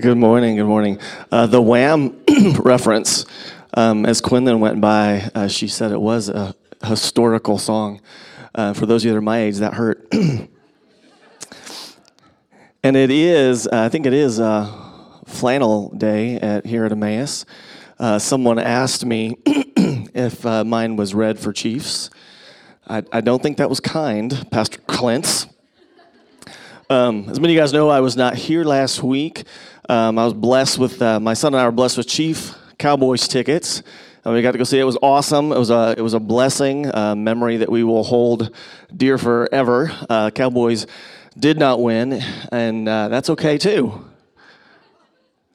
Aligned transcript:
Good 0.00 0.16
morning. 0.16 0.56
Good 0.56 0.64
morning. 0.64 0.98
Uh, 1.30 1.46
the 1.46 1.60
Wham 1.60 2.22
reference, 2.60 3.26
um, 3.74 4.06
as 4.06 4.22
Quinlan 4.22 4.58
went 4.58 4.80
by, 4.80 5.28
uh, 5.34 5.46
she 5.46 5.68
said 5.68 5.92
it 5.92 6.00
was 6.00 6.30
a 6.30 6.54
historical 6.82 7.58
song. 7.58 8.00
Uh, 8.54 8.72
for 8.72 8.86
those 8.86 9.02
of 9.02 9.08
you 9.08 9.12
that 9.12 9.18
are 9.18 9.20
my 9.20 9.40
age, 9.40 9.58
that 9.58 9.74
hurt. 9.74 10.08
and 12.82 12.96
it 12.96 13.10
is, 13.10 13.66
uh, 13.66 13.70
I 13.72 13.90
think 13.90 14.06
it 14.06 14.14
is 14.14 14.40
uh, 14.40 14.72
flannel 15.26 15.90
day 15.90 16.36
at, 16.36 16.64
here 16.64 16.86
at 16.86 16.92
Emmaus. 16.92 17.44
Uh, 17.98 18.18
someone 18.18 18.58
asked 18.58 19.04
me 19.04 19.36
if 19.44 20.44
mine 20.44 20.96
was 20.96 21.14
red 21.14 21.38
for 21.38 21.52
Chiefs. 21.52 22.08
I, 22.88 23.02
I 23.12 23.20
don't 23.20 23.42
think 23.42 23.58
that 23.58 23.68
was 23.68 23.80
kind, 23.80 24.46
Pastor 24.50 24.78
Clint's. 24.86 25.46
Um, 26.88 27.28
as 27.28 27.38
many 27.38 27.52
of 27.52 27.54
you 27.54 27.60
guys 27.60 27.72
know, 27.72 27.88
I 27.88 28.00
was 28.00 28.16
not 28.16 28.34
here 28.34 28.64
last 28.64 29.00
week. 29.00 29.44
Um, 29.90 30.20
I 30.20 30.24
was 30.24 30.34
blessed 30.34 30.78
with, 30.78 31.02
uh, 31.02 31.18
my 31.18 31.34
son 31.34 31.52
and 31.52 31.60
I 31.60 31.64
were 31.64 31.72
blessed 31.72 31.96
with 31.96 32.06
Chief 32.06 32.54
Cowboys 32.78 33.26
tickets. 33.26 33.82
And 34.24 34.32
we 34.32 34.40
got 34.40 34.52
to 34.52 34.58
go 34.58 34.62
see 34.62 34.78
it. 34.78 34.84
Was 34.84 34.96
awesome. 35.02 35.50
It 35.50 35.58
was 35.58 35.70
a, 35.70 35.96
it 35.98 36.00
was 36.00 36.14
a 36.14 36.20
blessing, 36.20 36.86
a 36.86 37.16
memory 37.16 37.56
that 37.56 37.68
we 37.68 37.82
will 37.82 38.04
hold 38.04 38.54
dear 38.96 39.18
forever. 39.18 39.90
Uh, 40.08 40.30
Cowboys 40.30 40.86
did 41.36 41.58
not 41.58 41.82
win, 41.82 42.22
and 42.52 42.88
uh, 42.88 43.08
that's 43.08 43.30
okay 43.30 43.58
too. 43.58 44.04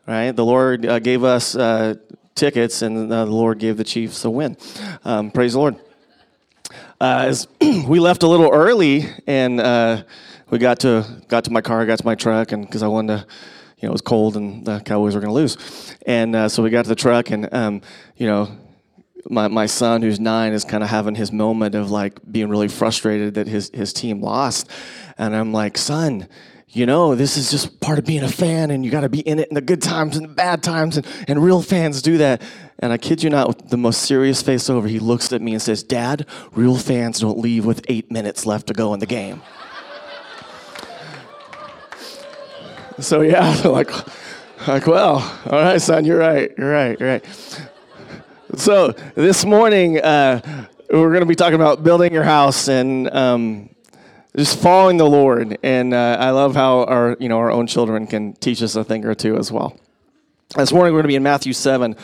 Right? 0.05 0.31
The 0.31 0.43
Lord 0.43 0.85
uh, 0.85 0.99
gave 0.99 1.23
us 1.23 1.55
uh, 1.55 1.95
tickets, 2.33 2.81
and 2.81 3.09
uh, 3.13 3.23
the 3.23 3.31
Lord 3.31 3.57
gave 3.57 3.77
the 3.77 3.85
Chiefs 3.85 4.25
a 4.25 4.29
win. 4.29 4.57
Um, 5.05 5.31
praise 5.31 5.53
the 5.53 5.59
Lord. 5.59 5.77
as 6.99 7.47
we 7.87 8.01
left 8.01 8.23
a 8.23 8.27
little 8.27 8.51
early, 8.51 9.05
and 9.27 10.03
we 10.49 10.57
got 10.57 10.81
to 10.81 11.05
got 11.29 11.45
to 11.45 11.51
my 11.51 11.61
car, 11.61 11.85
got 11.85 11.99
to 11.99 12.05
my 12.05 12.15
truck, 12.15 12.51
and 12.51 12.65
because 12.65 12.83
I 12.83 12.87
wanted 12.87 13.19
to, 13.19 13.27
you 13.85 13.87
know, 13.87 13.91
it 13.91 14.01
was 14.01 14.01
cold 14.01 14.35
and 14.35 14.65
the 14.65 14.79
Cowboys 14.79 15.13
were 15.13 15.21
going 15.21 15.29
to 15.29 15.35
lose, 15.35 15.95
and 16.07 16.35
uh, 16.35 16.49
so 16.49 16.63
we 16.63 16.71
got 16.71 16.85
to 16.85 16.89
the 16.89 16.95
truck, 16.95 17.29
and 17.29 17.53
um, 17.53 17.81
you 18.17 18.25
know, 18.25 18.49
my 19.29 19.47
my 19.47 19.67
son 19.67 20.01
who's 20.01 20.19
nine 20.19 20.53
is 20.53 20.65
kind 20.65 20.81
of 20.81 20.89
having 20.89 21.13
his 21.13 21.31
moment 21.31 21.75
of 21.75 21.91
like 21.91 22.19
being 22.31 22.49
really 22.49 22.67
frustrated 22.67 23.35
that 23.35 23.45
his 23.45 23.69
his 23.75 23.93
team 23.93 24.21
lost, 24.21 24.71
and 25.19 25.35
I'm 25.35 25.53
like, 25.53 25.77
son. 25.77 26.27
You 26.67 26.85
know, 26.85 27.15
this 27.15 27.37
is 27.37 27.51
just 27.51 27.79
part 27.79 27.99
of 27.99 28.05
being 28.05 28.23
a 28.23 28.27
fan, 28.27 28.69
and 28.69 28.83
you 28.83 28.91
got 28.91 29.01
to 29.01 29.07
be 29.07 29.21
in 29.21 29.39
it 29.39 29.47
in 29.47 29.55
the 29.55 29.61
good 29.61 29.81
times 29.81 30.17
and 30.17 30.25
the 30.25 30.33
bad 30.33 30.61
times, 30.61 30.97
and, 30.97 31.07
and 31.25 31.41
real 31.41 31.61
fans 31.61 32.01
do 32.01 32.17
that. 32.17 32.41
And 32.79 32.91
I 32.91 32.97
kid 32.97 33.23
you 33.23 33.29
not, 33.29 33.47
with 33.47 33.69
the 33.69 33.77
most 33.77 34.01
serious 34.01 34.41
face 34.41 34.69
over, 34.69 34.85
he 34.85 34.99
looks 34.99 35.31
at 35.31 35.41
me 35.41 35.53
and 35.53 35.61
says, 35.61 35.83
Dad, 35.83 36.25
real 36.51 36.75
fans 36.75 37.19
don't 37.19 37.37
leave 37.37 37.65
with 37.65 37.85
eight 37.87 38.11
minutes 38.11 38.45
left 38.45 38.67
to 38.67 38.73
go 38.73 38.93
in 38.93 38.99
the 38.99 39.05
game. 39.05 39.41
So 42.99 43.21
yeah, 43.21 43.61
like, 43.65 43.91
like, 44.67 44.87
well, 44.87 45.17
all 45.45 45.59
right, 45.59 45.81
son, 45.81 46.05
you're 46.05 46.17
right, 46.17 46.51
you're 46.57 46.71
right, 46.71 46.99
you're 46.99 47.09
right. 47.09 47.25
So 48.55 48.91
this 49.15 49.43
morning, 49.43 49.99
uh, 49.99 50.67
we're 50.89 51.09
going 51.09 51.19
to 51.19 51.25
be 51.25 51.35
talking 51.35 51.55
about 51.55 51.83
building 51.83 52.13
your 52.13 52.23
house 52.23 52.69
and 52.69 53.13
um, 53.13 53.69
just 54.37 54.59
following 54.59 54.95
the 54.95 55.05
Lord. 55.09 55.57
And 55.61 55.93
uh, 55.93 56.17
I 56.19 56.29
love 56.29 56.55
how 56.55 56.85
our, 56.85 57.17
you 57.19 57.27
know, 57.27 57.37
our 57.37 57.51
own 57.51 57.67
children 57.67 58.07
can 58.07 58.33
teach 58.33 58.63
us 58.63 58.77
a 58.77 58.83
thing 58.83 59.03
or 59.03 59.13
two 59.13 59.37
as 59.37 59.51
well. 59.51 59.77
This 60.55 60.71
morning, 60.71 60.93
we're 60.93 61.01
going 61.01 61.03
to 61.03 61.09
be 61.09 61.15
in 61.15 61.23
Matthew 61.23 61.53
7. 61.53 61.95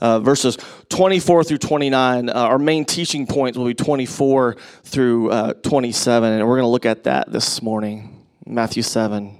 Uh, 0.00 0.18
verses 0.18 0.56
24 0.88 1.44
through 1.44 1.58
29. 1.58 2.30
Uh, 2.30 2.32
our 2.32 2.58
main 2.58 2.86
teaching 2.86 3.26
points 3.26 3.58
will 3.58 3.66
be 3.66 3.74
24 3.74 4.56
through 4.84 5.30
uh, 5.30 5.52
27, 5.52 6.32
and 6.32 6.48
we're 6.48 6.54
going 6.54 6.64
to 6.64 6.68
look 6.68 6.86
at 6.86 7.04
that 7.04 7.30
this 7.30 7.60
morning. 7.60 8.24
Matthew 8.46 8.82
7, 8.82 9.39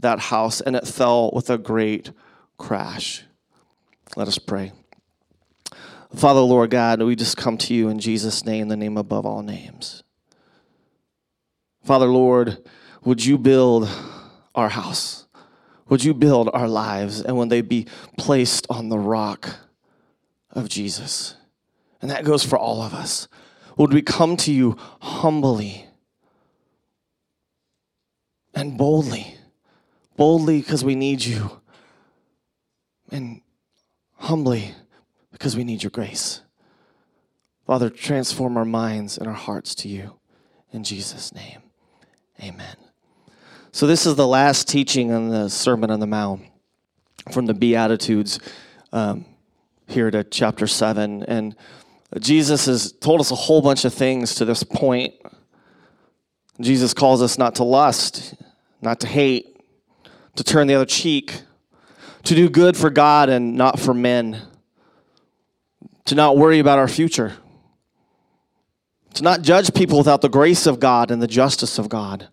that 0.00 0.18
house, 0.18 0.60
and 0.60 0.76
it 0.76 0.86
fell 0.86 1.30
with 1.32 1.50
a 1.50 1.58
great 1.58 2.12
crash. 2.56 3.24
Let 4.16 4.28
us 4.28 4.38
pray. 4.38 4.72
Father, 6.14 6.40
Lord 6.40 6.70
God, 6.70 7.02
we 7.02 7.16
just 7.16 7.36
come 7.36 7.58
to 7.58 7.74
you 7.74 7.88
in 7.88 7.98
Jesus' 7.98 8.44
name, 8.44 8.68
the 8.68 8.76
name 8.76 8.96
above 8.96 9.26
all 9.26 9.42
names. 9.42 10.02
Father, 11.84 12.06
Lord, 12.06 12.58
would 13.04 13.24
you 13.24 13.38
build 13.38 13.88
our 14.54 14.70
house? 14.70 15.26
Would 15.88 16.04
you 16.04 16.14
build 16.14 16.50
our 16.52 16.68
lives? 16.68 17.20
And 17.20 17.36
when 17.36 17.48
they 17.48 17.60
be 17.60 17.86
placed 18.16 18.66
on 18.68 18.88
the 18.88 18.98
rock 18.98 19.56
of 20.50 20.68
Jesus? 20.68 21.34
And 22.00 22.10
that 22.10 22.24
goes 22.24 22.44
for 22.44 22.58
all 22.58 22.82
of 22.82 22.94
us. 22.94 23.28
Would 23.76 23.92
we 23.92 24.02
come 24.02 24.36
to 24.38 24.52
you 24.52 24.76
humbly 25.00 25.86
and 28.54 28.76
boldly? 28.76 29.37
Boldly 30.18 30.60
because 30.60 30.84
we 30.84 30.96
need 30.96 31.24
you, 31.24 31.62
and 33.10 33.40
humbly 34.16 34.74
because 35.32 35.56
we 35.56 35.64
need 35.64 35.82
your 35.82 35.90
grace. 35.90 36.42
Father, 37.66 37.88
transform 37.88 38.56
our 38.56 38.64
minds 38.64 39.16
and 39.16 39.28
our 39.28 39.34
hearts 39.34 39.74
to 39.76 39.88
you. 39.88 40.18
In 40.72 40.84
Jesus' 40.84 41.32
name, 41.32 41.62
amen. 42.42 42.76
So, 43.72 43.86
this 43.86 44.06
is 44.06 44.16
the 44.16 44.26
last 44.26 44.68
teaching 44.68 45.12
on 45.12 45.28
the 45.28 45.48
Sermon 45.48 45.90
on 45.90 46.00
the 46.00 46.06
Mount 46.06 46.42
from 47.30 47.46
the 47.46 47.54
Beatitudes 47.54 48.40
um, 48.92 49.24
here 49.86 50.10
to 50.10 50.24
chapter 50.24 50.66
7. 50.66 51.22
And 51.22 51.54
Jesus 52.18 52.66
has 52.66 52.90
told 52.92 53.20
us 53.20 53.30
a 53.30 53.36
whole 53.36 53.62
bunch 53.62 53.84
of 53.84 53.94
things 53.94 54.34
to 54.36 54.44
this 54.44 54.64
point. 54.64 55.14
Jesus 56.60 56.92
calls 56.92 57.22
us 57.22 57.38
not 57.38 57.54
to 57.56 57.64
lust, 57.64 58.34
not 58.82 59.00
to 59.00 59.06
hate, 59.06 59.57
to 60.38 60.44
turn 60.44 60.68
the 60.68 60.74
other 60.76 60.86
cheek, 60.86 61.42
to 62.22 62.32
do 62.32 62.48
good 62.48 62.76
for 62.76 62.90
God 62.90 63.28
and 63.28 63.56
not 63.56 63.80
for 63.80 63.92
men, 63.92 64.40
to 66.04 66.14
not 66.14 66.36
worry 66.36 66.60
about 66.60 66.78
our 66.78 66.86
future, 66.86 67.34
to 69.14 69.24
not 69.24 69.42
judge 69.42 69.74
people 69.74 69.98
without 69.98 70.20
the 70.20 70.28
grace 70.28 70.64
of 70.64 70.78
God 70.78 71.10
and 71.10 71.20
the 71.20 71.26
justice 71.26 71.76
of 71.76 71.88
God. 71.88 72.28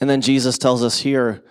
And 0.00 0.08
then 0.08 0.20
Jesus 0.20 0.56
tells 0.56 0.84
us 0.84 1.00
here 1.00 1.42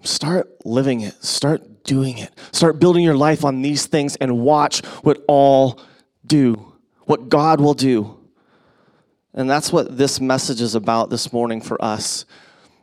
start 0.00 0.48
living 0.64 1.02
it, 1.02 1.22
start 1.22 1.84
doing 1.84 2.16
it, 2.16 2.32
start 2.50 2.78
building 2.78 3.04
your 3.04 3.14
life 3.14 3.44
on 3.44 3.60
these 3.60 3.84
things 3.84 4.16
and 4.16 4.38
watch 4.40 4.82
what 5.02 5.22
all 5.28 5.78
do, 6.24 6.72
what 7.02 7.28
God 7.28 7.60
will 7.60 7.74
do. 7.74 8.18
And 9.34 9.50
that's 9.50 9.70
what 9.70 9.98
this 9.98 10.18
message 10.18 10.62
is 10.62 10.74
about 10.74 11.10
this 11.10 11.30
morning 11.30 11.60
for 11.60 11.82
us. 11.84 12.24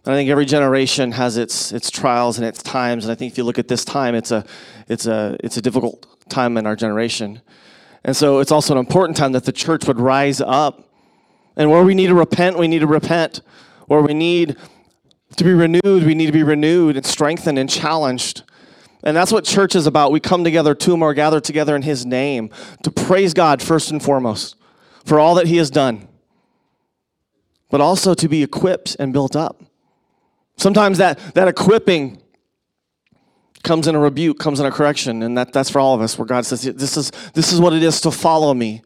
And 0.10 0.16
I 0.16 0.18
think 0.22 0.32
every 0.32 0.46
generation 0.46 1.12
has 1.12 1.38
its 1.38 1.72
its 1.72 1.92
trials 1.92 2.40
and 2.40 2.48
its 2.48 2.64
times. 2.64 3.06
And 3.06 3.12
I 3.12 3.16
think 3.16 3.32
if 3.32 3.38
you 3.38 3.44
look 3.44 3.60
at 3.60 3.68
this 3.68 3.86
time, 3.86 4.16
it's 4.16 4.32
a 4.32 4.44
it's 4.88 5.06
a 5.06 5.38
it's 5.44 5.58
a 5.58 5.62
difficult 5.62 6.08
time 6.32 6.58
in 6.58 6.66
our 6.66 6.76
generation. 6.76 7.44
And 8.04 8.18
so 8.18 8.40
it's 8.40 8.52
also 8.52 8.74
an 8.74 8.80
important 8.80 9.18
time 9.18 9.34
that 9.34 9.46
the 9.46 9.52
church 9.52 9.86
would 9.86 10.00
rise 10.00 10.42
up. 10.42 10.90
And 11.56 11.70
where 11.70 11.84
we 11.84 11.94
need 11.94 12.08
to 12.08 12.16
repent, 12.16 12.58
we 12.58 12.68
need 12.68 12.80
to 12.80 12.88
repent. 12.88 13.42
Where 13.86 14.02
we 14.02 14.16
need 14.16 14.58
to 15.36 15.44
be 15.44 15.54
renewed, 15.54 16.04
we 16.04 16.16
need 16.16 16.26
to 16.26 16.32
be 16.32 16.42
renewed 16.42 16.96
and 16.96 17.06
strengthened 17.06 17.60
and 17.60 17.70
challenged. 17.70 18.42
And 19.04 19.16
that's 19.16 19.32
what 19.32 19.46
church 19.46 19.76
is 19.76 19.86
about. 19.86 20.12
We 20.12 20.20
come 20.20 20.44
together, 20.44 20.74
two 20.74 20.98
more 20.98 21.14
gather 21.14 21.40
together 21.40 21.76
in 21.76 21.84
His 21.84 22.04
name 22.04 22.50
to 22.82 22.90
praise 22.90 23.36
God 23.36 23.62
first 23.62 23.92
and 23.92 24.02
foremost 24.02 24.56
for 25.06 25.20
all 25.20 25.36
that 25.36 25.46
He 25.46 25.58
has 25.58 25.70
done, 25.70 26.08
but 27.70 27.80
also 27.80 28.16
to 28.16 28.28
be 28.28 28.42
equipped 28.42 28.96
and 29.00 29.14
built 29.14 29.36
up. 29.36 29.66
Sometimes 30.60 30.98
that, 30.98 31.18
that 31.36 31.48
equipping 31.48 32.22
comes 33.64 33.88
in 33.88 33.96
a 33.96 34.00
rebuke, 34.00 34.40
comes 34.40 34.60
in 34.60 34.66
a 34.66 34.72
correction, 34.72 35.24
and 35.24 35.38
that, 35.38 35.54
that's 35.54 35.70
for 35.70 35.80
all 35.80 35.96
of 35.96 36.02
us, 36.02 36.18
where 36.18 36.26
God 36.26 36.46
says, 36.46 36.64
this 36.64 36.98
is, 36.98 37.12
this 37.34 37.54
is 37.54 37.62
what 37.62 37.72
it 37.72 37.82
is 37.82 38.02
to 38.02 38.12
follow 38.12 38.54
me. 38.54 38.82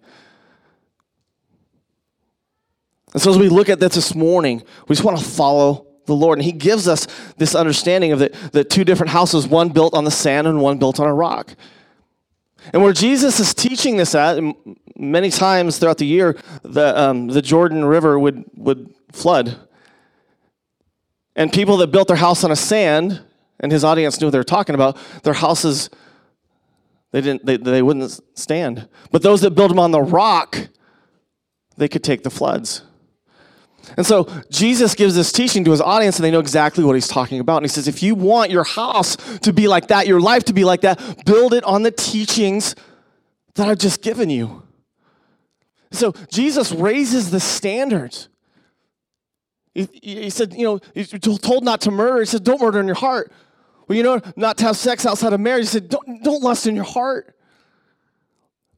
And 3.14 3.22
so 3.22 3.32
as 3.32 3.40
we 3.40 3.50
look 3.50 3.70
at 3.70 3.80
this 3.80 3.96
this 3.96 4.14
morning, 4.14 4.62
we 4.88 4.96
just 4.96 5.04
want 5.04 5.18
to 5.18 5.26
follow 5.26 5.88
the 6.06 6.14
Lord. 6.14 6.38
And 6.38 6.46
He 6.46 6.52
gives 6.52 6.88
us 6.88 7.08
this 7.38 7.56
understanding 7.56 8.12
of 8.12 8.20
the, 8.20 8.30
the 8.52 8.64
two 8.64 8.84
different 8.84 9.10
houses, 9.10 9.48
one 9.48 9.70
built 9.70 9.96
on 9.96 10.04
the 10.04 10.12
sand 10.12 10.46
and 10.46 10.62
one 10.62 10.78
built 10.78 11.00
on 11.00 11.08
a 11.08 11.14
rock. 11.14 11.56
And 12.72 12.84
where 12.84 12.94
Jesus 12.94 13.40
is 13.40 13.56
teaching 13.56 13.98
this 13.98 14.14
at, 14.14 14.40
many 14.96 15.32
times 15.32 15.80
throughout 15.80 15.98
the 15.98 16.06
year, 16.06 16.38
the, 16.62 17.00
um, 17.00 17.30
the 17.30 17.42
Jordan 17.42 17.84
River 17.84 18.20
would, 18.20 18.46
would 18.54 18.94
flood 19.12 19.58
and 21.36 21.52
people 21.52 21.78
that 21.78 21.88
built 21.88 22.08
their 22.08 22.18
house 22.18 22.44
on 22.44 22.52
a 22.52 22.56
sand 22.56 23.22
and 23.60 23.72
his 23.72 23.84
audience 23.84 24.20
knew 24.20 24.28
what 24.28 24.32
they 24.32 24.38
were 24.38 24.44
talking 24.44 24.76
about, 24.76 24.98
their 25.24 25.34
houses 25.34 25.90
they 27.12 27.22
didn't 27.22 27.46
they, 27.46 27.58
they 27.58 27.82
wouldn't 27.82 28.20
stand. 28.38 28.90
But 29.12 29.22
those 29.22 29.42
that 29.42 29.52
build 29.52 29.72
them 29.72 29.80
on 29.80 29.92
the 29.92 30.02
rock, 30.02 30.68
they 31.78 31.88
could 31.88 32.04
take 32.04 32.24
the 32.24 32.30
floods. 32.30 32.82
And 33.98 34.06
so 34.06 34.28
Jesus 34.50 34.96
gives 34.96 35.14
this 35.14 35.32
teaching 35.32 35.64
to 35.66 35.72
his 35.72 35.82
audience, 35.82 36.18
and 36.18 36.26
they 36.26 36.32
know 36.32 36.40
exactly 36.40 36.84
what 36.84 36.96
he's 36.96 37.08
talking 37.08 37.40
about. 37.40 37.58
And 37.58 37.66
he 37.66 37.70
says, 37.70 37.88
if 37.88 38.02
you 38.02 38.16
want 38.16 38.50
your 38.50 38.64
house 38.64 39.18
to 39.40 39.54
be 39.54 39.68
like 39.68 39.88
that, 39.88 40.08
your 40.08 40.22
life 40.22 40.46
to 40.46 40.54
be 40.54 40.64
like 40.64 40.82
that, 40.82 41.26
build 41.26 41.54
it 41.54 41.64
on 41.66 41.84
the 41.84 41.92
teachings 41.92 42.76
that 43.56 43.68
I've 43.68 43.78
just 43.78 44.02
given 44.02 44.30
you. 44.30 44.64
So 45.92 46.14
Jesus 46.32 46.72
raises 46.72 47.30
the 47.30 47.40
standards. 47.40 48.30
He, 49.74 49.90
he 50.02 50.30
said, 50.30 50.54
you 50.54 50.66
know, 50.66 50.80
you're 50.94 51.20
told 51.20 51.64
not 51.64 51.82
to 51.82 51.92
murder. 51.92 52.20
He 52.20 52.26
said, 52.26 52.44
don't 52.44 52.62
murder 52.62 52.80
in 52.80 52.86
your 52.86 52.96
heart. 52.96 53.32
Well, 53.88 53.98
you 53.98 54.04
know, 54.04 54.22
not 54.36 54.58
to 54.60 54.66
have 54.66 54.78
sex 54.78 55.06
outside 55.06 55.34
of 55.34 55.40
marriage. 55.40 55.64
He 55.64 55.68
said, 55.68 55.90
don't, 55.90 56.24
don't 56.24 56.44
lust 56.44 56.68
in 56.68 56.76
your 56.76 56.86
heart. 56.86 57.36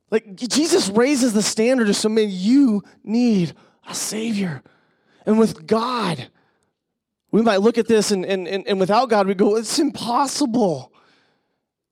Like 0.10 0.36
Jesus 0.36 0.90
raises 0.90 1.34
the 1.34 1.44
standard 1.44 1.90
of 1.90 1.96
so 1.96 2.10
man, 2.10 2.28
you 2.30 2.84
need 3.04 3.54
a 3.88 3.94
savior. 3.94 4.64
And 5.26 5.38
with 5.38 5.68
God, 5.68 6.30
we 7.32 7.42
might 7.42 7.62
look 7.62 7.78
at 7.78 7.88
this 7.88 8.12
and, 8.12 8.26
and, 8.26 8.48
and, 8.48 8.66
and 8.68 8.80
without 8.80 9.10
God, 9.10 9.28
we 9.28 9.34
go, 9.34 9.58
it's 9.58 9.78
impossible. 9.80 10.94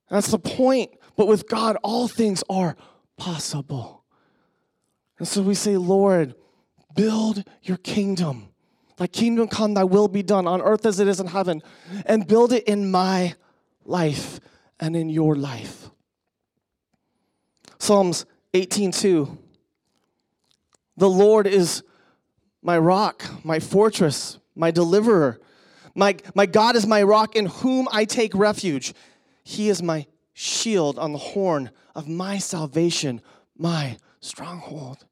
That's 0.08 0.30
the 0.30 0.38
point. 0.38 0.92
But 1.16 1.28
with 1.28 1.48
God, 1.48 1.76
all 1.82 2.08
things 2.08 2.42
are 2.48 2.76
possible. 3.16 4.04
And 5.18 5.28
so 5.28 5.42
we 5.42 5.54
say, 5.54 5.76
Lord, 5.76 6.34
build 6.94 7.44
your 7.62 7.76
kingdom. 7.76 8.48
Thy 8.96 9.06
kingdom 9.06 9.48
come, 9.48 9.74
thy 9.74 9.84
will 9.84 10.08
be 10.08 10.22
done 10.22 10.46
on 10.46 10.62
earth 10.62 10.86
as 10.86 11.00
it 11.00 11.08
is 11.08 11.20
in 11.20 11.26
heaven, 11.26 11.62
and 12.06 12.26
build 12.26 12.52
it 12.52 12.64
in 12.64 12.90
my 12.90 13.34
life 13.84 14.40
and 14.78 14.96
in 14.96 15.08
your 15.08 15.34
life. 15.34 15.90
Psalms 17.78 18.24
18:2 18.52 19.36
The 20.96 21.10
Lord 21.10 21.46
is 21.46 21.82
my 22.62 22.78
rock, 22.78 23.24
my 23.44 23.60
fortress, 23.60 24.38
my 24.54 24.70
deliverer. 24.70 25.40
My, 25.94 26.16
my 26.34 26.46
God 26.46 26.74
is 26.74 26.86
my 26.86 27.02
rock 27.02 27.36
in 27.36 27.46
whom 27.46 27.88
I 27.92 28.04
take 28.04 28.34
refuge. 28.34 28.94
He 29.44 29.68
is 29.68 29.82
my 29.82 30.06
shield 30.32 30.98
on 30.98 31.12
the 31.12 31.18
horn 31.18 31.70
of 31.94 32.08
my 32.08 32.38
salvation, 32.38 33.20
my 33.56 33.98
stronghold. 34.20 35.04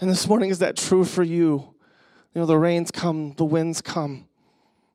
And 0.00 0.10
this 0.10 0.26
morning, 0.26 0.50
is 0.50 0.58
that 0.58 0.76
true 0.76 1.04
for 1.04 1.22
you? 1.22 1.74
You 2.34 2.40
know, 2.40 2.46
the 2.46 2.58
rains 2.58 2.90
come, 2.90 3.34
the 3.36 3.44
winds 3.44 3.80
come, 3.82 4.28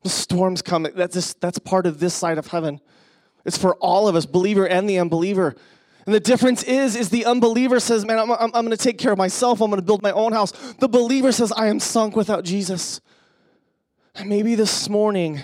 the 0.03 0.09
storms 0.09 0.61
come. 0.61 0.87
That's, 0.95 1.15
just, 1.15 1.41
that's 1.41 1.59
part 1.59 1.85
of 1.85 1.99
this 1.99 2.13
side 2.13 2.37
of 2.37 2.47
heaven. 2.47 2.79
It's 3.43 3.57
for 3.57 3.75
all 3.75 4.07
of 4.07 4.15
us, 4.15 4.25
believer 4.25 4.67
and 4.67 4.89
the 4.89 4.99
unbeliever. 4.99 5.55
And 6.05 6.13
the 6.13 6.19
difference 6.19 6.63
is, 6.63 6.95
is 6.95 7.09
the 7.09 7.25
unbeliever 7.25 7.79
says, 7.79 8.05
man, 8.05 8.19
I'm, 8.19 8.31
I'm, 8.31 8.39
I'm 8.53 8.65
going 8.65 8.71
to 8.71 8.77
take 8.77 8.97
care 8.97 9.11
of 9.11 9.17
myself. 9.17 9.59
I'm 9.59 9.69
going 9.69 9.81
to 9.81 9.85
build 9.85 10.01
my 10.01 10.11
own 10.11 10.33
house. 10.33 10.51
The 10.79 10.87
believer 10.87 11.31
says, 11.31 11.51
I 11.51 11.67
am 11.67 11.79
sunk 11.79 12.15
without 12.15 12.43
Jesus. 12.43 13.01
And 14.13 14.29
maybe 14.29 14.55
this 14.55 14.87
morning, 14.87 15.41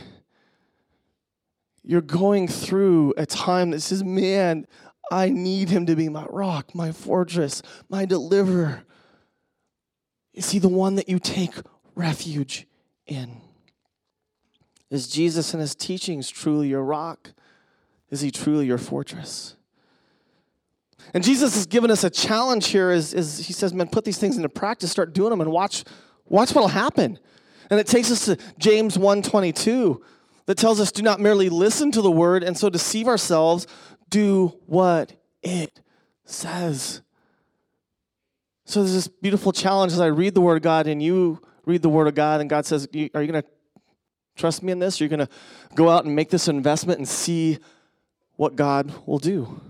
you're 1.83 2.01
going 2.01 2.47
through 2.47 3.15
a 3.17 3.25
time 3.25 3.71
that 3.71 3.81
says, 3.81 4.03
man, 4.03 4.67
I 5.11 5.29
need 5.29 5.69
him 5.69 5.87
to 5.87 5.95
be 5.95 6.09
my 6.09 6.25
rock, 6.29 6.73
my 6.73 6.91
fortress, 6.91 7.61
my 7.89 8.05
deliverer. 8.05 8.83
Is 10.33 10.51
he 10.51 10.59
the 10.59 10.69
one 10.69 10.95
that 10.95 11.09
you 11.09 11.19
take 11.19 11.53
refuge 12.01 12.67
in? 13.05 13.37
Is 14.89 15.07
Jesus 15.07 15.53
and 15.53 15.61
his 15.61 15.75
teachings 15.75 16.29
truly 16.29 16.67
your 16.67 16.83
rock? 16.83 17.31
Is 18.09 18.21
he 18.21 18.31
truly 18.31 18.65
your 18.65 18.77
fortress? 18.77 19.55
And 21.13 21.23
Jesus 21.23 21.55
has 21.55 21.65
given 21.65 21.89
us 21.89 22.03
a 22.03 22.09
challenge 22.09 22.67
here 22.67 22.91
is, 22.91 23.13
is 23.13 23.45
he 23.45 23.53
says, 23.53 23.73
man, 23.73 23.87
put 23.87 24.03
these 24.03 24.17
things 24.17 24.35
into 24.35 24.49
practice, 24.49 24.91
start 24.91 25.13
doing 25.13 25.29
them 25.29 25.41
and 25.41 25.51
watch, 25.51 25.83
watch 26.25 26.53
what'll 26.53 26.67
happen. 26.67 27.17
And 27.69 27.79
it 27.79 27.87
takes 27.87 28.11
us 28.11 28.25
to 28.25 28.37
James 28.57 28.97
1.22 28.97 30.01
that 30.45 30.57
tells 30.57 30.79
us 30.79 30.91
do 30.91 31.01
not 31.01 31.19
merely 31.19 31.49
listen 31.49 31.91
to 31.91 32.01
the 32.01 32.11
word 32.11 32.43
and 32.43 32.57
so 32.57 32.69
deceive 32.69 33.07
ourselves, 33.07 33.67
do 34.09 34.59
what 34.65 35.13
it 35.41 35.81
says. 36.25 37.01
So 38.65 38.81
there's 38.81 38.93
this 38.93 39.07
beautiful 39.07 39.51
challenge 39.51 39.93
as 39.93 39.99
I 39.99 40.07
read 40.07 40.33
the 40.33 40.41
word 40.41 40.57
of 40.57 40.63
God 40.63 40.87
and 40.87 41.01
you 41.01 41.41
read 41.71 41.81
the 41.81 41.89
word 41.89 42.07
of 42.07 42.15
God 42.15 42.41
and 42.41 42.49
God 42.49 42.65
says, 42.65 42.87
are 42.93 42.97
you 42.97 43.09
going 43.09 43.33
to 43.41 43.45
trust 44.35 44.63
me 44.63 44.71
in 44.71 44.79
this? 44.79 44.99
Are 44.99 45.03
you 45.03 45.09
going 45.09 45.25
to 45.25 45.29
go 45.75 45.89
out 45.89 46.05
and 46.05 46.15
make 46.15 46.29
this 46.29 46.47
investment 46.47 46.99
and 46.99 47.07
see 47.07 47.57
what 48.35 48.55
God 48.55 48.93
will 49.05 49.19
do? 49.19 49.61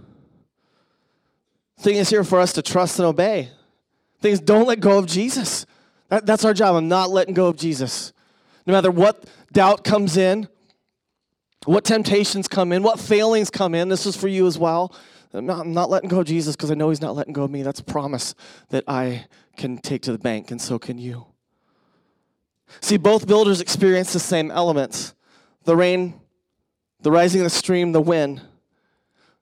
thing 1.82 1.96
is 1.96 2.10
here 2.10 2.24
for 2.24 2.40
us 2.40 2.54
to 2.54 2.62
trust 2.62 3.00
and 3.00 3.08
obey. 3.08 3.50
Things 4.20 4.40
don't 4.40 4.68
let 4.68 4.80
go 4.80 4.98
of 4.98 5.08
Jesus. 5.08 5.66
That, 6.10 6.26
that's 6.26 6.46
our 6.46 6.54
job. 6.54 6.76
I'm 6.76 6.88
not 6.88 7.10
letting 7.10 7.34
go 7.34 7.48
of 7.48 7.58
Jesus. 7.58 8.14
No 8.68 8.74
matter 8.74 8.92
what 8.92 9.26
doubt 9.52 9.84
comes 9.84 10.16
in, 10.16 10.48
what 11.66 11.84
temptations 11.84 12.48
come 12.48 12.72
in, 12.72 12.84
what 12.84 13.00
failings 13.00 13.50
come 13.50 13.74
in, 13.74 13.90
this 13.90 14.06
is 14.06 14.16
for 14.16 14.28
you 14.28 14.46
as 14.48 14.58
well. 14.58 14.94
I'm 15.34 15.46
not, 15.46 15.60
I'm 15.62 15.74
not 15.74 15.90
letting 15.90 16.10
go 16.10 16.20
of 16.20 16.28
Jesus 16.28 16.56
because 16.56 16.72
I 16.72 16.76
know 16.76 16.90
He's 16.90 17.02
not 17.02 17.16
letting 17.16 17.34
go 17.34 17.44
of 17.44 17.52
me. 17.52 17.64
That's 17.64 17.80
a 17.80 17.84
promise 17.84 18.36
that 18.70 18.84
I 18.88 19.26
can 19.58 19.78
take 19.78 20.02
to 20.04 20.12
the 20.12 20.18
bank, 20.18 20.52
and 20.52 20.62
so 20.62 20.78
can 20.78 20.98
you. 20.98 21.31
See, 22.80 22.98
both 22.98 23.28
builders 23.28 23.62
experience 23.62 24.14
the 24.14 24.20
same 24.20 24.52
elements 24.52 25.14
the 25.64 25.76
rain, 25.76 26.20
the 27.02 27.12
rising 27.12 27.42
of 27.42 27.46
the 27.46 27.50
stream, 27.52 27.92
the 27.92 28.02
wind. 28.02 28.42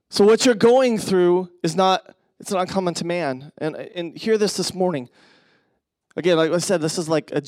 So, 0.09 0.25
what 0.25 0.45
you're 0.45 0.55
going 0.55 0.97
through 0.97 1.49
is 1.63 1.75
not 1.75 2.15
it's 2.39 2.51
not 2.51 2.69
common 2.69 2.93
to 2.95 3.05
man. 3.05 3.51
And, 3.57 3.75
and 3.75 4.17
hear 4.17 4.37
this 4.37 4.55
this 4.55 4.73
morning. 4.73 5.09
Again, 6.15 6.37
like 6.37 6.51
I 6.51 6.57
said, 6.57 6.81
this 6.81 6.97
is 6.97 7.09
like 7.09 7.31
a, 7.31 7.41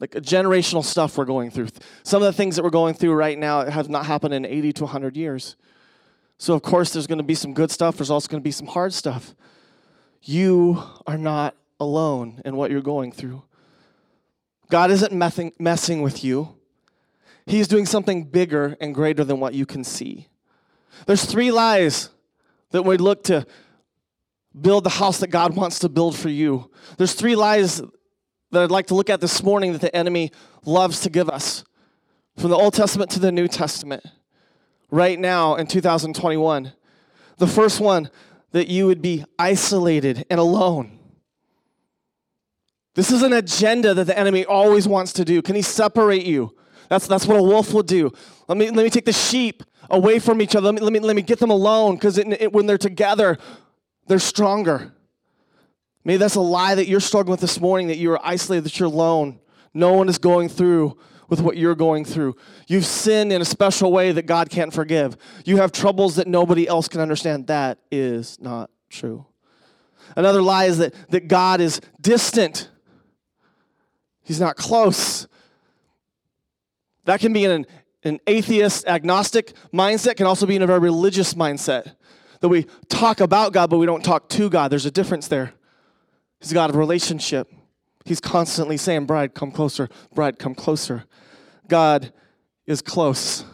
like 0.00 0.14
a 0.14 0.20
generational 0.20 0.84
stuff 0.84 1.18
we're 1.18 1.24
going 1.24 1.50
through. 1.50 1.68
Some 2.02 2.22
of 2.22 2.26
the 2.26 2.32
things 2.32 2.56
that 2.56 2.62
we're 2.62 2.70
going 2.70 2.94
through 2.94 3.14
right 3.14 3.38
now 3.38 3.64
have 3.64 3.88
not 3.88 4.06
happened 4.06 4.34
in 4.34 4.44
80 4.44 4.72
to 4.74 4.84
100 4.84 5.16
years. 5.16 5.56
So, 6.38 6.54
of 6.54 6.62
course, 6.62 6.92
there's 6.92 7.08
going 7.08 7.18
to 7.18 7.24
be 7.24 7.34
some 7.34 7.52
good 7.52 7.70
stuff. 7.70 7.96
There's 7.96 8.10
also 8.10 8.28
going 8.28 8.40
to 8.40 8.44
be 8.44 8.52
some 8.52 8.68
hard 8.68 8.92
stuff. 8.92 9.34
You 10.22 10.82
are 11.06 11.18
not 11.18 11.56
alone 11.80 12.40
in 12.44 12.56
what 12.56 12.70
you're 12.70 12.80
going 12.80 13.12
through. 13.12 13.42
God 14.70 14.90
isn't 14.90 15.12
messing, 15.12 15.52
messing 15.58 16.02
with 16.02 16.22
you. 16.24 16.56
He's 17.46 17.68
doing 17.68 17.86
something 17.86 18.24
bigger 18.24 18.76
and 18.80 18.94
greater 18.94 19.24
than 19.24 19.40
what 19.40 19.54
you 19.54 19.64
can 19.64 19.84
see. 19.84 20.28
There's 21.06 21.24
three 21.24 21.50
lies 21.50 22.10
that 22.70 22.82
we 22.82 22.98
look 22.98 23.24
to 23.24 23.46
build 24.58 24.84
the 24.84 24.90
house 24.90 25.18
that 25.18 25.28
God 25.28 25.56
wants 25.56 25.78
to 25.80 25.88
build 25.88 26.16
for 26.16 26.28
you. 26.28 26.70
There's 26.96 27.14
three 27.14 27.36
lies 27.36 27.80
that 28.50 28.62
I'd 28.62 28.70
like 28.70 28.86
to 28.88 28.94
look 28.94 29.08
at 29.08 29.20
this 29.20 29.42
morning 29.42 29.72
that 29.72 29.80
the 29.80 29.94
enemy 29.94 30.32
loves 30.64 31.00
to 31.00 31.10
give 31.10 31.28
us 31.28 31.64
from 32.36 32.50
the 32.50 32.56
Old 32.56 32.74
Testament 32.74 33.10
to 33.12 33.20
the 33.20 33.32
New 33.32 33.48
Testament 33.48 34.04
right 34.90 35.18
now 35.18 35.54
in 35.54 35.66
2021. 35.66 36.72
The 37.38 37.46
first 37.46 37.80
one, 37.80 38.10
that 38.52 38.68
you 38.68 38.86
would 38.86 39.02
be 39.02 39.24
isolated 39.38 40.24
and 40.30 40.40
alone. 40.40 40.97
This 42.98 43.12
is 43.12 43.22
an 43.22 43.32
agenda 43.32 43.94
that 43.94 44.08
the 44.08 44.18
enemy 44.18 44.44
always 44.44 44.88
wants 44.88 45.12
to 45.12 45.24
do. 45.24 45.40
Can 45.40 45.54
he 45.54 45.62
separate 45.62 46.26
you? 46.26 46.52
That's, 46.88 47.06
that's 47.06 47.26
what 47.26 47.38
a 47.38 47.42
wolf 47.44 47.72
will 47.72 47.84
do. 47.84 48.10
Let 48.48 48.58
me, 48.58 48.72
let 48.72 48.82
me 48.82 48.90
take 48.90 49.04
the 49.04 49.12
sheep 49.12 49.62
away 49.88 50.18
from 50.18 50.42
each 50.42 50.56
other. 50.56 50.64
Let 50.64 50.74
me, 50.74 50.80
let 50.80 50.92
me, 50.92 50.98
let 50.98 51.14
me 51.14 51.22
get 51.22 51.38
them 51.38 51.50
alone 51.50 51.94
because 51.94 52.20
when 52.50 52.66
they're 52.66 52.76
together, 52.76 53.38
they're 54.08 54.18
stronger. 54.18 54.92
Maybe 56.02 56.16
that's 56.16 56.34
a 56.34 56.40
lie 56.40 56.74
that 56.74 56.88
you're 56.88 56.98
struggling 56.98 57.30
with 57.30 57.40
this 57.40 57.60
morning, 57.60 57.86
that 57.86 57.98
you're 57.98 58.18
isolated, 58.20 58.64
that 58.64 58.80
you're 58.80 58.88
alone. 58.88 59.38
No 59.72 59.92
one 59.92 60.08
is 60.08 60.18
going 60.18 60.48
through 60.48 60.98
with 61.28 61.40
what 61.40 61.56
you're 61.56 61.76
going 61.76 62.04
through. 62.04 62.34
You've 62.66 62.84
sinned 62.84 63.32
in 63.32 63.40
a 63.40 63.44
special 63.44 63.92
way 63.92 64.10
that 64.10 64.26
God 64.26 64.50
can't 64.50 64.74
forgive. 64.74 65.16
You 65.44 65.58
have 65.58 65.70
troubles 65.70 66.16
that 66.16 66.26
nobody 66.26 66.66
else 66.66 66.88
can 66.88 67.00
understand. 67.00 67.46
That 67.46 67.78
is 67.92 68.40
not 68.40 68.70
true. 68.90 69.24
Another 70.16 70.42
lie 70.42 70.64
is 70.64 70.78
that, 70.78 70.94
that 71.10 71.28
God 71.28 71.60
is 71.60 71.80
distant, 72.00 72.70
He's 74.28 74.40
not 74.40 74.56
close. 74.56 75.26
That 77.06 77.18
can 77.18 77.32
be 77.32 77.46
in 77.46 77.50
an, 77.50 77.66
an 78.04 78.20
atheist, 78.26 78.86
agnostic 78.86 79.54
mindset, 79.72 80.16
can 80.16 80.26
also 80.26 80.44
be 80.44 80.54
in 80.54 80.60
a 80.60 80.66
very 80.66 80.80
religious 80.80 81.32
mindset 81.32 81.94
that 82.40 82.50
we 82.50 82.66
talk 82.90 83.20
about 83.20 83.54
God, 83.54 83.70
but 83.70 83.78
we 83.78 83.86
don't 83.86 84.04
talk 84.04 84.28
to 84.28 84.50
God. 84.50 84.70
There's 84.70 84.84
a 84.84 84.90
difference 84.90 85.28
there. 85.28 85.54
He's 86.40 86.50
a 86.50 86.54
God 86.54 86.68
of 86.68 86.76
relationship. 86.76 87.50
He's 88.04 88.20
constantly 88.20 88.76
saying, 88.76 89.06
Bride, 89.06 89.32
come 89.34 89.50
closer. 89.50 89.88
Bride, 90.14 90.38
come 90.38 90.54
closer. 90.54 91.04
God 91.66 92.12
is 92.66 92.82
close. 92.82 93.46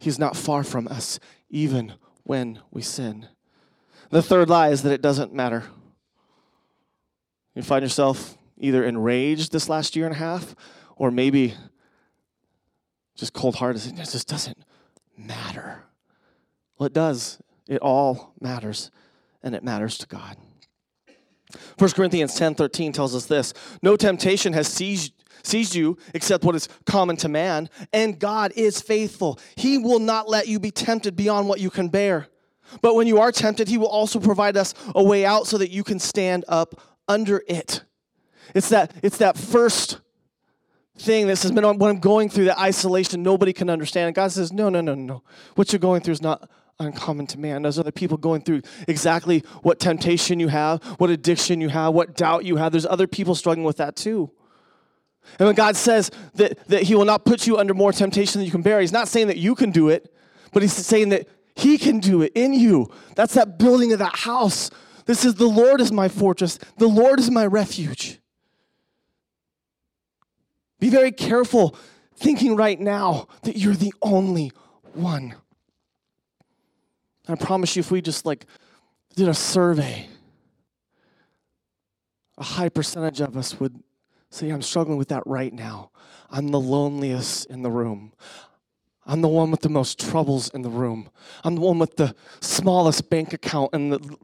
He's 0.00 0.18
not 0.18 0.36
far 0.36 0.64
from 0.64 0.88
us, 0.88 1.20
even 1.48 1.92
when 2.24 2.58
we 2.72 2.82
sin. 2.82 3.28
The 4.10 4.20
third 4.20 4.50
lie 4.50 4.70
is 4.70 4.82
that 4.82 4.92
it 4.92 5.00
doesn't 5.00 5.32
matter. 5.32 5.62
You 7.54 7.62
find 7.62 7.84
yourself 7.84 8.36
either 8.62 8.84
enraged 8.84 9.52
this 9.52 9.68
last 9.68 9.94
year 9.96 10.06
and 10.06 10.14
a 10.14 10.18
half, 10.18 10.54
or 10.96 11.10
maybe 11.10 11.54
just 13.14 13.34
cold 13.34 13.56
hearted. 13.56 13.84
It 13.86 13.96
just 13.96 14.28
doesn't 14.28 14.58
matter? 15.16 15.84
Well, 16.78 16.86
it 16.86 16.92
does. 16.92 17.38
It 17.68 17.80
all 17.80 18.34
matters, 18.40 18.90
and 19.42 19.54
it 19.54 19.62
matters 19.62 19.98
to 19.98 20.06
God. 20.06 20.36
1 21.78 21.90
Corinthians 21.90 22.34
10 22.34 22.54
13 22.54 22.92
tells 22.92 23.14
us 23.14 23.26
this 23.26 23.52
No 23.82 23.96
temptation 23.96 24.52
has 24.52 24.68
seized, 24.68 25.12
seized 25.42 25.74
you 25.74 25.98
except 26.14 26.44
what 26.44 26.54
is 26.54 26.68
common 26.86 27.16
to 27.16 27.28
man, 27.28 27.68
and 27.92 28.18
God 28.18 28.52
is 28.56 28.80
faithful. 28.80 29.38
He 29.56 29.78
will 29.78 29.98
not 29.98 30.28
let 30.28 30.48
you 30.48 30.58
be 30.58 30.70
tempted 30.70 31.14
beyond 31.14 31.48
what 31.48 31.60
you 31.60 31.70
can 31.70 31.88
bear. 31.88 32.28
But 32.80 32.94
when 32.94 33.06
you 33.06 33.18
are 33.18 33.32
tempted, 33.32 33.68
He 33.68 33.76
will 33.76 33.88
also 33.88 34.18
provide 34.18 34.56
us 34.56 34.72
a 34.94 35.02
way 35.02 35.26
out 35.26 35.46
so 35.46 35.58
that 35.58 35.70
you 35.70 35.84
can 35.84 35.98
stand 35.98 36.44
up 36.48 36.80
under 37.06 37.42
it. 37.46 37.84
It's 38.54 38.68
that, 38.70 38.92
it's 39.02 39.18
that 39.18 39.36
first 39.36 40.00
thing 40.98 41.26
that 41.26 41.36
says, 41.36 41.52
man, 41.52 41.64
when 41.78 41.90
I'm 41.90 42.00
going 42.00 42.28
through 42.28 42.46
that 42.46 42.58
isolation, 42.58 43.22
nobody 43.22 43.52
can 43.52 43.70
understand. 43.70 44.08
And 44.08 44.14
God 44.14 44.32
says, 44.32 44.52
no, 44.52 44.68
no, 44.68 44.80
no, 44.80 44.94
no. 44.94 45.22
What 45.54 45.72
you're 45.72 45.80
going 45.80 46.00
through 46.02 46.12
is 46.12 46.22
not 46.22 46.48
uncommon 46.78 47.26
to 47.28 47.38
man. 47.38 47.62
There's 47.62 47.78
other 47.78 47.92
people 47.92 48.16
going 48.16 48.42
through 48.42 48.62
exactly 48.88 49.40
what 49.62 49.78
temptation 49.80 50.40
you 50.40 50.48
have, 50.48 50.82
what 50.98 51.10
addiction 51.10 51.60
you 51.60 51.68
have, 51.68 51.94
what 51.94 52.16
doubt 52.16 52.44
you 52.44 52.56
have. 52.56 52.72
There's 52.72 52.86
other 52.86 53.06
people 53.06 53.34
struggling 53.34 53.64
with 53.64 53.76
that 53.78 53.96
too. 53.96 54.30
And 55.38 55.46
when 55.46 55.54
God 55.54 55.76
says 55.76 56.10
that, 56.34 56.66
that 56.68 56.82
He 56.82 56.94
will 56.94 57.04
not 57.04 57.24
put 57.24 57.46
you 57.46 57.56
under 57.56 57.74
more 57.74 57.92
temptation 57.92 58.40
than 58.40 58.46
you 58.46 58.50
can 58.50 58.62
bear, 58.62 58.80
He's 58.80 58.92
not 58.92 59.08
saying 59.08 59.28
that 59.28 59.38
you 59.38 59.54
can 59.54 59.70
do 59.70 59.88
it, 59.88 60.12
but 60.52 60.62
He's 60.62 60.72
saying 60.72 61.10
that 61.10 61.28
He 61.54 61.78
can 61.78 62.00
do 62.00 62.22
it 62.22 62.32
in 62.34 62.52
you. 62.52 62.88
That's 63.14 63.34
that 63.34 63.58
building 63.58 63.92
of 63.92 64.00
that 64.00 64.16
house. 64.16 64.70
This 65.06 65.24
is 65.24 65.36
the 65.36 65.46
Lord 65.46 65.80
is 65.80 65.92
my 65.92 66.08
fortress, 66.08 66.58
the 66.78 66.88
Lord 66.88 67.20
is 67.20 67.30
my 67.30 67.46
refuge. 67.46 68.21
Be 70.82 70.90
very 70.90 71.12
careful 71.12 71.76
thinking 72.16 72.56
right 72.56 72.80
now 72.80 73.28
that 73.42 73.56
you're 73.56 73.76
the 73.76 73.94
only 74.02 74.50
one. 74.94 75.36
I 77.28 77.36
promise 77.36 77.76
you, 77.76 77.80
if 77.80 77.92
we 77.92 78.02
just 78.02 78.26
like 78.26 78.46
did 79.14 79.28
a 79.28 79.34
survey, 79.34 80.08
a 82.36 82.42
high 82.42 82.68
percentage 82.68 83.20
of 83.20 83.36
us 83.36 83.60
would 83.60 83.80
say, 84.30 84.50
I'm 84.50 84.60
struggling 84.60 84.98
with 84.98 85.10
that 85.10 85.22
right 85.24 85.52
now. 85.52 85.92
I'm 86.28 86.48
the 86.48 86.58
loneliest 86.58 87.46
in 87.46 87.62
the 87.62 87.70
room. 87.70 88.12
I'm 89.06 89.20
the 89.20 89.28
one 89.28 89.52
with 89.52 89.60
the 89.60 89.68
most 89.68 90.00
troubles 90.00 90.48
in 90.48 90.62
the 90.62 90.68
room. 90.68 91.10
I'm 91.44 91.54
the 91.54 91.60
one 91.60 91.78
with 91.78 91.94
the 91.94 92.12
smallest 92.40 93.08
bank 93.08 93.32
account 93.32 93.70
and 93.72 93.92
the, 93.92 94.16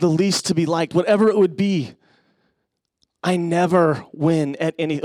the 0.00 0.08
least 0.08 0.46
to 0.46 0.56
be 0.56 0.66
liked, 0.66 0.92
whatever 0.92 1.28
it 1.28 1.38
would 1.38 1.56
be. 1.56 1.94
I 3.22 3.36
never 3.36 4.04
win 4.12 4.56
at 4.56 4.74
any. 4.78 5.00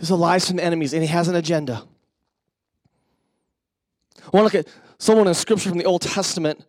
There's 0.00 0.08
a 0.08 0.16
lies 0.16 0.48
from 0.48 0.58
enemies, 0.58 0.94
and 0.94 1.02
he 1.02 1.08
has 1.08 1.28
an 1.28 1.36
agenda. 1.36 1.82
I 4.16 4.30
want 4.32 4.50
to 4.50 4.58
look 4.58 4.66
at 4.66 4.66
someone 4.96 5.28
in 5.28 5.34
scripture 5.34 5.68
from 5.68 5.76
the 5.76 5.84
Old 5.84 6.00
Testament, 6.00 6.64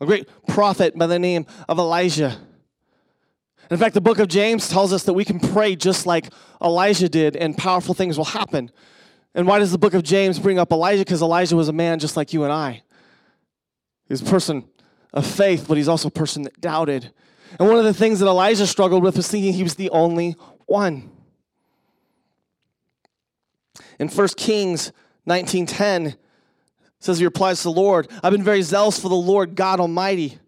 a 0.00 0.06
great 0.06 0.28
prophet 0.48 0.98
by 0.98 1.06
the 1.06 1.20
name 1.20 1.46
of 1.68 1.78
Elijah. 1.78 2.36
In 3.70 3.76
fact, 3.76 3.94
the 3.94 4.00
book 4.00 4.18
of 4.18 4.26
James 4.26 4.68
tells 4.68 4.92
us 4.92 5.04
that 5.04 5.12
we 5.12 5.24
can 5.24 5.38
pray 5.38 5.76
just 5.76 6.04
like 6.04 6.32
Elijah 6.60 7.08
did, 7.08 7.36
and 7.36 7.56
powerful 7.56 7.94
things 7.94 8.18
will 8.18 8.24
happen. 8.24 8.72
And 9.32 9.46
why 9.46 9.60
does 9.60 9.70
the 9.70 9.78
book 9.78 9.94
of 9.94 10.02
James 10.02 10.40
bring 10.40 10.58
up 10.58 10.72
Elijah? 10.72 11.02
Because 11.02 11.22
Elijah 11.22 11.54
was 11.54 11.68
a 11.68 11.72
man 11.72 12.00
just 12.00 12.16
like 12.16 12.32
you 12.32 12.42
and 12.42 12.52
I. 12.52 12.82
He's 14.08 14.20
a 14.20 14.24
person 14.24 14.64
of 15.12 15.24
faith, 15.24 15.66
but 15.68 15.76
he's 15.76 15.88
also 15.88 16.08
a 16.08 16.10
person 16.10 16.42
that 16.42 16.60
doubted. 16.60 17.12
And 17.56 17.68
one 17.68 17.78
of 17.78 17.84
the 17.84 17.94
things 17.94 18.18
that 18.18 18.26
Elijah 18.26 18.66
struggled 18.66 19.04
with 19.04 19.16
was 19.16 19.28
thinking 19.28 19.52
he 19.52 19.62
was 19.62 19.76
the 19.76 19.90
only 19.90 20.34
one. 20.66 21.12
In 23.98 24.08
1 24.08 24.28
Kings 24.36 24.92
19:10 25.26 26.16
says 27.00 27.18
he 27.18 27.24
replies 27.24 27.58
to 27.58 27.64
the 27.64 27.72
Lord, 27.72 28.10
I've 28.22 28.32
been 28.32 28.42
very 28.42 28.62
zealous 28.62 28.98
for 28.98 29.08
the 29.08 29.14
Lord 29.14 29.54
God 29.54 29.80
Almighty. 29.80 30.38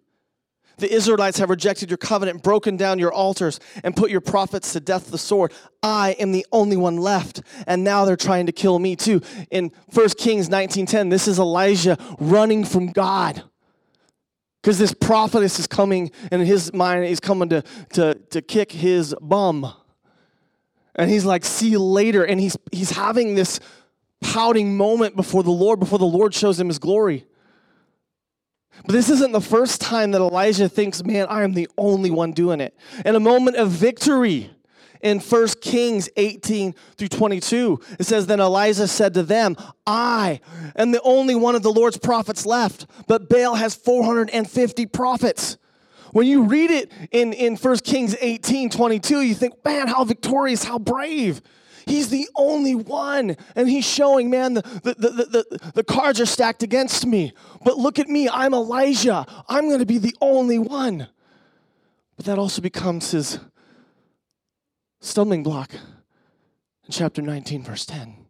The 0.78 0.92
Israelites 0.92 1.38
have 1.38 1.48
rejected 1.48 1.90
your 1.90 1.96
covenant, 1.96 2.42
broken 2.42 2.76
down 2.76 2.98
your 2.98 3.12
altars, 3.12 3.60
and 3.82 3.96
put 3.96 4.10
your 4.10 4.20
prophets 4.20 4.74
to 4.74 4.80
death 4.80 5.10
the 5.10 5.16
sword. 5.16 5.52
I 5.82 6.10
am 6.18 6.32
the 6.32 6.46
only 6.52 6.76
one 6.76 6.98
left, 6.98 7.40
and 7.66 7.82
now 7.82 8.04
they're 8.04 8.16
trying 8.16 8.46
to 8.46 8.52
kill 8.52 8.78
me 8.78 8.94
too. 8.94 9.22
In 9.50 9.72
1 9.92 10.08
Kings 10.18 10.48
19:10, 10.50 11.08
this 11.10 11.26
is 11.26 11.38
Elijah 11.38 11.96
running 12.18 12.64
from 12.64 12.88
God. 12.88 13.42
Because 14.62 14.78
this 14.78 14.92
prophetess 14.92 15.58
is 15.58 15.66
coming, 15.66 16.10
and 16.30 16.42
in 16.42 16.46
his 16.46 16.72
mind, 16.74 17.04
he's 17.04 17.20
coming 17.20 17.48
to, 17.50 17.62
to, 17.92 18.14
to 18.30 18.42
kick 18.42 18.72
his 18.72 19.14
bum. 19.20 19.72
And 20.96 21.10
he's 21.10 21.24
like, 21.24 21.44
see 21.44 21.68
you 21.68 21.78
later. 21.78 22.24
And 22.24 22.40
he's, 22.40 22.56
he's 22.72 22.90
having 22.90 23.34
this 23.34 23.60
pouting 24.22 24.76
moment 24.76 25.14
before 25.14 25.42
the 25.42 25.50
Lord, 25.50 25.78
before 25.78 25.98
the 25.98 26.04
Lord 26.04 26.34
shows 26.34 26.58
him 26.58 26.68
his 26.68 26.78
glory. 26.78 27.26
But 28.84 28.92
this 28.92 29.08
isn't 29.10 29.32
the 29.32 29.40
first 29.40 29.80
time 29.80 30.10
that 30.12 30.20
Elijah 30.20 30.68
thinks, 30.68 31.04
man, 31.04 31.26
I 31.28 31.42
am 31.42 31.54
the 31.54 31.68
only 31.78 32.10
one 32.10 32.32
doing 32.32 32.60
it. 32.60 32.76
In 33.04 33.14
a 33.14 33.20
moment 33.20 33.56
of 33.56 33.70
victory, 33.70 34.50
in 35.02 35.20
1 35.20 35.48
Kings 35.60 36.08
18 36.16 36.74
through 36.96 37.08
22, 37.08 37.80
it 37.98 38.04
says, 38.04 38.26
Then 38.26 38.40
Elijah 38.40 38.88
said 38.88 39.14
to 39.14 39.22
them, 39.22 39.56
I 39.86 40.40
am 40.74 40.90
the 40.90 41.00
only 41.02 41.34
one 41.34 41.54
of 41.54 41.62
the 41.62 41.72
Lord's 41.72 41.98
prophets 41.98 42.46
left, 42.46 42.86
but 43.06 43.28
Baal 43.28 43.54
has 43.54 43.74
450 43.74 44.86
prophets. 44.86 45.58
When 46.16 46.26
you 46.26 46.44
read 46.44 46.70
it 46.70 46.90
in, 47.10 47.34
in 47.34 47.56
1 47.56 47.78
Kings 47.80 48.16
18 48.18 48.70
22, 48.70 49.20
you 49.20 49.34
think, 49.34 49.62
man, 49.62 49.86
how 49.86 50.02
victorious, 50.02 50.64
how 50.64 50.78
brave. 50.78 51.42
He's 51.84 52.08
the 52.08 52.26
only 52.34 52.74
one. 52.74 53.36
And 53.54 53.68
he's 53.68 53.84
showing, 53.84 54.30
man, 54.30 54.54
the, 54.54 54.62
the, 54.82 54.94
the, 54.94 55.46
the, 55.50 55.72
the 55.74 55.84
cards 55.84 56.18
are 56.18 56.24
stacked 56.24 56.62
against 56.62 57.04
me. 57.04 57.34
But 57.62 57.76
look 57.76 57.98
at 57.98 58.08
me, 58.08 58.30
I'm 58.30 58.54
Elijah. 58.54 59.26
I'm 59.46 59.68
going 59.68 59.80
to 59.80 59.84
be 59.84 59.98
the 59.98 60.16
only 60.22 60.58
one. 60.58 61.08
But 62.16 62.24
that 62.24 62.38
also 62.38 62.62
becomes 62.62 63.10
his 63.10 63.38
stumbling 65.02 65.42
block 65.42 65.74
in 65.74 66.92
chapter 66.92 67.20
19, 67.20 67.62
verse 67.62 67.84
10. 67.84 68.24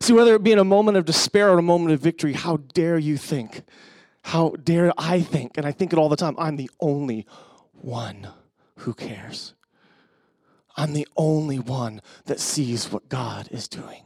See, 0.00 0.14
whether 0.14 0.34
it 0.34 0.42
be 0.42 0.52
in 0.52 0.58
a 0.58 0.64
moment 0.64 0.96
of 0.96 1.04
despair 1.04 1.50
or 1.50 1.58
a 1.58 1.62
moment 1.62 1.92
of 1.92 2.00
victory, 2.00 2.32
how 2.32 2.56
dare 2.72 2.96
you 2.96 3.18
think 3.18 3.62
how 4.26 4.50
dare 4.64 4.92
I 4.98 5.20
think, 5.20 5.56
and 5.56 5.64
I 5.64 5.70
think 5.70 5.92
it 5.92 6.00
all 6.00 6.08
the 6.08 6.16
time, 6.16 6.34
I'm 6.36 6.56
the 6.56 6.68
only 6.80 7.26
one 7.70 8.26
who 8.78 8.92
cares. 8.92 9.54
I'm 10.76 10.94
the 10.94 11.06
only 11.16 11.60
one 11.60 12.02
that 12.24 12.40
sees 12.40 12.90
what 12.90 13.08
God 13.08 13.46
is 13.52 13.68
doing. 13.68 14.02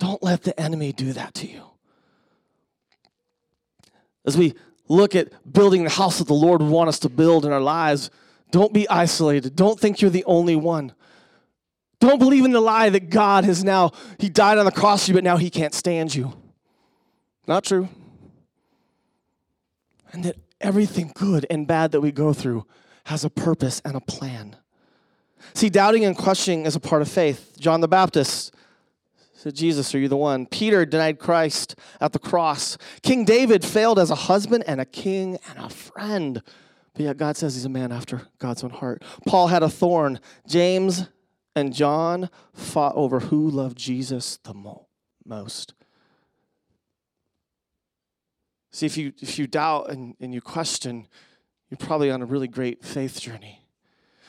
Don't 0.00 0.20
let 0.20 0.42
the 0.42 0.58
enemy 0.60 0.92
do 0.92 1.12
that 1.12 1.32
to 1.34 1.46
you. 1.48 1.62
As 4.26 4.36
we 4.36 4.54
look 4.88 5.14
at 5.14 5.28
building 5.50 5.84
the 5.84 5.90
house 5.90 6.18
that 6.18 6.26
the 6.26 6.34
Lord 6.34 6.60
would 6.60 6.72
want 6.72 6.88
us 6.88 6.98
to 6.98 7.08
build 7.08 7.46
in 7.46 7.52
our 7.52 7.60
lives, 7.60 8.10
don't 8.50 8.72
be 8.72 8.88
isolated. 8.88 9.54
Don't 9.54 9.78
think 9.78 10.00
you're 10.00 10.10
the 10.10 10.24
only 10.24 10.56
one. 10.56 10.92
Don't 12.00 12.18
believe 12.18 12.44
in 12.44 12.50
the 12.50 12.60
lie 12.60 12.90
that 12.90 13.10
God 13.10 13.44
has 13.44 13.62
now, 13.62 13.92
He 14.18 14.28
died 14.28 14.58
on 14.58 14.64
the 14.64 14.72
cross 14.72 15.04
for 15.04 15.12
you, 15.12 15.14
but 15.14 15.22
now 15.22 15.36
He 15.36 15.50
can't 15.50 15.72
stand 15.72 16.16
you. 16.16 16.32
Not 17.46 17.62
true 17.62 17.88
and 20.12 20.24
that 20.24 20.36
everything 20.60 21.12
good 21.14 21.46
and 21.50 21.66
bad 21.66 21.92
that 21.92 22.00
we 22.00 22.12
go 22.12 22.32
through 22.32 22.66
has 23.04 23.24
a 23.24 23.30
purpose 23.30 23.80
and 23.84 23.96
a 23.96 24.00
plan. 24.00 24.56
See, 25.54 25.68
doubting 25.68 26.04
and 26.04 26.16
questioning 26.16 26.66
is 26.66 26.76
a 26.76 26.80
part 26.80 27.02
of 27.02 27.08
faith. 27.08 27.56
John 27.58 27.80
the 27.80 27.88
Baptist 27.88 28.54
said, 29.34 29.54
Jesus, 29.54 29.94
are 29.94 29.98
you 29.98 30.08
the 30.08 30.16
one? 30.16 30.46
Peter 30.46 30.84
denied 30.84 31.18
Christ 31.18 31.76
at 32.00 32.12
the 32.12 32.18
cross. 32.18 32.76
King 33.02 33.24
David 33.24 33.64
failed 33.64 33.98
as 33.98 34.10
a 34.10 34.16
husband 34.16 34.64
and 34.66 34.80
a 34.80 34.84
king 34.84 35.38
and 35.48 35.58
a 35.64 35.68
friend. 35.68 36.42
But 36.94 37.02
yet 37.02 37.16
God 37.16 37.36
says 37.36 37.54
he's 37.54 37.64
a 37.64 37.68
man 37.70 37.92
after 37.92 38.22
God's 38.40 38.64
own 38.64 38.70
heart. 38.70 39.04
Paul 39.26 39.46
had 39.46 39.62
a 39.62 39.68
thorn. 39.68 40.18
James 40.48 41.08
and 41.54 41.72
John 41.72 42.30
fought 42.52 42.94
over 42.96 43.20
who 43.20 43.48
loved 43.48 43.78
Jesus 43.78 44.38
the 44.42 44.54
mo- 44.54 44.88
most. 45.24 45.74
See, 48.70 48.86
if 48.86 48.96
you, 48.96 49.12
if 49.20 49.38
you 49.38 49.46
doubt 49.46 49.90
and, 49.90 50.14
and 50.20 50.34
you 50.34 50.40
question, 50.40 51.06
you're 51.70 51.78
probably 51.78 52.10
on 52.10 52.22
a 52.22 52.26
really 52.26 52.48
great 52.48 52.84
faith 52.84 53.20
journey. 53.20 53.62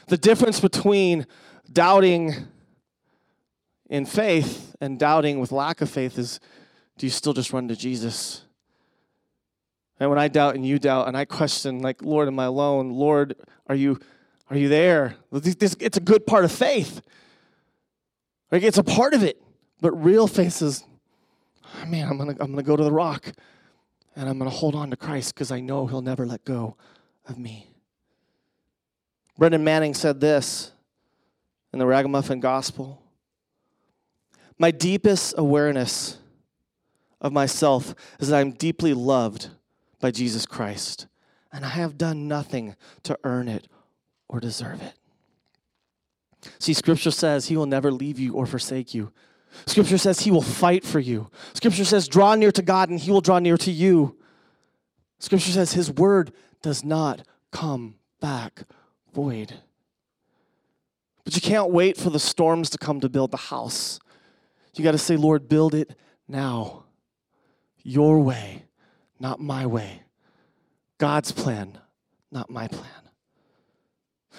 The 0.08 0.18
difference 0.18 0.60
between 0.60 1.28
doubting 1.72 2.48
in 3.90 4.06
faith 4.06 4.76
and 4.82 4.98
doubting 4.98 5.40
with 5.40 5.52
lack 5.52 5.82
of 5.82 5.90
faith 5.90 6.18
is 6.18 6.40
do 6.98 7.06
you 7.06 7.10
still 7.10 7.34
just 7.34 7.54
run 7.54 7.68
to 7.68 7.76
Jesus? 7.76 8.44
And 10.00 10.10
when 10.10 10.20
I 10.20 10.28
doubt 10.28 10.56
and 10.56 10.66
you 10.66 10.80
doubt 10.80 11.08
and 11.08 11.18
I 11.18 11.26
question, 11.26 11.80
like, 11.80 12.02
Lord, 12.02 12.28
am 12.28 12.40
I 12.40 12.46
alone? 12.46 12.92
Lord, 12.92 13.36
are 13.68 13.76
you, 13.76 14.00
are 14.50 14.58
you 14.58 14.70
there? 14.70 15.16
It's 15.32 15.98
a 15.98 16.02
good 16.02 16.26
part 16.26 16.46
of 16.46 16.52
faith. 16.52 17.02
Like, 18.52 18.64
it's 18.64 18.78
a 18.78 18.84
part 18.84 19.14
of 19.14 19.24
it. 19.24 19.42
But 19.82 19.92
real 19.92 20.28
faith 20.28 20.62
is, 20.62 20.84
oh, 21.64 21.86
man, 21.86 22.08
I'm 22.10 22.18
going 22.18 22.36
to 22.36 22.42
I'm 22.42 22.52
going 22.52 22.64
to 22.64 22.68
go 22.68 22.76
to 22.76 22.84
the 22.84 22.92
rock 22.92 23.32
and 24.16 24.28
I'm 24.28 24.38
going 24.38 24.50
to 24.50 24.56
hold 24.56 24.76
on 24.76 24.90
to 24.90 24.98
Christ 24.98 25.34
because 25.34 25.52
I 25.52 25.60
know 25.60 25.88
He'll 25.88 26.02
never 26.02 26.26
let 26.26 26.46
go 26.46 26.76
of 27.28 27.38
me. 27.38 27.68
Brennan 29.38 29.64
Manning 29.64 29.94
said 29.94 30.20
this 30.20 30.72
in 31.72 31.80
the 31.80 31.86
Ragamuffin 31.86 32.40
Gospel 32.40 33.02
My 34.58 34.72
deepest 34.72 35.36
awareness 35.38 36.18
of 37.22 37.32
myself 37.32 37.96
is 38.20 38.30
that 38.30 38.40
I'm 38.40 38.52
deeply 38.52 38.94
loved 38.94 39.50
by 40.00 40.12
Jesus 40.12 40.46
Christ, 40.46 41.08
and 41.52 41.66
I 41.66 41.70
have 41.70 41.98
done 41.98 42.28
nothing 42.28 42.76
to 43.04 43.18
earn 43.24 43.48
it 43.48 43.68
or 44.28 44.40
deserve 44.40 44.82
it. 44.82 44.94
See, 46.60 46.74
Scripture 46.74 47.12
says 47.12 47.48
He 47.48 47.58
will 47.58 47.66
never 47.66 47.92
leave 47.92 48.20
you 48.20 48.34
or 48.34 48.46
forsake 48.46 48.94
you. 48.94 49.12
Scripture 49.66 49.98
says 49.98 50.22
He 50.22 50.32
will 50.32 50.42
fight 50.42 50.84
for 50.84 51.00
you. 51.00 51.30
Scripture 51.54 51.86
says, 51.86 52.08
draw 52.08 52.36
near 52.36 52.52
to 52.52 52.62
God 52.62 52.90
and 52.90 53.00
He 53.00 53.12
will 53.12 53.22
draw 53.22 53.40
near 53.40 53.58
to 53.58 53.72
you. 53.72 54.18
Scripture 55.20 55.52
says 55.52 55.74
His 55.74 55.92
word 55.92 56.32
does 56.62 56.84
not 56.84 57.22
come 57.52 57.96
back 58.20 58.64
void. 59.14 59.56
But 61.24 61.36
you 61.36 61.42
can't 61.42 61.72
wait 61.72 61.98
for 61.98 62.10
the 62.10 62.20
storms 62.20 62.70
to 62.72 62.78
come 62.78 63.00
to 63.02 63.10
build 63.10 63.32
the 63.32 63.38
house. 63.38 64.00
You 64.76 64.84
got 64.84 64.92
to 64.92 64.98
say, 64.98 65.18
Lord, 65.18 65.50
build 65.50 65.76
it 65.76 65.96
now. 66.28 66.86
Your 67.84 68.20
way, 68.20 68.66
not 69.20 69.40
my 69.40 69.66
way. 69.66 70.04
God's 70.98 71.32
plan, 71.32 71.78
not 72.32 72.50
my 72.50 72.68
plan. 72.68 72.86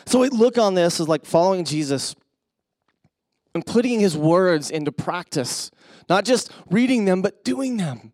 So 0.07 0.21
we 0.21 0.29
look 0.29 0.57
on 0.57 0.75
this 0.75 1.00
as 1.00 1.09
like 1.09 1.25
following 1.25 1.64
Jesus 1.64 2.14
and 3.54 3.64
putting 3.66 4.00
his 4.00 4.16
words 4.16 4.71
into 4.71 4.92
practice, 4.92 5.71
not 6.09 6.25
just 6.25 6.50
reading 6.71 7.04
them, 7.04 7.23
but 7.23 7.45
doing 7.45 7.76
them. 7.76 8.12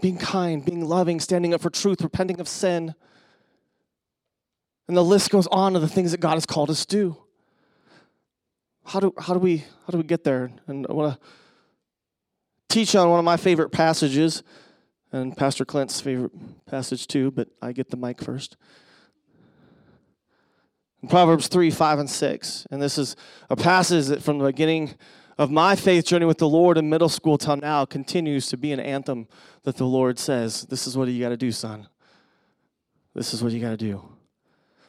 Being 0.00 0.18
kind, 0.18 0.64
being 0.64 0.84
loving, 0.84 1.18
standing 1.18 1.54
up 1.54 1.60
for 1.60 1.70
truth, 1.70 2.02
repenting 2.02 2.38
of 2.40 2.48
sin. 2.48 2.94
And 4.86 4.96
the 4.96 5.04
list 5.04 5.30
goes 5.30 5.46
on 5.48 5.74
of 5.74 5.82
the 5.82 5.88
things 5.88 6.12
that 6.12 6.20
God 6.20 6.34
has 6.34 6.46
called 6.46 6.70
us 6.70 6.86
to 6.86 6.96
do. 6.96 7.16
How 8.84 9.00
do, 9.00 9.12
how 9.18 9.34
do, 9.34 9.40
we, 9.40 9.58
how 9.58 9.90
do 9.90 9.98
we 9.98 10.04
get 10.04 10.24
there? 10.24 10.50
And 10.66 10.86
I 10.88 10.92
want 10.92 11.20
to 11.20 11.26
teach 12.68 12.94
on 12.94 13.10
one 13.10 13.18
of 13.18 13.24
my 13.24 13.36
favorite 13.36 13.70
passages, 13.70 14.42
and 15.10 15.36
Pastor 15.36 15.64
Clint's 15.64 16.00
favorite 16.00 16.32
passage 16.66 17.06
too, 17.06 17.30
but 17.30 17.48
I 17.60 17.72
get 17.72 17.90
the 17.90 17.96
mic 17.96 18.22
first. 18.22 18.56
In 21.02 21.08
Proverbs 21.08 21.48
3, 21.48 21.70
5, 21.70 21.98
and 22.00 22.10
6. 22.10 22.66
And 22.70 22.82
this 22.82 22.98
is 22.98 23.14
a 23.50 23.56
passage 23.56 24.06
that 24.06 24.22
from 24.22 24.38
the 24.38 24.46
beginning 24.46 24.94
of 25.38 25.50
my 25.50 25.76
faith 25.76 26.06
journey 26.06 26.26
with 26.26 26.38
the 26.38 26.48
Lord 26.48 26.76
in 26.76 26.90
middle 26.90 27.08
school 27.08 27.38
till 27.38 27.56
now 27.56 27.84
continues 27.84 28.48
to 28.48 28.56
be 28.56 28.72
an 28.72 28.80
anthem 28.80 29.28
that 29.62 29.76
the 29.76 29.84
Lord 29.84 30.18
says, 30.18 30.62
This 30.62 30.86
is 30.86 30.96
what 30.96 31.08
you 31.08 31.22
got 31.22 31.28
to 31.28 31.36
do, 31.36 31.52
son. 31.52 31.88
This 33.14 33.32
is 33.32 33.42
what 33.42 33.52
you 33.52 33.60
got 33.60 33.70
to 33.70 33.76
do. 33.76 34.02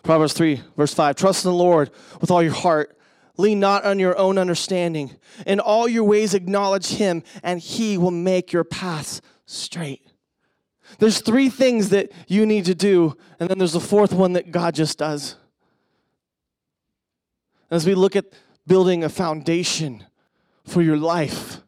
Proverbs 0.01 0.33
3, 0.33 0.61
verse 0.75 0.93
5 0.93 1.15
Trust 1.15 1.45
in 1.45 1.51
the 1.51 1.57
Lord 1.57 1.91
with 2.19 2.31
all 2.31 2.41
your 2.41 2.53
heart. 2.53 2.97
Lean 3.37 3.59
not 3.59 3.85
on 3.85 3.99
your 3.99 4.17
own 4.17 4.37
understanding. 4.37 5.15
In 5.45 5.59
all 5.59 5.87
your 5.87 6.03
ways, 6.03 6.33
acknowledge 6.33 6.87
him, 6.87 7.23
and 7.41 7.59
he 7.59 7.97
will 7.97 8.11
make 8.11 8.51
your 8.51 8.65
paths 8.65 9.21
straight. 9.45 10.05
There's 10.97 11.21
three 11.21 11.49
things 11.49 11.89
that 11.89 12.11
you 12.27 12.45
need 12.45 12.65
to 12.65 12.75
do, 12.75 13.15
and 13.39 13.47
then 13.49 13.57
there's 13.57 13.73
the 13.73 13.79
fourth 13.79 14.11
one 14.11 14.33
that 14.33 14.51
God 14.51 14.75
just 14.75 14.97
does. 14.97 15.35
As 17.71 17.85
we 17.85 17.93
look 17.95 18.15
at 18.15 18.25
building 18.65 19.03
a 19.03 19.09
foundation 19.09 20.05
for 20.65 20.81
your 20.81 20.97
life, 20.97 21.61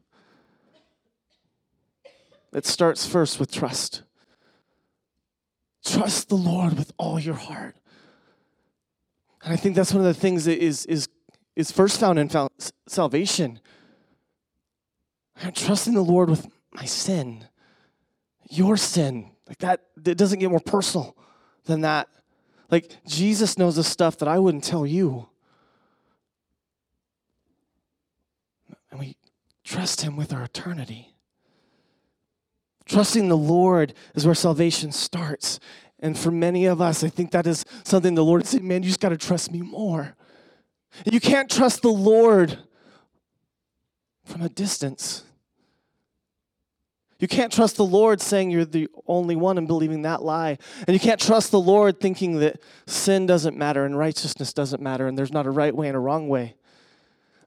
it 2.54 2.66
starts 2.66 3.06
first 3.06 3.40
with 3.40 3.52
trust. 3.52 4.04
Trust 5.86 6.30
the 6.30 6.36
Lord 6.36 6.78
with 6.78 6.92
all 6.98 7.20
your 7.20 7.36
heart. 7.36 7.76
And 9.44 9.54
I 9.54 9.56
think 9.56 9.76
that's 9.76 9.94
one 9.94 10.06
of 10.06 10.14
the 10.14 10.20
things 10.20 10.46
that 10.46 10.64
is, 10.64 10.86
is, 10.86 11.08
is 11.56 11.72
first 11.72 12.00
found 12.00 12.20
in 12.20 12.30
salvation. 12.88 13.60
I'm 15.44 15.54
trusting 15.54 15.94
the 15.94 16.04
Lord 16.04 16.30
with 16.30 16.48
my 16.72 16.86
sin, 16.86 17.48
your 18.50 18.78
sin. 18.78 19.32
Like 19.48 19.58
that, 19.60 19.82
it 20.06 20.18
doesn't 20.18 20.40
get 20.40 20.52
more 20.52 20.60
personal 20.60 21.18
than 21.66 21.82
that. 21.82 22.08
Like 22.70 22.96
Jesus 23.08 23.58
knows 23.58 23.76
the 23.76 23.84
stuff 23.84 24.18
that 24.20 24.28
I 24.28 24.38
wouldn't 24.38 24.64
tell 24.64 24.86
you. 24.86 25.28
And 28.92 29.00
we 29.00 29.16
trust 29.64 30.02
Him 30.02 30.16
with 30.16 30.34
our 30.34 30.44
eternity. 30.44 31.16
Trusting 32.86 33.30
the 33.30 33.38
Lord 33.38 33.94
is 34.16 34.26
where 34.26 34.36
salvation 34.36 34.92
starts. 34.92 35.60
And 36.00 36.18
for 36.18 36.32
many 36.32 36.66
of 36.66 36.82
us, 36.82 37.04
I 37.04 37.10
think 37.10 37.32
that 37.32 37.48
is 37.48 37.64
something 37.84 38.16
the 38.16 38.26
Lord 38.26 38.46
said, 38.46 38.64
man, 38.64 38.84
you 38.84 38.90
just 38.90 39.00
got 39.00 39.10
to 39.10 39.18
trust 39.18 39.52
me 39.52 39.62
more. 39.62 40.16
You 41.06 41.22
can't 41.22 41.50
trust 41.50 41.84
the 41.84 41.92
Lord 41.92 42.58
from 44.26 44.42
a 44.42 44.50
distance. 44.50 45.24
You 47.20 47.28
can't 47.28 47.54
trust 47.54 47.78
the 47.78 47.86
Lord 47.86 48.20
saying 48.20 48.50
you're 48.50 48.66
the 48.66 48.90
only 49.08 49.36
one 49.36 49.60
and 49.60 49.68
believing 49.68 50.02
that 50.02 50.24
lie. 50.24 50.58
And 50.88 50.94
you 50.94 51.00
can't 51.00 51.20
trust 51.20 51.52
the 51.52 51.60
Lord 51.60 52.00
thinking 52.00 52.40
that 52.40 52.60
sin 52.88 53.28
doesn't 53.28 53.56
matter 53.56 53.86
and 53.86 53.96
righteousness 53.96 54.54
doesn't 54.54 54.82
matter 54.82 55.06
and 55.06 55.16
there's 55.16 55.32
not 55.32 55.46
a 55.46 55.52
right 55.52 55.76
way 55.76 55.88
and 55.88 55.96
a 55.96 56.00
wrong 56.00 56.28
way. 56.28 56.56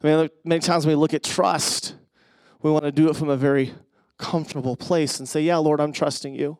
I 0.04 0.06
mean, 0.06 0.28
many 0.44 0.60
times 0.60 0.86
we 0.86 0.94
look 0.94 1.14
at 1.14 1.22
trust, 1.22 1.94
we 2.60 2.70
want 2.70 2.84
to 2.84 2.92
do 2.92 3.08
it 3.08 3.16
from 3.16 3.30
a 3.30 3.36
very 3.36 3.72
comfortable 4.18 4.76
place 4.76 5.18
and 5.18 5.26
say, 5.26 5.40
Yeah, 5.40 5.56
Lord, 5.56 5.80
I'm 5.80 5.92
trusting 5.92 6.34
you. 6.34 6.58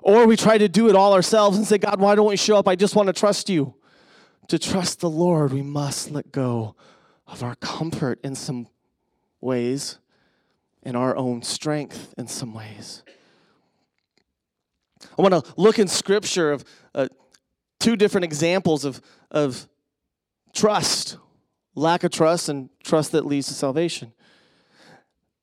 Or 0.00 0.26
we 0.26 0.36
try 0.36 0.58
to 0.58 0.68
do 0.68 0.88
it 0.88 0.94
all 0.94 1.12
ourselves 1.12 1.58
and 1.58 1.66
say, 1.66 1.78
God, 1.78 2.00
why 2.00 2.14
don't 2.14 2.28
we 2.28 2.36
show 2.36 2.56
up? 2.56 2.68
I 2.68 2.76
just 2.76 2.94
want 2.94 3.08
to 3.08 3.12
trust 3.12 3.50
you. 3.50 3.74
To 4.48 4.58
trust 4.58 5.00
the 5.00 5.10
Lord, 5.10 5.52
we 5.52 5.62
must 5.62 6.12
let 6.12 6.30
go 6.30 6.76
of 7.26 7.42
our 7.42 7.56
comfort 7.56 8.20
in 8.22 8.34
some 8.34 8.68
ways, 9.40 9.98
in 10.84 10.94
our 10.94 11.16
own 11.16 11.42
strength 11.42 12.14
in 12.16 12.28
some 12.28 12.54
ways. 12.54 13.02
I 15.18 15.22
want 15.22 15.34
to 15.34 15.52
look 15.56 15.78
in 15.80 15.88
Scripture 15.88 16.52
of 16.52 16.64
uh, 16.94 17.08
two 17.80 17.96
different 17.96 18.24
examples 18.24 18.84
of, 18.84 19.00
of 19.30 19.68
trust 20.52 21.16
lack 21.74 22.04
of 22.04 22.10
trust 22.10 22.48
and 22.48 22.68
trust 22.82 23.12
that 23.12 23.26
leads 23.26 23.48
to 23.48 23.54
salvation. 23.54 24.12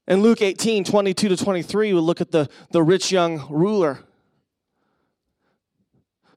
In 0.07 0.21
Luke 0.21 0.41
18 0.41 0.83
22 0.83 1.29
to 1.29 1.37
23, 1.37 1.93
we 1.93 1.99
look 1.99 2.21
at 2.21 2.31
the, 2.31 2.49
the 2.71 2.81
rich 2.81 3.11
young 3.11 3.47
ruler 3.49 3.99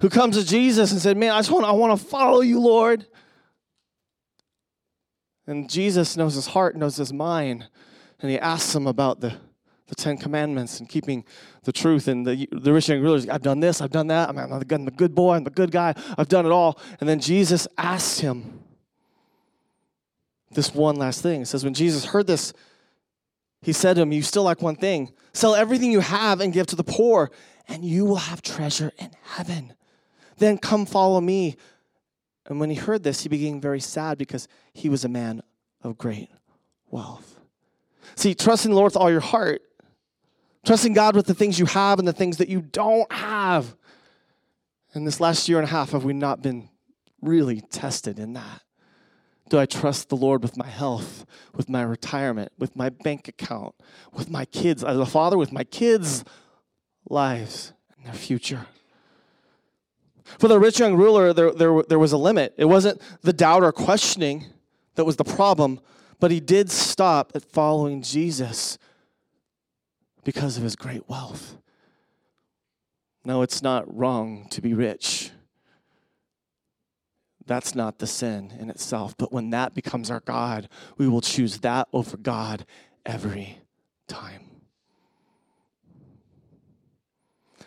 who 0.00 0.10
comes 0.10 0.36
to 0.36 0.44
Jesus 0.44 0.92
and 0.92 1.00
said, 1.00 1.16
Man, 1.16 1.30
I 1.30 1.38
just 1.38 1.50
want, 1.50 1.64
I 1.64 1.72
want 1.72 1.98
to 1.98 2.06
follow 2.06 2.40
you, 2.40 2.60
Lord. 2.60 3.06
And 5.46 5.70
Jesus 5.70 6.16
knows 6.16 6.34
his 6.34 6.48
heart, 6.48 6.76
knows 6.76 6.96
his 6.96 7.12
mind, 7.12 7.68
and 8.20 8.30
he 8.30 8.38
asks 8.38 8.74
him 8.74 8.86
about 8.86 9.20
the, 9.20 9.34
the 9.86 9.94
Ten 9.94 10.16
Commandments 10.16 10.78
and 10.78 10.88
keeping 10.88 11.24
the 11.64 11.72
truth. 11.72 12.08
And 12.08 12.26
the, 12.26 12.48
the 12.52 12.72
rich 12.72 12.88
young 12.88 13.00
ruler, 13.00 13.20
I've 13.30 13.42
done 13.42 13.60
this, 13.60 13.80
I've 13.80 13.90
done 13.90 14.08
that, 14.08 14.28
I'm, 14.28 14.38
I'm 14.38 14.58
the 14.58 14.90
good 14.90 15.14
boy, 15.14 15.34
I'm 15.34 15.44
the 15.44 15.50
good 15.50 15.70
guy, 15.70 15.94
I've 16.18 16.28
done 16.28 16.46
it 16.46 16.52
all. 16.52 16.78
And 17.00 17.08
then 17.08 17.20
Jesus 17.20 17.66
asks 17.78 18.18
him 18.18 18.62
this 20.54 20.74
one 20.74 20.96
last 20.96 21.22
thing. 21.22 21.42
It 21.42 21.46
says, 21.46 21.64
When 21.64 21.74
Jesus 21.74 22.04
heard 22.04 22.26
this, 22.26 22.52
he 23.62 23.72
said 23.72 23.94
to 23.94 24.02
him, 24.02 24.12
You 24.12 24.22
still 24.22 24.44
lack 24.44 24.60
one 24.60 24.76
thing. 24.76 25.12
Sell 25.32 25.54
everything 25.54 25.92
you 25.92 26.00
have 26.00 26.40
and 26.40 26.52
give 26.52 26.66
to 26.68 26.76
the 26.76 26.84
poor, 26.84 27.30
and 27.68 27.84
you 27.84 28.04
will 28.04 28.16
have 28.16 28.42
treasure 28.42 28.92
in 28.98 29.10
heaven. 29.22 29.74
Then 30.38 30.58
come 30.58 30.86
follow 30.86 31.20
me. 31.20 31.56
And 32.46 32.58
when 32.58 32.70
he 32.70 32.76
heard 32.76 33.02
this, 33.02 33.22
he 33.22 33.28
became 33.28 33.60
very 33.60 33.80
sad 33.80 34.18
because 34.18 34.48
he 34.72 34.88
was 34.88 35.04
a 35.04 35.08
man 35.08 35.42
of 35.82 35.96
great 35.96 36.28
wealth. 36.90 37.38
See, 38.16 38.34
trusting 38.34 38.70
the 38.70 38.76
Lord 38.76 38.92
with 38.92 38.96
all 38.96 39.10
your 39.10 39.20
heart, 39.20 39.62
trusting 40.66 40.92
God 40.92 41.14
with 41.14 41.26
the 41.26 41.34
things 41.34 41.58
you 41.58 41.66
have 41.66 41.98
and 41.98 42.06
the 42.06 42.12
things 42.12 42.38
that 42.38 42.48
you 42.48 42.60
don't 42.60 43.10
have. 43.12 43.76
In 44.94 45.04
this 45.04 45.20
last 45.20 45.48
year 45.48 45.58
and 45.58 45.66
a 45.66 45.70
half, 45.70 45.92
have 45.92 46.04
we 46.04 46.12
not 46.12 46.42
been 46.42 46.68
really 47.22 47.62
tested 47.62 48.18
in 48.18 48.34
that? 48.34 48.62
Do 49.52 49.58
I 49.58 49.66
trust 49.66 50.08
the 50.08 50.16
Lord 50.16 50.42
with 50.42 50.56
my 50.56 50.66
health, 50.66 51.26
with 51.54 51.68
my 51.68 51.82
retirement, 51.82 52.52
with 52.58 52.74
my 52.74 52.88
bank 52.88 53.28
account, 53.28 53.74
with 54.10 54.30
my 54.30 54.46
kids, 54.46 54.82
as 54.82 54.96
a 54.96 55.04
father, 55.04 55.36
with 55.36 55.52
my 55.52 55.62
kids' 55.62 56.24
lives 57.10 57.74
and 57.94 58.06
their 58.06 58.14
future? 58.14 58.64
For 60.38 60.48
the 60.48 60.58
rich 60.58 60.78
young 60.78 60.94
ruler, 60.94 61.34
there, 61.34 61.50
there, 61.50 61.82
there 61.82 61.98
was 61.98 62.12
a 62.12 62.16
limit. 62.16 62.54
It 62.56 62.64
wasn't 62.64 63.02
the 63.20 63.34
doubt 63.34 63.62
or 63.62 63.72
questioning 63.72 64.46
that 64.94 65.04
was 65.04 65.16
the 65.16 65.24
problem, 65.24 65.80
but 66.18 66.30
he 66.30 66.40
did 66.40 66.70
stop 66.70 67.32
at 67.34 67.44
following 67.44 68.00
Jesus 68.00 68.78
because 70.24 70.56
of 70.56 70.62
his 70.62 70.76
great 70.76 71.06
wealth. 71.10 71.58
No, 73.22 73.42
it's 73.42 73.62
not 73.62 73.94
wrong 73.94 74.46
to 74.48 74.62
be 74.62 74.72
rich. 74.72 75.30
That's 77.46 77.74
not 77.74 77.98
the 77.98 78.06
sin 78.06 78.52
in 78.58 78.70
itself. 78.70 79.16
But 79.16 79.32
when 79.32 79.50
that 79.50 79.74
becomes 79.74 80.10
our 80.10 80.20
God, 80.20 80.68
we 80.96 81.08
will 81.08 81.20
choose 81.20 81.58
that 81.58 81.88
over 81.92 82.16
God 82.16 82.66
every 83.04 83.58
time. 84.08 84.42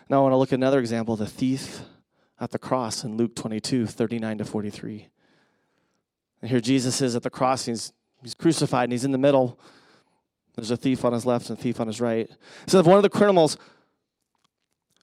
Now, 0.08 0.18
I 0.18 0.22
want 0.22 0.32
to 0.32 0.36
look 0.36 0.52
at 0.52 0.58
another 0.58 0.78
example 0.78 1.16
the 1.16 1.26
thief 1.26 1.80
at 2.38 2.50
the 2.50 2.58
cross 2.58 3.02
in 3.02 3.16
Luke 3.16 3.34
22, 3.34 3.86
39 3.86 4.38
to 4.38 4.44
43. 4.44 5.08
And 6.42 6.50
here 6.50 6.60
Jesus 6.60 7.00
is 7.00 7.16
at 7.16 7.22
the 7.22 7.30
cross. 7.30 7.64
He's, 7.64 7.92
He's 8.22 8.34
crucified 8.34 8.84
and 8.84 8.92
he's 8.92 9.04
in 9.04 9.12
the 9.12 9.18
middle. 9.18 9.58
There's 10.54 10.70
a 10.70 10.76
thief 10.76 11.04
on 11.04 11.12
his 11.12 11.26
left 11.26 11.50
and 11.50 11.58
a 11.58 11.62
thief 11.62 11.80
on 11.80 11.86
his 11.86 12.00
right. 12.00 12.30
So 12.66 12.78
if 12.78 12.86
one 12.86 12.96
of 12.96 13.02
the 13.02 13.10
criminals 13.10 13.58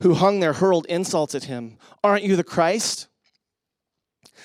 who 0.02 0.16
hung 0.16 0.40
there 0.40 0.54
hurled 0.54 0.86
insults 0.88 1.36
at 1.36 1.46
him, 1.46 1.78
Aren't 2.04 2.24
you 2.24 2.36
the 2.36 2.44
Christ? 2.44 3.08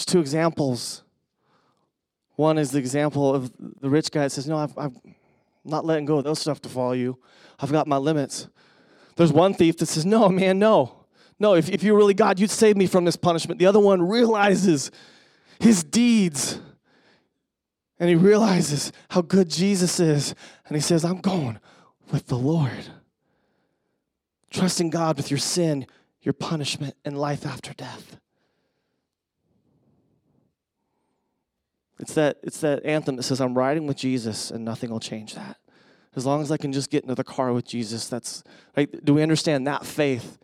there's 0.00 0.06
two 0.06 0.20
examples. 0.20 1.02
One 2.36 2.56
is 2.56 2.70
the 2.70 2.78
example 2.78 3.34
of 3.34 3.52
the 3.82 3.90
rich 3.90 4.10
guy 4.10 4.22
that 4.22 4.30
says, 4.30 4.48
No, 4.48 4.56
I've, 4.56 4.78
I've 4.78 4.96
not 5.62 5.84
letting 5.84 6.06
go 6.06 6.16
of 6.16 6.24
those 6.24 6.38
stuff 6.38 6.62
to 6.62 6.70
follow 6.70 6.92
you. 6.92 7.18
I've 7.58 7.70
got 7.70 7.86
my 7.86 7.98
limits. 7.98 8.48
There's 9.16 9.30
one 9.30 9.52
thief 9.52 9.76
that 9.76 9.86
says, 9.86 10.06
No, 10.06 10.30
man, 10.30 10.58
no. 10.58 11.04
No, 11.38 11.54
if, 11.54 11.68
if 11.68 11.82
you're 11.82 11.98
really 11.98 12.14
God, 12.14 12.40
you'd 12.40 12.50
save 12.50 12.78
me 12.78 12.86
from 12.86 13.04
this 13.04 13.16
punishment. 13.16 13.58
The 13.58 13.66
other 13.66 13.78
one 13.78 14.00
realizes 14.00 14.90
his 15.58 15.84
deeds 15.84 16.58
and 17.98 18.08
he 18.08 18.14
realizes 18.14 18.92
how 19.10 19.20
good 19.20 19.50
Jesus 19.50 20.00
is. 20.00 20.34
And 20.66 20.74
he 20.74 20.80
says, 20.80 21.04
I'm 21.04 21.20
going 21.20 21.60
with 22.10 22.26
the 22.28 22.38
Lord. 22.38 22.88
Trusting 24.50 24.88
God 24.88 25.18
with 25.18 25.30
your 25.30 25.36
sin, 25.38 25.86
your 26.22 26.32
punishment, 26.32 26.94
and 27.04 27.18
life 27.18 27.44
after 27.44 27.74
death. 27.74 28.18
It's 32.00 32.14
that, 32.14 32.38
it's 32.42 32.60
that 32.60 32.84
anthem 32.84 33.16
that 33.16 33.24
says, 33.24 33.42
I'm 33.42 33.56
riding 33.56 33.86
with 33.86 33.98
Jesus 33.98 34.50
and 34.50 34.64
nothing 34.64 34.90
will 34.90 35.00
change 35.00 35.34
that. 35.34 35.58
As 36.16 36.24
long 36.24 36.40
as 36.40 36.50
I 36.50 36.56
can 36.56 36.72
just 36.72 36.90
get 36.90 37.04
into 37.04 37.14
the 37.14 37.22
car 37.22 37.52
with 37.52 37.66
Jesus, 37.66 38.08
that's 38.08 38.42
right. 38.74 39.04
Do 39.04 39.14
we 39.14 39.22
understand 39.22 39.66
that 39.66 39.84
faith, 39.84 40.38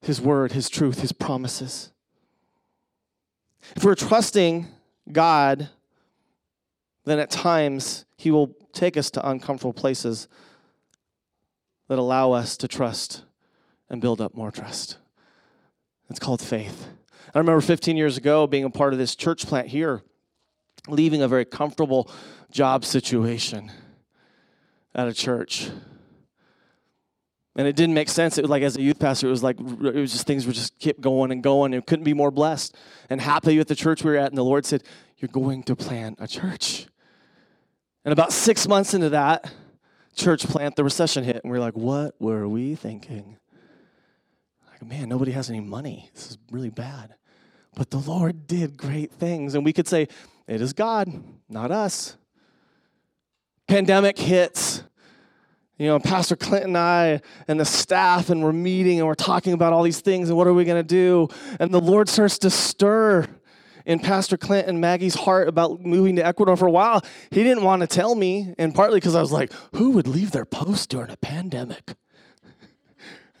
His 0.00 0.20
word, 0.20 0.52
His 0.52 0.70
truth, 0.70 1.00
His 1.00 1.10
promises? 1.10 1.90
If 3.74 3.82
we're 3.82 3.96
trusting 3.96 4.68
God, 5.10 5.68
then 7.04 7.18
at 7.18 7.30
times 7.30 8.04
He 8.16 8.30
will 8.30 8.54
take 8.72 8.96
us 8.96 9.10
to 9.10 9.28
uncomfortable 9.28 9.72
places 9.72 10.28
that 11.88 11.98
allow 11.98 12.32
us 12.32 12.56
to 12.58 12.68
trust 12.68 13.24
and 13.90 14.00
build 14.00 14.20
up 14.20 14.34
more 14.34 14.52
trust. 14.52 14.96
It's 16.08 16.20
called 16.20 16.40
faith. 16.40 16.86
I 17.34 17.38
remember 17.38 17.60
15 17.60 17.96
years 17.96 18.16
ago 18.16 18.46
being 18.46 18.64
a 18.64 18.70
part 18.70 18.92
of 18.92 18.98
this 18.98 19.16
church 19.16 19.44
plant 19.44 19.68
here 19.68 20.02
leaving 20.90 21.22
a 21.22 21.28
very 21.28 21.44
comfortable 21.44 22.10
job 22.50 22.84
situation 22.84 23.70
at 24.94 25.08
a 25.08 25.14
church. 25.14 25.70
And 27.56 27.66
it 27.66 27.74
didn't 27.74 27.94
make 27.94 28.08
sense. 28.08 28.38
It 28.38 28.42
was 28.42 28.50
like 28.50 28.62
as 28.62 28.76
a 28.76 28.82
youth 28.82 29.00
pastor, 29.00 29.26
it 29.26 29.30
was 29.30 29.42
like 29.42 29.58
it 29.58 29.94
was 29.94 30.12
just 30.12 30.26
things 30.26 30.46
were 30.46 30.52
just 30.52 30.78
kept 30.78 31.00
going 31.00 31.32
and 31.32 31.42
going 31.42 31.74
and 31.74 31.84
couldn't 31.84 32.04
be 32.04 32.14
more 32.14 32.30
blessed 32.30 32.76
and 33.10 33.20
happy 33.20 33.58
with 33.58 33.66
the 33.66 33.74
church 33.74 34.04
we 34.04 34.12
were 34.12 34.16
at. 34.16 34.28
And 34.28 34.38
the 34.38 34.44
Lord 34.44 34.64
said, 34.64 34.84
You're 35.16 35.28
going 35.28 35.64
to 35.64 35.74
plant 35.74 36.18
a 36.20 36.28
church. 36.28 36.86
And 38.04 38.12
about 38.12 38.32
six 38.32 38.68
months 38.68 38.94
into 38.94 39.08
that 39.10 39.52
church 40.14 40.46
plant, 40.46 40.76
the 40.76 40.84
recession 40.84 41.24
hit, 41.24 41.40
and 41.42 41.50
we 41.50 41.58
are 41.58 41.60
like, 41.60 41.76
What 41.76 42.14
were 42.20 42.48
we 42.48 42.76
thinking? 42.76 43.38
Like, 44.70 44.88
man, 44.88 45.08
nobody 45.08 45.32
has 45.32 45.50
any 45.50 45.60
money. 45.60 46.10
This 46.14 46.30
is 46.30 46.38
really 46.52 46.70
bad. 46.70 47.14
But 47.74 47.90
the 47.90 47.98
Lord 47.98 48.46
did 48.46 48.76
great 48.76 49.12
things. 49.12 49.54
And 49.56 49.64
we 49.64 49.72
could 49.72 49.88
say, 49.88 50.06
it 50.48 50.62
is 50.62 50.72
God, 50.72 51.12
not 51.48 51.70
us. 51.70 52.16
Pandemic 53.68 54.18
hits. 54.18 54.82
You 55.78 55.86
know, 55.86 56.00
Pastor 56.00 56.34
Clinton 56.34 56.70
and 56.70 56.78
I 56.78 57.20
and 57.46 57.60
the 57.60 57.64
staff, 57.64 58.30
and 58.30 58.42
we're 58.42 58.52
meeting 58.52 58.98
and 58.98 59.06
we're 59.06 59.14
talking 59.14 59.52
about 59.52 59.72
all 59.72 59.84
these 59.84 60.00
things 60.00 60.28
and 60.28 60.36
what 60.36 60.48
are 60.48 60.54
we 60.54 60.64
going 60.64 60.82
to 60.82 60.86
do? 60.86 61.28
And 61.60 61.72
the 61.72 61.80
Lord 61.80 62.08
starts 62.08 62.38
to 62.38 62.50
stir 62.50 63.28
in 63.86 64.00
Pastor 64.00 64.36
Clint 64.36 64.66
and 64.66 64.80
Maggie's 64.80 65.14
heart 65.14 65.46
about 65.46 65.80
moving 65.80 66.16
to 66.16 66.26
Ecuador 66.26 66.56
for 66.56 66.66
a 66.66 66.70
while. 66.70 67.04
He 67.30 67.44
didn't 67.44 67.62
want 67.62 67.82
to 67.82 67.86
tell 67.86 68.16
me, 68.16 68.54
and 68.58 68.74
partly 68.74 68.98
because 68.98 69.14
I 69.14 69.20
was 69.20 69.30
like, 69.30 69.52
who 69.76 69.90
would 69.90 70.08
leave 70.08 70.32
their 70.32 70.44
post 70.44 70.90
during 70.90 71.10
a 71.10 71.16
pandemic? 71.16 71.94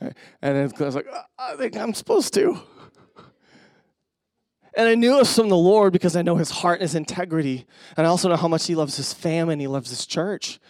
and 0.00 0.14
I 0.56 0.84
was 0.84 0.94
like, 0.94 1.08
I 1.38 1.56
think 1.56 1.76
I'm 1.76 1.92
supposed 1.92 2.34
to. 2.34 2.60
And 4.74 4.88
I 4.88 4.94
knew 4.94 5.16
it 5.16 5.18
was 5.18 5.34
from 5.34 5.48
the 5.48 5.56
Lord 5.56 5.92
because 5.92 6.16
I 6.16 6.22
know 6.22 6.36
his 6.36 6.50
heart 6.50 6.80
and 6.80 6.82
his 6.82 6.94
integrity. 6.94 7.66
And 7.96 8.06
I 8.06 8.10
also 8.10 8.28
know 8.28 8.36
how 8.36 8.48
much 8.48 8.66
he 8.66 8.74
loves 8.74 8.96
his 8.96 9.12
family 9.12 9.54
and 9.54 9.60
he 9.60 9.66
loves 9.66 9.90
his 9.90 10.06
church. 10.06 10.60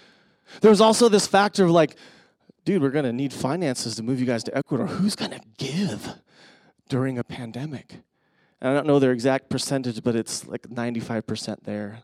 There 0.60 0.70
was 0.70 0.80
also 0.80 1.08
this 1.08 1.26
factor 1.26 1.64
of 1.64 1.70
like, 1.70 1.96
dude, 2.64 2.82
we're 2.82 2.90
going 2.90 3.04
to 3.04 3.12
need 3.12 3.32
finances 3.32 3.96
to 3.96 4.02
move 4.02 4.20
you 4.20 4.26
guys 4.26 4.44
to 4.44 4.56
Ecuador. 4.56 4.86
Who's 4.86 5.16
going 5.16 5.32
to 5.32 5.40
give 5.58 6.14
during 6.88 7.18
a 7.18 7.24
pandemic? 7.24 8.00
And 8.60 8.70
I 8.70 8.74
don't 8.74 8.86
know 8.86 8.98
their 8.98 9.12
exact 9.12 9.50
percentage, 9.50 10.02
but 10.02 10.16
it's 10.16 10.46
like 10.46 10.62
95% 10.62 11.64
there. 11.64 12.02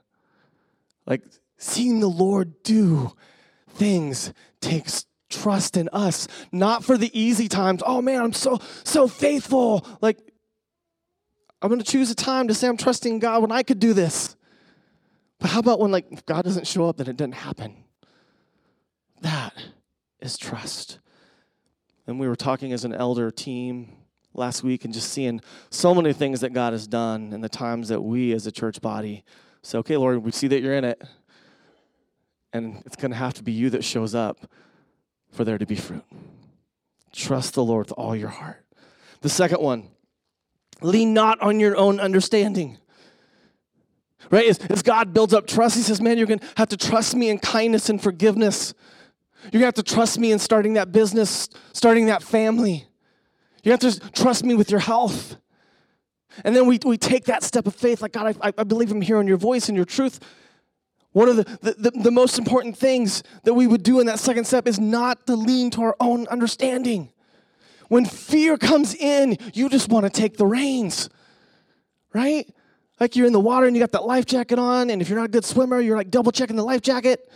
Like, 1.07 1.23
seeing 1.59 2.01
the 2.01 2.09
Lord 2.09 2.63
do 2.63 3.13
things 3.69 4.33
takes 4.61 5.07
trust 5.29 5.77
in 5.77 5.89
us, 5.93 6.29
not 6.53 6.85
for 6.85 6.97
the 6.97 7.11
easy 7.19 7.49
times. 7.49 7.83
Oh 7.85 8.01
man, 8.01 8.23
I'm 8.23 8.33
so 8.33 8.61
so 8.85 9.09
faithful. 9.09 9.87
Like 10.01 10.19
I'm 11.65 11.71
going 11.71 11.81
to 11.81 11.91
choose 11.91 12.11
a 12.11 12.15
time 12.15 12.47
to 12.49 12.55
say 12.55 12.69
I'm 12.69 12.77
trusting 12.77 13.21
God 13.21 13.41
when 13.41 13.51
I 13.51 13.63
could 13.63 13.79
do 13.81 13.95
this. 13.95 14.37
But 15.41 15.49
how 15.49 15.61
about 15.61 15.81
when 15.81 15.91
like 15.91 16.27
God 16.27 16.45
doesn't 16.45 16.67
show 16.67 16.91
up, 16.91 16.99
then 16.99 17.09
it 17.09 17.17
doesn't 17.17 17.33
happen? 17.33 17.85
That 19.23 19.55
is 20.21 20.37
trust. 20.37 20.99
And 22.07 22.21
we 22.21 22.29
were 22.29 22.37
talking 22.37 22.75
as 22.75 22.85
an 22.85 22.93
elder 22.93 23.31
team 23.31 23.97
last 24.35 24.63
week 24.63 24.85
and 24.85 24.93
just 24.93 25.11
seeing 25.11 25.41
so 25.71 25.95
many 25.95 26.13
things 26.13 26.43
that 26.43 26.53
God 26.53 26.75
has 26.75 26.87
done 26.87 27.33
and 27.33 27.43
the 27.43 27.49
times 27.49 27.89
that 27.89 28.03
we 28.03 28.35
as 28.35 28.47
a 28.47 28.53
church 28.53 28.83
body 28.83 29.25
say, 29.63 29.79
okay, 29.79 29.97
Lord, 29.97 30.23
we 30.23 30.33
see 30.33 30.49
that 30.49 30.61
you're 30.61 30.75
in 30.75 30.85
it. 30.85 31.03
And 32.53 32.83
it's 32.85 32.97
going 32.97 33.11
to 33.11 33.17
have 33.17 33.33
to 33.35 33.43
be 33.43 33.53
you 33.53 33.71
that 33.71 33.85
shows 33.85 34.15
up 34.15 34.53
for 35.33 35.45
there 35.45 35.57
to 35.57 35.65
be 35.65 35.77
fruit. 35.77 36.05
Trust 37.11 37.55
the 37.55 37.65
Lord 37.65 37.87
with 37.87 37.93
all 37.93 38.15
your 38.15 38.29
heart. 38.29 38.67
The 39.23 39.31
second 39.31 39.63
one, 39.63 39.89
Lean 40.85 41.15
not 41.15 41.41
on 41.41 41.61
your 41.61 41.77
own 41.77 41.99
understanding. 41.99 42.77
Right? 44.31 44.49
As, 44.49 44.59
as 44.59 44.83
God 44.83 45.15
builds 45.15 45.33
up 45.33 45.47
trust, 45.47 45.77
He 45.77 45.83
says, 45.83 46.01
Man, 46.01 46.19
you're 46.19 46.27
going 46.27 46.41
to 46.41 46.47
have 46.57 46.69
to 46.69 46.77
trust 46.77 47.15
me 47.15 47.31
in 47.31 47.39
kindness 47.39 47.89
and 47.89 48.01
forgiveness. 48.01 48.75
You're 49.45 49.61
going 49.61 49.73
to 49.73 49.79
have 49.79 49.87
to 49.87 49.95
trust 49.95 50.19
me 50.19 50.31
in 50.31 50.39
starting 50.39 50.75
that 50.75 50.93
business, 50.93 51.49
starting 51.73 52.07
that 52.07 52.23
family. 52.23 52.87
You 53.63 53.71
have 53.71 53.81
to 53.81 53.99
trust 54.11 54.45
me 54.45 54.55
with 54.55 54.71
your 54.71 54.81
health. 54.81 55.37
And 56.45 56.55
then 56.55 56.67
we, 56.67 56.79
we 56.85 56.99
take 56.99 57.25
that 57.27 57.43
step 57.43 57.67
of 57.67 57.75
faith, 57.75 58.03
like, 58.03 58.13
God, 58.13 58.37
I, 58.43 58.53
I 58.59 58.65
believe 58.65 58.91
I'm 58.91 59.01
hearing 59.01 59.29
your 59.29 59.37
voice 59.37 59.69
and 59.69 59.77
your 59.77 59.87
truth. 59.87 60.21
One 61.13 61.29
of 61.29 61.37
the, 61.37 61.45
the, 61.63 61.91
the, 61.91 61.91
the 62.03 62.11
most 62.11 62.39
important 62.39 62.77
things 62.77 63.23
that 63.45 63.55
we 63.55 63.67
would 63.67 63.83
do 63.83 64.01
in 64.01 64.07
that 64.07 64.19
second 64.19 64.47
step 64.47 64.67
is 64.67 64.79
not 64.79 65.27
to 65.29 65.37
lean 65.37 65.71
to 65.71 65.83
our 65.83 65.97
own 66.01 66.27
understanding. 66.27 67.11
When 67.89 68.05
fear 68.05 68.57
comes 68.57 68.95
in, 68.95 69.37
you 69.53 69.69
just 69.69 69.89
want 69.89 70.05
to 70.05 70.11
take 70.11 70.37
the 70.37 70.47
reins, 70.47 71.11
right? 72.13 72.53
Like 73.01 73.17
you're 73.17 73.27
in 73.27 73.33
the 73.33 73.41
water 73.41 73.67
and 73.67 73.77
you 73.77 73.83
got 73.83 73.93
that 73.93 74.07
life 74.07 74.27
jacket 74.27 74.59
on, 74.59 74.91
and 74.91 75.03
if 75.03 75.09
you're 75.09 75.19
not 75.19 75.27
a 75.27 75.33
good 75.33 75.45
swimmer, 75.45 75.81
you're 75.81 75.97
like 75.97 76.11
double 76.11 76.33
checking 76.33 76.57
the 76.57 76.65
life 76.65 76.81
jacket, 76.81 77.31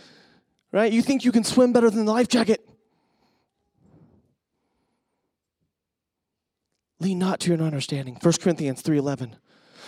right? 0.71 0.91
You 0.91 1.01
think 1.01 1.25
you 1.25 1.31
can 1.31 1.43
swim 1.43 1.73
better 1.73 1.89
than 1.89 2.05
the 2.05 2.11
life 2.11 2.27
jacket. 2.27 2.67
Lean 6.99 7.19
not 7.19 7.39
to 7.41 7.51
your 7.53 7.61
understanding. 7.61 8.17
1 8.21 8.33
Corinthians 8.41 8.81
3:11. 8.81 9.35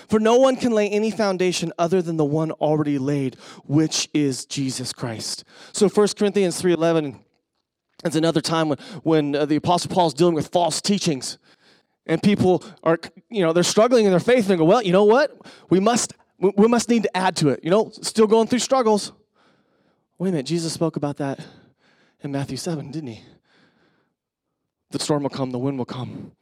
For 0.07 0.19
no 0.19 0.37
one 0.37 0.55
can 0.55 0.71
lay 0.71 0.89
any 0.89 1.11
foundation 1.11 1.71
other 1.77 2.01
than 2.01 2.17
the 2.17 2.25
one 2.25 2.51
already 2.51 2.97
laid, 2.97 3.35
which 3.65 4.09
is 4.13 4.45
Jesus 4.45 4.93
Christ. 4.93 5.43
So 5.73 5.89
1 5.89 6.15
Corinthians 6.17 6.61
3:11 6.61 7.19
it's 8.03 8.15
another 8.15 8.41
time 8.41 8.69
when, 8.69 8.77
when 9.03 9.35
uh, 9.35 9.45
the 9.45 9.55
Apostle 9.55 9.91
Paul 9.91 10.07
is 10.07 10.13
dealing 10.13 10.33
with 10.33 10.47
false 10.47 10.81
teachings. 10.81 11.37
And 12.07 12.21
people 12.21 12.63
are, 12.83 12.99
you 13.29 13.41
know, 13.41 13.53
they're 13.53 13.63
struggling 13.63 14.05
in 14.05 14.11
their 14.11 14.19
faith 14.19 14.45
and 14.45 14.47
they 14.49 14.55
go, 14.57 14.65
well, 14.65 14.81
you 14.81 14.91
know 14.91 15.03
what? 15.03 15.35
We 15.69 15.79
must, 15.79 16.13
we 16.39 16.67
must 16.67 16.89
need 16.89 17.03
to 17.03 17.17
add 17.17 17.35
to 17.37 17.49
it. 17.49 17.59
You 17.63 17.69
know, 17.69 17.91
still 18.01 18.27
going 18.27 18.47
through 18.47 18.59
struggles. 18.59 19.11
Wait 20.17 20.29
a 20.29 20.31
minute, 20.31 20.45
Jesus 20.45 20.73
spoke 20.73 20.95
about 20.95 21.17
that 21.17 21.39
in 22.21 22.31
Matthew 22.31 22.57
7, 22.57 22.91
didn't 22.91 23.09
he? 23.09 23.23
The 24.89 24.99
storm 24.99 25.23
will 25.23 25.29
come, 25.29 25.51
the 25.51 25.59
wind 25.59 25.77
will 25.77 25.85
come. 25.85 26.33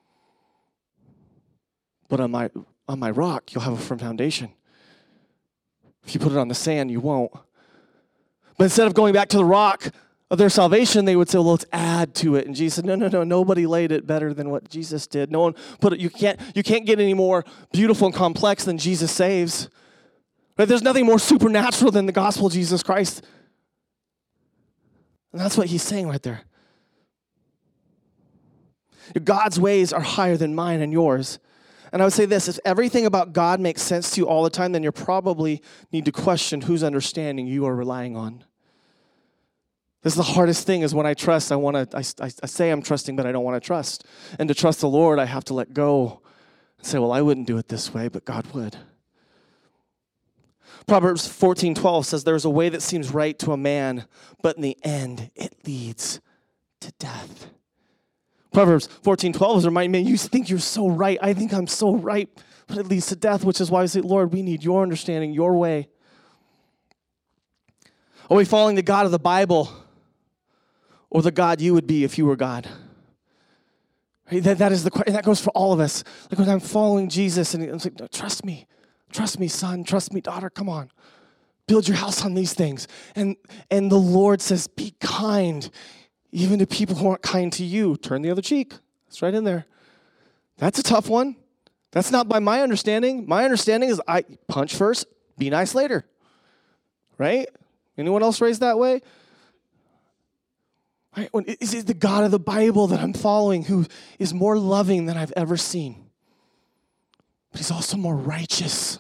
But 2.08 2.20
on 2.20 2.32
my, 2.32 2.50
on 2.88 3.00
my 3.00 3.12
rock, 3.12 3.54
you'll 3.54 3.64
have 3.64 3.74
a 3.74 3.78
firm 3.78 4.00
foundation. 4.00 4.52
If 6.06 6.16
you 6.16 6.20
put 6.20 6.32
it 6.32 6.38
on 6.38 6.48
the 6.48 6.56
sand, 6.56 6.90
you 6.90 7.00
won't. 7.00 7.32
But 8.58 8.64
instead 8.66 8.88
of 8.88 8.94
going 8.94 9.14
back 9.14 9.30
to 9.30 9.38
the 9.38 9.46
rock 9.46 9.92
of 10.32 10.38
their 10.38 10.50
salvation, 10.50 11.06
they 11.06 11.16
would 11.16 11.30
say, 11.30 11.40
well, 11.40 11.52
let's 11.52 11.66
add 11.74 12.14
to 12.16 12.36
it. 12.36 12.46
And 12.46 12.56
Jesus 12.56 12.76
said, 12.76 12.86
no, 12.86 12.96
no, 12.96 13.08
no, 13.08 13.24
nobody 13.24 13.66
laid 13.66 13.92
it 13.92 14.06
better 14.06 14.34
than 14.34 14.50
what 14.50 14.70
Jesus 14.70 15.08
did. 15.08 15.32
No 15.32 15.42
one 15.42 15.56
put 15.82 15.94
it, 15.94 16.00
you 16.00 16.10
can't, 16.10 16.40
you 16.54 16.62
can't 16.62 16.86
get 16.86 17.00
any 17.00 17.16
more 17.16 17.44
beautiful 17.72 18.08
and 18.08 18.16
complex 18.16 18.64
than 18.64 18.78
Jesus 18.78 19.12
saves. 19.12 19.70
Right? 20.58 20.68
There's 20.68 20.84
nothing 20.84 21.06
more 21.06 21.20
supernatural 21.20 21.92
than 21.92 22.06
the 22.06 22.12
gospel 22.12 22.48
of 22.48 22.54
Jesus 22.54 22.84
Christ. 22.84 23.26
And 25.32 25.42
that's 25.42 25.58
what 25.58 25.68
he's 25.68 25.84
saying 25.84 26.08
right 26.08 26.22
there. 26.22 26.42
God's 29.24 29.60
ways 29.60 29.92
are 29.92 30.02
higher 30.02 30.38
than 30.38 30.54
mine 30.54 30.82
and 30.82 30.94
yours. 30.94 31.40
And 31.92 32.04
I 32.04 32.06
would 32.06 32.14
say 32.14 32.26
this 32.26 32.48
if 32.48 32.60
everything 32.66 33.08
about 33.08 33.34
God 33.34 33.60
makes 33.60 33.82
sense 33.82 34.12
to 34.12 34.22
you 34.22 34.28
all 34.28 34.44
the 34.44 34.52
time, 34.52 34.74
then 34.74 34.84
you 34.84 34.92
probably 34.92 35.64
need 35.92 36.06
to 36.06 36.12
question 36.12 36.62
whose 36.62 36.84
understanding 36.84 37.48
you 37.48 37.66
are 37.66 37.76
relying 37.76 38.16
on. 38.16 38.44
This 40.02 40.14
is 40.14 40.18
the 40.18 40.24
hardest 40.24 40.66
thing 40.66 40.82
is 40.82 40.96
when 40.96 41.06
I 41.06 41.14
trust, 41.14 41.52
I 41.52 41.58
want 41.58 41.92
to, 41.92 41.98
I, 41.98 42.26
I, 42.26 42.32
I 42.44 42.46
say 42.46 42.70
I'm 42.70 42.82
trusting, 42.82 43.16
but 43.16 43.26
I 43.26 43.32
don't 43.32 43.44
want 43.44 43.62
to 43.62 43.66
trust. 43.66 44.06
And 44.38 44.48
to 44.48 44.56
trust 44.56 44.80
the 44.80 44.88
Lord, 44.88 45.20
I 45.20 45.26
have 45.26 45.44
to 45.46 45.54
let 45.54 45.74
go 45.74 46.22
and 46.78 46.88
say, 46.88 47.00
well, 47.00 47.12
I 47.12 47.22
wouldn't 47.22 47.48
do 47.48 47.58
it 47.58 47.68
this 47.68 47.94
way, 47.94 48.08
but 48.08 48.24
God 48.24 48.48
would. 48.54 48.78
Proverbs 50.88 51.28
14 51.28 51.76
12 51.76 52.06
says, 52.06 52.24
There's 52.24 52.46
a 52.46 52.50
way 52.50 52.70
that 52.70 52.82
seems 52.82 53.14
right 53.14 53.38
to 53.40 53.52
a 53.52 53.58
man, 53.58 54.06
but 54.42 54.56
in 54.56 54.62
the 54.64 54.78
end, 54.84 55.30
it 55.36 55.54
leads 55.66 56.20
to 56.80 56.92
death. 56.94 57.48
Proverbs 58.52 58.88
14 59.04 59.34
12 59.34 59.58
is 59.60 59.66
reminding 59.66 59.92
me, 59.92 60.10
You 60.10 60.18
think 60.18 60.50
you're 60.50 60.60
so 60.60 60.90
right. 60.90 61.20
I 61.22 61.34
think 61.34 61.54
I'm 61.54 61.68
so 61.68 61.96
right, 61.96 62.28
but 62.68 62.78
it 62.78 62.88
leads 62.88 63.08
to 63.08 63.16
death, 63.16 63.44
which 63.44 63.62
is 63.62 63.70
why 63.70 63.84
I 63.84 63.86
say, 63.86 64.02
Lord, 64.02 64.34
we 64.34 64.42
need 64.42 64.64
your 64.64 64.82
understanding, 64.82 65.32
your 65.32 65.56
way. 65.58 65.90
Are 68.30 68.38
we 68.38 68.46
following 68.46 68.76
the 68.76 68.82
God 68.82 69.06
of 69.06 69.12
the 69.12 69.20
Bible 69.20 69.72
or 71.10 71.22
the 71.22 71.32
God 71.32 71.62
you 71.62 71.74
would 71.74 71.88
be 71.88 72.04
if 72.04 72.18
you 72.18 72.26
were 72.26 72.36
God? 72.36 72.68
Right? 74.32 74.44
That, 74.44 74.60
that 74.60 74.72
is 74.72 74.84
the 74.84 74.92
question. 74.92 75.14
That 75.14 75.26
goes 75.26 75.42
for 75.42 75.50
all 75.52 75.74
of 75.74 75.80
us. 75.80 76.04
Like 76.32 76.40
when 76.40 76.50
I'm 76.50 76.60
following 76.60 77.10
Jesus 77.10 77.54
and 77.54 77.64
I'm 77.64 77.78
like, 77.78 78.12
trust 78.12 78.46
me, 78.46 78.68
trust 79.12 79.40
me, 79.40 79.48
son, 79.48 79.84
trust 79.84 80.14
me, 80.14 80.22
daughter, 80.22 80.50
come 80.50 80.70
on. 80.70 80.92
Build 81.68 81.88
your 81.88 81.98
house 81.98 82.26
on 82.26 82.34
these 82.34 82.54
things. 82.54 82.88
And 83.16 83.36
and 83.70 83.92
the 83.92 83.98
Lord 83.98 84.42
says, 84.42 84.68
be 84.68 84.96
kind, 85.00 85.70
even 86.32 86.60
to 86.60 86.68
people 86.68 86.96
who 86.96 87.10
aren't 87.10 87.22
kind 87.22 87.52
to 87.54 87.64
you. 87.64 87.96
Turn 87.98 88.22
the 88.22 88.32
other 88.32 88.42
cheek. 88.42 88.74
It's 89.08 89.22
right 89.22 89.34
in 89.34 89.44
there. 89.44 89.66
That's 90.58 90.78
a 90.78 90.84
tough 90.84 91.10
one. 91.10 91.36
That's 91.92 92.12
not 92.12 92.28
by 92.28 92.40
my 92.40 92.62
understanding. 92.62 93.28
My 93.28 93.46
understanding 93.46 93.90
is 93.90 94.02
I 94.08 94.24
punch 94.48 94.76
first, 94.76 95.08
be 95.38 95.50
nice 95.50 95.74
later. 95.74 96.06
Right? 97.18 97.50
Anyone 97.98 98.22
else 98.22 98.42
raised 98.42 98.62
that 98.62 98.78
way? 98.78 99.02
Right? 101.18 101.30
Is 101.60 101.74
it 101.74 101.88
the 101.88 101.94
God 101.94 102.24
of 102.24 102.32
the 102.32 102.40
Bible 102.40 102.88
that 102.88 103.00
I'm 103.00 103.14
following 103.14 103.64
who 103.64 103.86
is 104.20 104.34
more 104.34 104.58
loving 104.58 105.06
than 105.06 105.18
I've 105.18 105.34
ever 105.36 105.58
seen? 105.58 106.10
But 107.52 107.60
he's 107.60 107.72
also 107.72 107.98
more 107.98 108.16
righteous 108.16 109.00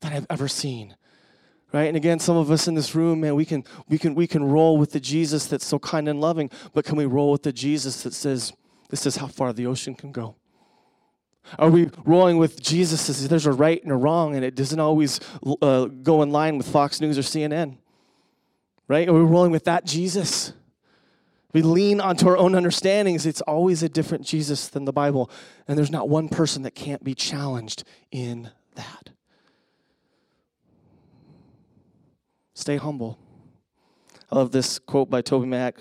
than 0.00 0.12
I've 0.12 0.26
ever 0.30 0.48
seen. 0.48 0.96
Right? 1.72 1.88
And 1.88 1.96
again, 1.96 2.20
some 2.20 2.36
of 2.36 2.52
us 2.52 2.68
in 2.68 2.74
this 2.74 2.94
room, 2.94 3.20
man, 3.20 3.34
we 3.34 3.44
can 3.44 3.64
we 3.88 3.98
can 3.98 4.14
we 4.14 4.28
can 4.28 4.44
roll 4.44 4.78
with 4.78 4.92
the 4.92 5.00
Jesus 5.00 5.46
that's 5.46 5.66
so 5.66 5.78
kind 5.80 6.08
and 6.08 6.20
loving, 6.20 6.50
but 6.72 6.84
can 6.84 6.96
we 6.96 7.04
roll 7.04 7.32
with 7.32 7.42
the 7.42 7.52
Jesus 7.52 8.04
that 8.04 8.14
says, 8.14 8.52
this 8.90 9.06
is 9.06 9.16
how 9.16 9.26
far 9.26 9.52
the 9.52 9.66
ocean 9.66 9.96
can 9.96 10.12
go? 10.12 10.36
Are 11.58 11.68
we 11.68 11.90
rolling 12.04 12.38
with 12.38 12.62
Jesus 12.62 13.10
as 13.10 13.28
there's 13.28 13.46
a 13.46 13.52
right 13.52 13.82
and 13.82 13.92
a 13.92 13.96
wrong, 13.96 14.36
and 14.36 14.44
it 14.44 14.54
doesn't 14.54 14.78
always 14.78 15.20
uh, 15.60 15.86
go 15.86 16.22
in 16.22 16.30
line 16.30 16.56
with 16.56 16.68
Fox 16.68 17.00
News 17.00 17.18
or 17.18 17.22
CNN? 17.22 17.78
Right? 18.86 19.08
Are 19.08 19.12
we 19.12 19.20
rolling 19.20 19.50
with 19.50 19.64
that 19.64 19.84
Jesus? 19.84 20.52
We 21.54 21.62
lean 21.62 22.00
onto 22.00 22.28
our 22.28 22.36
own 22.36 22.56
understandings. 22.56 23.24
It's 23.24 23.40
always 23.42 23.84
a 23.84 23.88
different 23.88 24.26
Jesus 24.26 24.68
than 24.68 24.84
the 24.84 24.92
Bible. 24.92 25.30
And 25.68 25.78
there's 25.78 25.90
not 25.90 26.08
one 26.08 26.28
person 26.28 26.62
that 26.64 26.74
can't 26.74 27.02
be 27.02 27.14
challenged 27.14 27.84
in 28.10 28.50
that. 28.74 29.10
Stay 32.54 32.76
humble. 32.76 33.18
I 34.32 34.36
love 34.36 34.50
this 34.50 34.80
quote 34.80 35.08
by 35.08 35.22
TobyMac. 35.22 35.74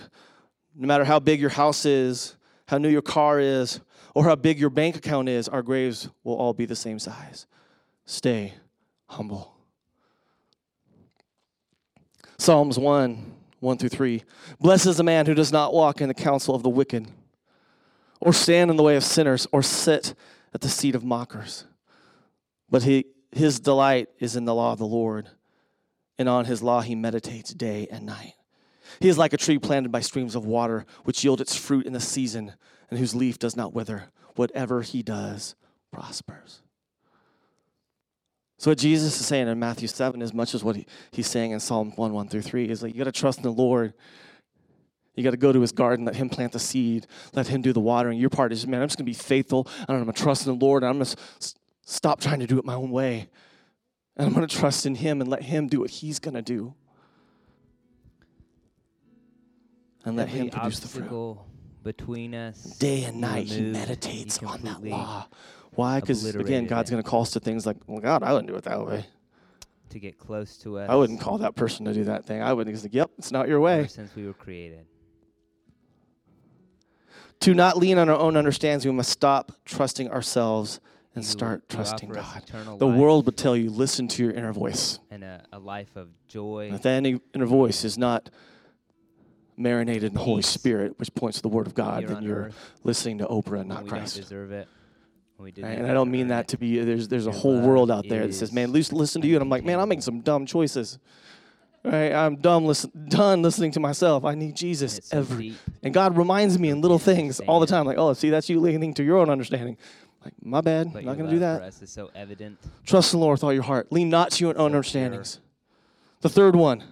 No 0.75 0.87
matter 0.87 1.05
how 1.05 1.19
big 1.19 1.41
your 1.41 1.49
house 1.49 1.85
is, 1.85 2.35
how 2.67 2.77
new 2.77 2.89
your 2.89 3.01
car 3.01 3.39
is, 3.39 3.79
or 4.13 4.25
how 4.25 4.35
big 4.35 4.59
your 4.59 4.69
bank 4.69 4.95
account 4.95 5.27
is, 5.27 5.49
our 5.49 5.63
graves 5.63 6.07
will 6.23 6.35
all 6.35 6.53
be 6.53 6.65
the 6.65 6.75
same 6.75 6.99
size. 6.99 7.47
Stay 8.05 8.53
humble. 9.07 9.55
Psalms 12.37 12.77
1 12.77 13.42
1 13.63 13.77
through 13.77 13.89
3. 13.89 14.23
Blessed 14.59 14.87
is 14.87 14.97
the 14.97 15.03
man 15.03 15.25
who 15.25 15.33
does 15.33 15.51
not 15.51 15.73
walk 15.73 16.01
in 16.01 16.09
the 16.09 16.13
counsel 16.13 16.53
of 16.53 16.63
the 16.63 16.69
wicked, 16.69 17.07
or 18.19 18.33
stand 18.33 18.69
in 18.69 18.77
the 18.77 18.83
way 18.83 18.95
of 18.95 19.03
sinners, 19.03 19.47
or 19.51 19.63
sit 19.63 20.13
at 20.53 20.61
the 20.61 20.69
seat 20.69 20.95
of 20.95 21.03
mockers. 21.03 21.65
But 22.69 22.83
he, 22.83 23.05
his 23.31 23.59
delight 23.59 24.09
is 24.19 24.35
in 24.35 24.45
the 24.45 24.53
law 24.53 24.73
of 24.73 24.79
the 24.79 24.85
Lord, 24.85 25.29
and 26.19 26.27
on 26.27 26.45
his 26.45 26.61
law 26.61 26.81
he 26.81 26.93
meditates 26.93 27.53
day 27.53 27.87
and 27.89 28.05
night. 28.05 28.33
He 28.99 29.07
is 29.07 29.17
like 29.17 29.33
a 29.33 29.37
tree 29.37 29.57
planted 29.57 29.91
by 29.91 30.01
streams 30.01 30.35
of 30.35 30.45
water, 30.45 30.85
which 31.05 31.23
yield 31.23 31.39
its 31.39 31.55
fruit 31.55 31.85
in 31.85 31.93
the 31.93 31.99
season, 31.99 32.53
and 32.89 32.99
whose 32.99 33.15
leaf 33.15 33.39
does 33.39 33.55
not 33.55 33.73
wither. 33.73 34.09
Whatever 34.35 34.81
he 34.81 35.03
does 35.03 35.55
prospers. 35.91 36.62
So 38.63 38.71
what 38.71 38.77
Jesus 38.77 39.19
is 39.19 39.25
saying 39.25 39.49
in 39.49 39.59
Matthew 39.59 39.89
7, 39.89 40.21
as 40.21 40.33
much 40.33 40.55
as 40.55 40.63
what 40.63 40.77
he, 40.77 40.85
he's 41.11 41.27
saying 41.27 41.51
in 41.51 41.59
Psalm 41.59 41.91
1, 41.97 42.13
1 42.13 42.27
through 42.29 42.43
3, 42.43 42.69
is 42.69 42.81
like 42.81 42.93
you 42.93 42.97
got 42.97 43.13
to 43.13 43.19
trust 43.19 43.39
in 43.39 43.43
the 43.43 43.51
Lord. 43.51 43.93
You 45.15 45.23
got 45.25 45.31
to 45.31 45.37
go 45.37 45.51
to 45.51 45.59
his 45.59 45.73
garden, 45.73 46.05
let 46.05 46.15
him 46.15 46.29
plant 46.29 46.53
the 46.53 46.59
seed, 46.59 47.05
let 47.33 47.49
him 47.49 47.61
do 47.61 47.73
the 47.73 47.81
watering. 47.81 48.17
Your 48.17 48.29
part 48.29 48.53
is, 48.53 48.65
man, 48.65 48.81
I'm 48.81 48.87
just 48.87 48.97
going 48.97 49.05
to 49.05 49.09
be 49.09 49.21
faithful, 49.21 49.67
and 49.79 49.89
I'm 49.89 50.01
going 50.05 50.13
to 50.13 50.23
trust 50.23 50.47
in 50.47 50.57
the 50.57 50.65
Lord, 50.65 50.81
and 50.83 50.91
I'm 50.91 50.95
going 50.95 51.07
to 51.07 51.17
s- 51.41 51.55
stop 51.81 52.21
trying 52.21 52.39
to 52.39 52.47
do 52.47 52.57
it 52.57 52.63
my 52.63 52.75
own 52.75 52.89
way. 52.89 53.27
And 54.15 54.27
I'm 54.27 54.33
going 54.33 54.47
to 54.47 54.57
trust 54.57 54.85
in 54.85 54.95
him 54.95 55.19
and 55.19 55.29
let 55.29 55.43
him 55.43 55.67
do 55.67 55.81
what 55.81 55.89
he's 55.89 56.19
going 56.19 56.35
to 56.35 56.41
do. 56.41 56.73
And 60.05 60.15
let 60.15 60.29
Every 60.29 60.39
him 60.39 60.49
produce 60.51 60.79
the 60.79 60.87
fruit. 60.87 61.37
between 61.83 62.33
us. 62.33 62.77
Day 62.77 63.03
and 63.03 63.19
night, 63.19 63.47
he 63.47 63.59
meditates 63.59 64.41
on 64.41 64.61
that 64.61 64.81
law. 64.85 65.27
Why? 65.75 65.99
Because 65.99 66.23
again, 66.35 66.65
God's 66.67 66.89
going 66.91 67.01
to 67.01 67.09
call 67.09 67.21
us 67.21 67.31
to 67.31 67.39
things 67.39 67.65
like, 67.65 67.77
well, 67.87 67.99
God, 67.99 68.23
I 68.23 68.31
wouldn't 68.33 68.47
do 68.49 68.55
it 68.55 68.63
that 68.65 68.85
way. 68.85 69.05
To 69.89 69.99
get 69.99 70.17
close 70.17 70.57
to 70.59 70.79
us. 70.79 70.89
I 70.89 70.95
wouldn't 70.95 71.19
call 71.21 71.37
that 71.39 71.55
person 71.55 71.85
to 71.85 71.93
do 71.93 72.03
that 72.05 72.25
thing. 72.25 72.41
I 72.41 72.53
wouldn't. 72.53 72.75
He's 72.75 72.83
like, 72.83 72.93
yep, 72.93 73.11
it's 73.17 73.31
not 73.31 73.47
your 73.47 73.57
ever 73.57 73.81
way. 73.83 73.87
since 73.87 74.15
we 74.15 74.25
were 74.25 74.33
created. 74.33 74.85
To 77.41 77.53
not 77.53 77.77
lean 77.77 77.97
on 77.97 78.09
our 78.09 78.17
own 78.17 78.37
understandings, 78.37 78.85
we 78.85 78.91
must 78.91 79.09
stop 79.11 79.51
trusting 79.65 80.09
ourselves 80.09 80.79
and 81.15 81.23
You- 81.23 81.29
start 81.29 81.67
trusting 81.69 82.09
God. 82.09 82.43
The 82.79 82.87
world 82.87 83.25
would 83.25 83.37
tell 83.37 83.55
you, 83.55 83.69
listen 83.69 84.07
to 84.09 84.23
your 84.23 84.31
inner 84.31 84.53
voice. 84.53 84.99
and 85.11 85.23
a, 85.23 85.43
a 85.51 85.59
life 85.59 85.95
of 85.95 86.09
joy. 86.27 86.67
And 86.67 86.75
if 86.75 86.81
that 86.83 87.05
inner 87.05 87.45
voice 87.45 87.83
is 87.83 87.97
not 87.97 88.29
marinated 89.57 90.05
in 90.05 90.13
the 90.13 90.19
Holy 90.21 90.41
Spirit, 90.41 90.97
which 90.97 91.13
points 91.13 91.37
to 91.37 91.41
the 91.43 91.49
Word 91.49 91.67
of 91.67 91.75
God, 91.75 92.07
then 92.07 92.23
you're 92.23 92.45
earth 92.45 92.71
listening 92.83 93.19
to 93.19 93.25
Oprah 93.27 93.59
and 93.59 93.69
not 93.69 93.83
we 93.83 93.89
Christ. 93.89 94.15
don't 94.15 94.23
deserve 94.23 94.51
it. 94.51 94.67
when 95.32 95.32
we 95.43 95.51
Right? 95.57 95.77
And 95.77 95.87
I 95.87 95.93
don't 95.93 96.11
mean 96.11 96.29
that 96.29 96.47
to 96.49 96.57
be 96.57 96.79
there's 96.79 97.07
there's 97.07 97.27
a 97.27 97.31
whole 97.31 97.59
world 97.61 97.91
out 97.91 98.07
there 98.07 98.25
that 98.25 98.33
says, 98.33 98.51
"Man, 98.51 98.71
listen, 98.71 99.21
to 99.21 99.27
you," 99.27 99.35
and 99.35 99.43
I'm 99.43 99.49
like, 99.49 99.63
"Man, 99.63 99.79
I'm 99.79 99.89
making 99.89 100.01
some 100.01 100.21
dumb 100.21 100.45
choices." 100.45 100.99
Right? 101.83 102.13
I'm 102.13 102.37
dumb 102.37 102.65
listen, 102.65 102.91
done 103.09 103.41
listening 103.41 103.71
to 103.73 103.79
myself. 103.81 104.23
I 104.23 104.35
need 104.35 104.55
Jesus 104.55 104.97
it's 104.97 105.13
every 105.13 105.49
deep. 105.49 105.57
And 105.81 105.93
God 105.93 106.17
reminds 106.17 106.57
me 106.57 106.69
in 106.69 106.79
little 106.79 106.99
things 106.99 107.41
all 107.41 107.59
the 107.59 107.65
time, 107.67 107.85
like, 107.85 107.97
oh, 107.97 108.13
see, 108.13 108.29
that's 108.29 108.49
you 108.49 108.61
leaning 108.61 108.93
to 108.93 109.03
your 109.03 109.17
own 109.17 109.29
understanding. 109.29 109.75
Like, 110.23 110.33
my 110.41 110.61
bad, 110.61 110.93
not 110.93 111.03
going 111.03 111.25
to 111.25 111.29
do 111.29 111.39
that. 111.39 111.59
For 111.59 111.65
us 111.65 111.81
is 111.81 111.89
so 111.89 112.09
evident. 112.15 112.57
Trust 112.85 113.11
the 113.11 113.17
Lord 113.17 113.35
with 113.35 113.43
all 113.43 113.51
your 113.51 113.63
heart. 113.63 113.91
Lean 113.91 114.09
not 114.09 114.31
to 114.31 114.45
your 114.45 114.51
own 114.51 114.55
So 114.55 114.59
pure. 114.59 114.65
understandings. 114.77 115.39
The 116.21 116.29
third 116.29 116.55
one, 116.55 116.85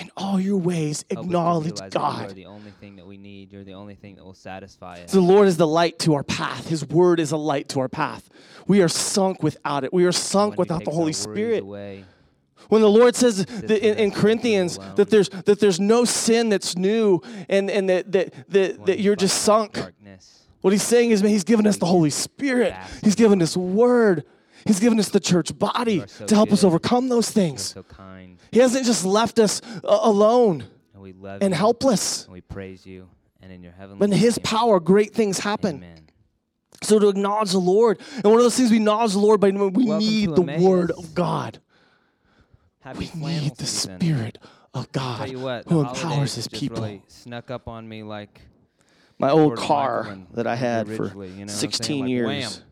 in 0.00 0.10
all 0.16 0.40
your 0.40 0.56
ways, 0.56 1.04
Help 1.10 1.18
us 1.20 1.24
to 1.24 1.28
acknowledge 1.28 1.64
realize 1.64 1.78
that 1.80 1.94
You 1.94 2.00
God. 2.00 2.30
are 2.30 2.34
the 2.34 2.46
only 2.46 2.70
thing 2.80 2.96
that 2.96 3.06
we 3.06 3.16
need. 3.16 3.52
You're 3.52 3.64
the 3.64 3.74
only 3.74 3.94
thing 3.94 4.16
that 4.16 4.24
will 4.24 4.34
satisfy 4.34 5.00
us. 5.02 5.12
The 5.12 5.20
Lord 5.20 5.48
is 5.48 5.56
the 5.56 5.66
light 5.66 5.98
to 6.00 6.14
our 6.14 6.22
path. 6.22 6.68
His 6.68 6.86
word 6.86 7.20
is 7.20 7.32
a 7.32 7.36
light 7.36 7.68
to 7.70 7.80
our 7.80 7.88
path. 7.88 8.28
We 8.66 8.82
are 8.82 8.88
sunk 8.88 9.42
without 9.42 9.84
it. 9.84 9.92
We 9.92 10.04
are 10.04 10.12
sunk 10.12 10.52
When 10.52 10.58
without 10.58 10.84
the 10.84 10.90
Holy 10.90 11.12
Spirit. 11.12 11.62
away, 11.62 12.04
When 12.68 12.82
the 12.82 12.90
Lord 12.90 13.16
says 13.16 13.40
in, 13.40 13.70
in 13.70 14.10
Corinthians 14.10 14.78
that 14.96 15.10
there's 15.10 15.28
that 15.30 15.58
there's 15.60 15.80
no 15.80 16.04
sin 16.04 16.48
that's 16.48 16.76
new 16.76 17.20
and, 17.48 17.70
and 17.70 17.88
that 17.88 18.12
that, 18.12 18.34
that, 18.50 18.86
that 18.86 19.00
you're 19.00 19.16
just 19.16 19.42
sunk. 19.42 19.74
Darkness. 19.74 20.34
What 20.60 20.72
he's 20.72 20.82
saying 20.82 21.12
is, 21.12 21.22
man, 21.22 21.30
he's 21.30 21.44
given 21.44 21.66
us 21.66 21.76
the 21.78 21.86
Holy 21.86 22.10
Spirit. 22.10 22.74
He's 23.02 23.14
given 23.14 23.40
us 23.40 23.56
word. 23.56 24.24
He's 24.68 24.78
given 24.80 25.00
us 25.00 25.08
the 25.08 25.18
church 25.18 25.58
body 25.58 26.04
so 26.06 26.26
to 26.26 26.34
help 26.34 26.52
us 26.52 26.62
overcome 26.62 27.08
those 27.08 27.30
things. 27.30 27.62
so 27.62 27.84
He 28.52 28.60
hasn't 28.60 28.86
just 28.86 29.04
left 29.04 29.38
us 29.38 29.60
uh, 29.82 29.98
alone 30.02 30.64
and 30.94 31.42
and 31.42 31.54
helpless. 31.54 32.24
and 32.24 32.32
we 32.34 32.40
praise 32.42 32.84
you, 32.86 33.08
and 33.40 33.50
in 33.50 33.62
your 33.62 33.72
heavenly 33.72 33.98
But 33.98 34.10
in 34.12 34.18
his 34.18 34.36
name, 34.36 34.44
power, 34.44 34.78
great 34.78 35.14
things 35.14 35.38
happen. 35.38 35.76
Amen. 35.76 36.08
So 36.82 36.98
to 36.98 37.08
acknowledge 37.08 37.52
the 37.52 37.58
Lord, 37.58 37.98
and 38.14 38.24
one 38.24 38.34
of 38.34 38.42
those 38.42 38.56
things 38.56 38.70
we 38.70 38.76
acknowledge 38.76 39.12
the 39.12 39.18
Lord 39.18 39.40
by 39.40 39.50
we 39.50 39.56
Welcome 39.58 39.98
need 39.98 40.34
the 40.36 40.42
Emmaus. 40.42 40.62
word 40.62 40.90
of 40.92 41.14
God. 41.14 41.60
Happy 42.80 43.10
We 43.14 43.20
need 43.40 43.56
the 43.56 43.66
season. 43.66 44.00
Spirit 44.00 44.38
of 44.74 44.92
God 44.92 45.34
what, 45.36 45.68
who 45.68 45.80
empowers 45.80 46.34
his 46.34 46.46
people. 46.48 46.82
really 46.82 47.02
snuck 47.08 47.50
up 47.50 47.68
on 47.68 47.88
me 47.88 48.02
like 48.02 48.40
My 49.18 49.30
old 49.30 49.56
car 49.56 50.18
that 50.34 50.46
I 50.46 50.56
had 50.56 50.86
for 50.86 50.92
you 50.92 51.00
know 51.00 51.08
what 51.08 51.28
I'm 51.40 51.48
saying? 51.48 51.72
16 51.72 52.00
Like, 52.00 52.08
years. 52.10 52.26
wham. 52.26 52.67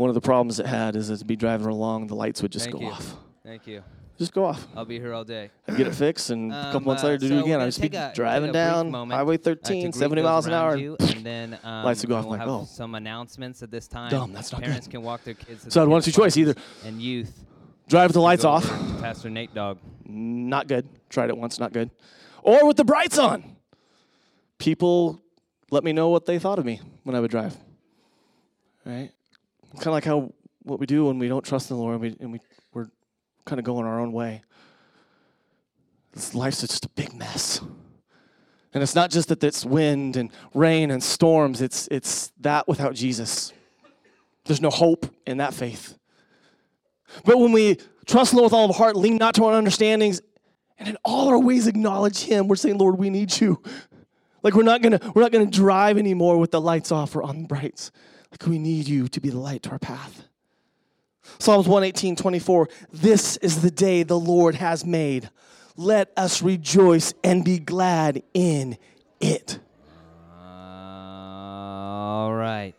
One 0.00 0.08
of 0.08 0.14
the 0.14 0.22
problems 0.22 0.58
it 0.58 0.64
had 0.64 0.96
is 0.96 1.10
it'd 1.10 1.26
be 1.26 1.36
driving 1.36 1.66
along, 1.66 2.06
the 2.06 2.14
lights 2.14 2.40
would 2.40 2.50
just 2.50 2.64
Thank 2.64 2.76
go 2.76 2.80
you. 2.80 2.88
off. 2.90 3.16
Thank 3.44 3.66
you. 3.66 3.82
Just 4.16 4.32
go 4.32 4.46
off. 4.46 4.66
I'll 4.74 4.86
be 4.86 4.98
here 4.98 5.12
all 5.12 5.24
day. 5.24 5.50
I'd 5.68 5.76
get 5.76 5.88
it 5.88 5.94
fixed, 5.94 6.30
and 6.30 6.50
a 6.50 6.62
couple 6.72 6.78
Um, 6.78 6.84
months 6.84 7.04
uh, 7.04 7.08
later, 7.08 7.18
do 7.18 7.28
so 7.28 7.34
it 7.34 7.36
we're 7.36 7.42
again. 7.42 7.52
gonna 7.52 7.64
I'd 7.64 7.66
just 7.66 7.82
be 7.82 7.88
take 7.90 7.98
a- 8.00 8.06
take 8.06 8.14
driving 8.14 8.48
a 8.48 8.52
brief 8.52 8.54
down 8.54 8.90
moment, 8.90 9.14
Highway 9.18 9.34
uh, 9.34 9.38
to 9.38 9.44
13, 9.56 9.82
greet 9.82 9.94
70 9.94 10.22
those 10.22 10.26
miles 10.30 10.46
an 10.46 10.52
around 10.54 10.62
hour. 10.64 10.76
you, 10.78 10.96
and 11.00 11.26
then 11.26 11.58
um, 11.62 11.84
Lights 11.84 12.00
would 12.00 12.08
go 12.08 12.16
off, 12.16 12.22
We'll 12.24 12.30
like, 12.30 12.40
have 12.40 12.48
oh. 12.48 12.64
some 12.64 12.94
announcements 12.94 13.62
at 13.62 13.70
this 13.70 13.86
time. 13.88 14.10
Dumb, 14.10 14.32
that's 14.32 14.52
not 14.52 14.62
Parents 14.62 14.86
good. 14.86 14.92
can 14.92 15.02
walk 15.02 15.22
their 15.24 15.34
kids. 15.34 15.64
to 15.64 15.70
So 15.70 15.82
I 15.82 15.84
the 15.84 15.88
had 15.88 15.90
one 15.92 15.98
or 15.98 16.02
kids' 16.02 16.16
two 16.16 16.22
choice, 16.22 16.36
either 16.38 16.54
and 16.86 17.02
youth. 17.02 17.44
drive 17.86 18.08
with 18.08 18.14
the 18.14 18.20
lights 18.22 18.44
go 18.44 18.52
off, 18.52 18.72
over 18.72 18.96
to 18.96 19.02
Pastor 19.02 19.28
Nate 19.28 19.52
Dog. 19.54 19.76
not 20.06 20.66
good. 20.66 20.88
Tried 21.10 21.28
it 21.28 21.36
once, 21.36 21.58
not 21.60 21.74
good. 21.74 21.90
Or 22.42 22.66
with 22.66 22.78
the 22.78 22.84
brights 22.84 23.18
on. 23.18 23.54
People 24.56 25.20
let 25.70 25.84
me 25.84 25.92
know 25.92 26.08
what 26.08 26.24
they 26.24 26.38
thought 26.38 26.58
of 26.58 26.64
me 26.64 26.80
when 27.04 27.14
I 27.14 27.20
would 27.20 27.30
drive. 27.30 27.54
Right? 28.86 29.10
Kind 29.74 29.88
of 29.88 29.92
like 29.92 30.04
how 30.04 30.32
what 30.62 30.78
we 30.78 30.86
do 30.86 31.06
when 31.06 31.18
we 31.18 31.28
don't 31.28 31.44
trust 31.44 31.70
in 31.70 31.76
the 31.76 31.82
Lord 31.82 31.94
and, 31.94 32.02
we, 32.02 32.16
and 32.20 32.32
we, 32.32 32.40
we're 32.72 32.88
kind 33.44 33.58
of 33.58 33.64
going 33.64 33.86
our 33.86 34.00
own 34.00 34.12
way. 34.12 34.42
This 36.12 36.34
life's 36.34 36.60
just 36.60 36.84
a 36.84 36.88
big 36.90 37.14
mess. 37.14 37.60
And 38.72 38.82
it's 38.82 38.94
not 38.94 39.10
just 39.10 39.28
that 39.28 39.42
it's 39.42 39.64
wind 39.64 40.16
and 40.16 40.30
rain 40.54 40.90
and 40.90 41.02
storms, 41.02 41.60
it's, 41.60 41.88
it's 41.90 42.32
that 42.40 42.68
without 42.68 42.94
Jesus. 42.94 43.52
There's 44.44 44.60
no 44.60 44.70
hope 44.70 45.06
in 45.26 45.38
that 45.38 45.54
faith. 45.54 45.96
But 47.24 47.38
when 47.38 47.52
we 47.52 47.78
trust 48.06 48.30
the 48.30 48.36
Lord 48.36 48.46
with 48.46 48.52
all 48.52 48.64
of 48.64 48.70
our 48.70 48.76
heart, 48.76 48.96
lean 48.96 49.16
not 49.16 49.34
to 49.36 49.44
our 49.44 49.54
understandings, 49.54 50.20
and 50.78 50.88
in 50.88 50.96
all 51.04 51.28
our 51.28 51.38
ways 51.38 51.66
acknowledge 51.66 52.22
Him, 52.22 52.48
we're 52.48 52.56
saying, 52.56 52.78
Lord, 52.78 52.98
we 52.98 53.10
need 53.10 53.40
you. 53.40 53.62
Like 54.42 54.54
we're 54.54 54.62
not 54.62 54.80
gonna 54.80 54.98
we're 55.14 55.22
not 55.22 55.32
gonna 55.32 55.46
drive 55.46 55.98
anymore 55.98 56.38
with 56.38 56.50
the 56.50 56.60
lights 56.60 56.90
off 56.90 57.14
or 57.14 57.22
on 57.22 57.44
brights. 57.44 57.90
Like 58.30 58.46
we 58.46 58.58
need 58.58 58.86
you 58.88 59.08
to 59.08 59.20
be 59.20 59.28
the 59.30 59.38
light 59.38 59.62
to 59.64 59.70
our 59.70 59.78
path. 59.78 60.24
Psalms 61.38 61.66
118, 61.68 62.16
24. 62.16 62.68
This 62.92 63.36
is 63.38 63.62
the 63.62 63.70
day 63.70 64.02
the 64.02 64.18
Lord 64.18 64.54
has 64.56 64.84
made. 64.84 65.30
Let 65.76 66.10
us 66.16 66.42
rejoice 66.42 67.14
and 67.24 67.44
be 67.44 67.58
glad 67.58 68.22
in 68.34 68.76
it. 69.20 69.58
All 72.20 72.32
right. 72.34 72.74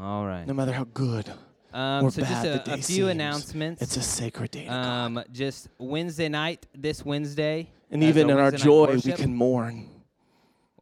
All 0.00 0.24
right. 0.26 0.46
No 0.46 0.54
matter 0.54 0.72
how 0.72 0.84
good 0.84 1.30
Um, 1.72 2.04
or 2.06 2.10
so 2.10 2.22
just 2.22 2.32
bad 2.32 2.44
the 2.44 2.62
a, 2.62 2.64
day 2.64 2.72
a 2.72 2.76
few 2.76 2.82
seems, 2.82 3.08
announcements. 3.10 3.82
it's 3.82 3.96
a 3.96 4.02
sacred 4.02 4.50
day 4.50 4.66
um, 4.68 5.22
just 5.32 5.68
Wednesday 5.78 6.28
night, 6.28 6.66
this 6.74 7.04
Wednesday. 7.04 7.70
And 7.90 8.02
even 8.02 8.30
in 8.30 8.38
our 8.38 8.50
night 8.50 8.60
joy, 8.60 8.98
we 9.04 9.12
can 9.12 9.34
mourn. 9.34 9.88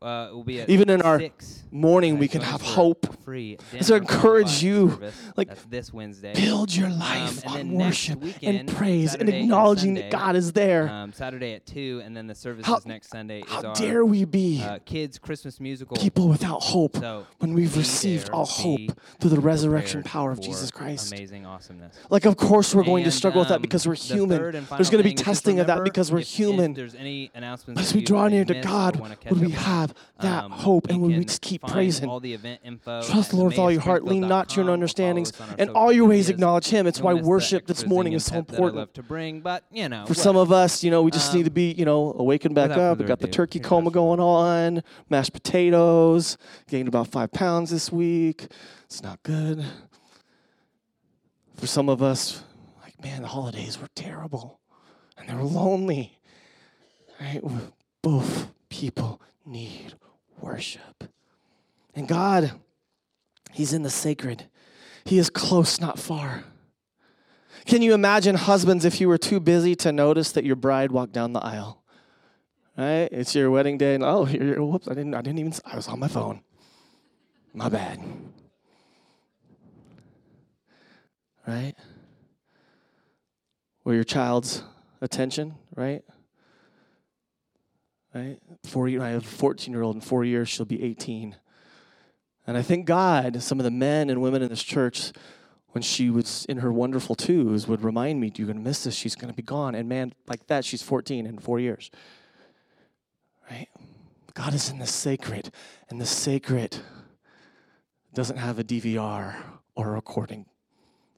Uh, 0.00 0.28
will 0.32 0.44
be 0.44 0.60
at 0.60 0.68
Even 0.68 0.90
in 0.90 1.02
our 1.02 1.18
six. 1.18 1.64
Mourning, 1.64 1.65
Uh, 1.84 2.16
we 2.16 2.28
can 2.28 2.40
have 2.40 2.60
hope. 2.62 3.06
Free 3.22 3.58
I 3.72 3.96
encourage 3.96 4.62
you, 4.62 5.00
like, 5.36 5.48
That's 5.48 5.64
this 5.64 5.92
Wednesday. 5.92 6.32
Build 6.34 6.74
your 6.74 6.86
Um, 6.88 6.98
life 6.98 7.42
and 7.44 7.72
on 7.72 7.72
worship 7.72 8.20
weekend, 8.20 8.58
and 8.60 8.68
praise 8.68 9.12
Saturday 9.12 9.20
and 9.32 9.34
and 9.34 9.44
acknowledging 9.44 9.96
Sunday, 9.96 10.02
that 10.02 10.10
God 10.12 10.36
is 10.36 10.52
there. 10.52 10.88
Um, 10.88 11.12
Saturday 11.12 11.54
at 11.54 11.66
two, 11.66 12.00
and 12.04 12.16
then 12.16 12.26
the 12.28 12.34
services 12.34 12.66
How- 12.66 12.80
next 12.86 13.10
Sunday 13.10 13.40
is 13.40 13.48
How 13.48 13.62
our 13.68 13.74
dare 13.74 14.04
we 14.04 14.24
be 14.24 14.62
uh, 14.62 14.78
kids 14.84 15.18
Christmas 15.18 15.58
musical. 15.60 15.96
people 15.96 16.28
without 16.28 16.62
hope 16.62 16.96
So 16.96 17.26
when 17.38 17.52
we've 17.54 17.76
received 17.76 18.30
all 18.30 18.46
hope 18.46 18.92
through 19.20 19.30
the 19.30 19.40
resurrection 19.40 20.02
power 20.04 20.30
of 20.30 20.40
Jesus 20.40 20.70
Christ? 20.70 21.12
Amazing 21.12 21.46
awesomeness. 21.46 21.94
Like, 22.10 22.24
of 22.26 22.36
course, 22.36 22.74
we're 22.74 22.84
going 22.84 23.02
to 23.04 23.08
And, 23.08 23.14
struggle 23.14 23.40
with 23.40 23.48
that 23.48 23.56
um, 23.56 23.62
because 23.62 23.86
we're 23.88 23.94
human. 23.94 24.40
and 24.54 24.66
There's 24.68 24.90
going 24.90 25.02
to 25.02 25.08
be 25.08 25.10
thing 25.10 25.14
is 25.14 25.20
just 25.20 25.24
testing 25.24 25.60
of 25.60 25.66
that 25.66 25.82
because 25.84 26.12
we're 26.12 26.18
if- 26.18 26.26
if 26.30 26.34
human. 26.36 26.74
there's 26.74 26.94
any 26.94 27.30
announcements 27.34 27.80
But 27.80 27.86
as 27.88 27.94
we 27.94 28.02
draw 28.02 28.28
near 28.28 28.44
to 28.44 28.60
God, 28.60 28.96
would 29.30 29.40
we 29.40 29.50
have 29.50 29.94
that 30.20 30.44
um, 30.44 30.52
hope 30.52 30.88
and 30.88 31.00
would 31.00 31.16
we 31.16 31.24
just 31.24 31.42
keep 31.42 31.65
find 31.66 31.74
praising? 31.74 32.08
all 32.08 32.20
the 32.20 32.32
event 32.32 32.60
info 32.64 33.02
Trust 33.02 33.30
the 33.30 33.36
Lord 33.36 33.52
with 33.52 33.58
all 33.58 33.70
your 33.70 33.80
heart. 33.80 34.04
Lean 34.04 34.26
not 34.28 34.48
to 34.50 34.62
your 34.62 34.70
understandings. 34.70 35.30
follow 35.30 35.44
us 35.48 35.50
on 35.52 35.58
our 35.58 35.62
In 35.62 35.68
social 35.68 35.76
all 35.82 35.92
your 35.92 36.06
ways, 36.08 36.28
acknowledge 36.30 36.66
Him. 36.68 36.86
It's 36.86 37.00
why 37.00 37.14
worship 37.14 37.66
this 37.66 37.86
morning 37.86 38.12
is 38.14 38.24
so 38.24 38.36
and 38.36 38.46
pep 38.46 38.52
that 38.52 38.54
I 38.54 38.56
important. 38.56 38.78
love 38.78 38.92
to 38.94 39.02
bring, 39.02 39.40
but 39.40 39.64
you 39.70 39.88
know, 39.88 40.06
For 40.06 40.14
some 40.14 40.36
of 40.36 40.52
us, 40.52 40.82
you 40.84 40.90
know, 40.90 41.02
we 41.02 41.10
just 41.10 41.32
need 41.34 41.44
to 41.44 41.50
Um, 41.50 41.54
be, 41.54 41.72
you 41.72 41.84
know, 41.84 42.14
awakened 42.18 42.54
back 42.54 42.70
up. 42.70 42.98
We 42.98 43.04
got 43.04 43.20
the 43.20 43.28
turkey 43.28 43.60
coma 43.60 43.90
going 43.90 44.20
on, 44.20 44.82
mashed 45.10 45.32
potatoes, 45.32 46.36
gained 46.68 46.88
about 46.88 47.08
five 47.08 47.32
pounds 47.32 47.70
this 47.70 47.90
week. 47.92 48.46
It's 48.84 49.02
not 49.02 49.22
good. 49.22 49.64
For 51.56 51.66
some 51.66 51.88
of 51.88 52.02
us, 52.02 52.42
like, 52.82 53.02
man, 53.02 53.22
the 53.22 53.28
holidays 53.28 53.80
were 53.80 53.88
terrible 53.94 54.60
and 55.16 55.28
they 55.28 55.34
were 55.34 55.42
lonely. 55.42 56.18
Right? 57.20 57.42
Both 58.02 58.48
people 58.68 59.20
need 59.46 59.94
worship. 60.40 61.04
And 61.96 62.06
God, 62.06 62.52
He's 63.52 63.72
in 63.72 63.82
the 63.82 63.90
sacred. 63.90 64.46
He 65.04 65.18
is 65.18 65.30
close, 65.30 65.80
not 65.80 65.98
far. 65.98 66.44
Can 67.64 67.80
you 67.80 67.94
imagine, 67.94 68.36
husbands, 68.36 68.84
if 68.84 69.00
you 69.00 69.08
were 69.08 69.18
too 69.18 69.40
busy 69.40 69.74
to 69.76 69.90
notice 69.90 70.30
that 70.32 70.44
your 70.44 70.56
bride 70.56 70.92
walked 70.92 71.12
down 71.12 71.32
the 71.32 71.40
aisle? 71.40 71.82
Right? 72.76 73.08
It's 73.10 73.34
your 73.34 73.50
wedding 73.50 73.78
day, 73.78 73.94
and 73.94 74.04
oh, 74.04 74.26
whoops! 74.26 74.86
I 74.86 74.94
didn't, 74.94 75.14
I 75.14 75.22
didn't 75.22 75.38
even. 75.38 75.54
I 75.64 75.74
was 75.74 75.88
on 75.88 75.98
my 75.98 76.08
phone. 76.08 76.42
My 77.54 77.70
bad. 77.70 77.98
Right? 81.46 81.74
Or 83.84 83.94
your 83.94 84.04
child's 84.04 84.62
attention, 85.00 85.54
right? 85.74 86.04
Right? 88.14 88.38
Four, 88.64 88.88
I 88.88 89.10
have 89.10 89.24
a 89.24 89.26
14 89.26 89.72
year 89.72 89.82
old. 89.82 89.94
In 89.94 90.02
four 90.02 90.24
years, 90.24 90.48
she'll 90.48 90.66
be 90.66 90.82
18. 90.82 91.36
And 92.46 92.56
I 92.56 92.62
thank 92.62 92.86
God 92.86 93.42
some 93.42 93.58
of 93.58 93.64
the 93.64 93.70
men 93.70 94.08
and 94.08 94.20
women 94.20 94.42
in 94.42 94.48
this 94.48 94.62
church, 94.62 95.12
when 95.70 95.82
she 95.82 96.10
was 96.10 96.46
in 96.46 96.58
her 96.58 96.72
wonderful 96.72 97.14
twos, 97.14 97.66
would 97.66 97.82
remind 97.82 98.20
me, 98.20 98.32
You're 98.34 98.46
going 98.46 98.58
to 98.58 98.62
miss 98.62 98.84
this. 98.84 98.94
She's 98.94 99.14
going 99.14 99.30
to 99.30 99.36
be 99.36 99.42
gone. 99.42 99.74
And 99.74 99.88
man, 99.88 100.14
like 100.26 100.46
that, 100.46 100.64
she's 100.64 100.82
14 100.82 101.26
in 101.26 101.38
four 101.38 101.58
years. 101.58 101.90
Right? 103.50 103.68
God 104.34 104.54
is 104.54 104.70
in 104.70 104.78
the 104.78 104.86
sacred, 104.86 105.50
and 105.88 106.00
the 106.00 106.06
sacred 106.06 106.76
doesn't 108.14 108.36
have 108.36 108.58
a 108.58 108.64
DVR 108.64 109.34
or 109.74 109.88
a 109.88 109.92
recording. 109.92 110.46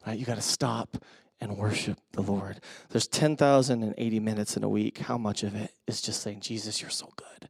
Right? 0.06 0.18
You 0.18 0.24
got 0.24 0.36
to 0.36 0.42
stop 0.42 0.96
and 1.40 1.56
worship 1.56 1.98
the 2.12 2.22
Lord. 2.22 2.60
There's 2.90 3.06
10,080 3.06 4.20
minutes 4.20 4.56
in 4.56 4.64
a 4.64 4.68
week. 4.68 4.98
How 4.98 5.18
much 5.18 5.42
of 5.42 5.54
it 5.54 5.72
is 5.86 6.00
just 6.00 6.22
saying, 6.22 6.40
Jesus, 6.40 6.80
you're 6.80 6.90
so 6.90 7.12
good? 7.16 7.48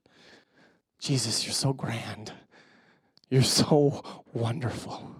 Jesus, 0.98 1.46
you're 1.46 1.54
so 1.54 1.72
grand. 1.72 2.32
You're 3.30 3.42
so 3.42 4.02
wonderful. 4.32 5.14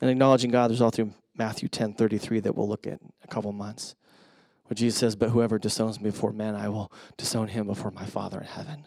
And 0.00 0.10
acknowledging 0.10 0.50
God, 0.50 0.68
there's 0.68 0.80
all 0.80 0.90
through 0.90 1.12
Matthew 1.36 1.68
10 1.68 1.94
33 1.94 2.40
that 2.40 2.56
we'll 2.56 2.68
look 2.68 2.86
at 2.86 3.00
in 3.00 3.12
a 3.24 3.28
couple 3.28 3.52
months. 3.52 3.94
Where 4.64 4.74
Jesus 4.74 4.98
says, 4.98 5.16
But 5.16 5.30
whoever 5.30 5.58
disowns 5.58 6.00
me 6.00 6.10
before 6.10 6.32
men, 6.32 6.54
I 6.54 6.68
will 6.68 6.92
disown 7.16 7.48
him 7.48 7.66
before 7.66 7.90
my 7.90 8.04
Father 8.04 8.40
in 8.40 8.46
heaven. 8.46 8.86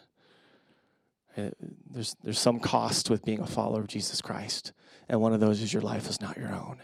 Uh, 1.36 1.50
There's, 1.90 2.16
there's 2.22 2.38
some 2.38 2.60
cost 2.60 3.10
with 3.10 3.24
being 3.24 3.40
a 3.40 3.46
follower 3.46 3.80
of 3.80 3.88
Jesus 3.88 4.20
Christ. 4.20 4.72
And 5.08 5.20
one 5.20 5.32
of 5.32 5.40
those 5.40 5.60
is 5.60 5.72
your 5.72 5.82
life 5.82 6.08
is 6.08 6.20
not 6.20 6.36
your 6.36 6.52
own. 6.52 6.80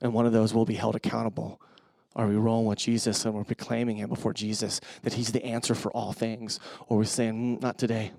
And 0.00 0.12
one 0.12 0.26
of 0.26 0.32
those 0.32 0.54
will 0.54 0.66
be 0.66 0.74
held 0.74 0.96
accountable. 0.96 1.60
Are 2.16 2.26
we 2.26 2.36
rolling 2.36 2.66
with 2.66 2.78
Jesus 2.78 3.24
and 3.24 3.34
we're 3.34 3.44
proclaiming 3.44 3.96
Him 3.96 4.08
before 4.08 4.32
Jesus 4.32 4.80
that 5.02 5.14
He's 5.14 5.32
the 5.32 5.44
answer 5.44 5.74
for 5.74 5.92
all 5.92 6.12
things? 6.12 6.58
Or 6.88 6.96
we're 6.96 7.02
we 7.02 7.06
saying, 7.06 7.58
mm, 7.58 7.62
not 7.62 7.78
today? 7.78 8.12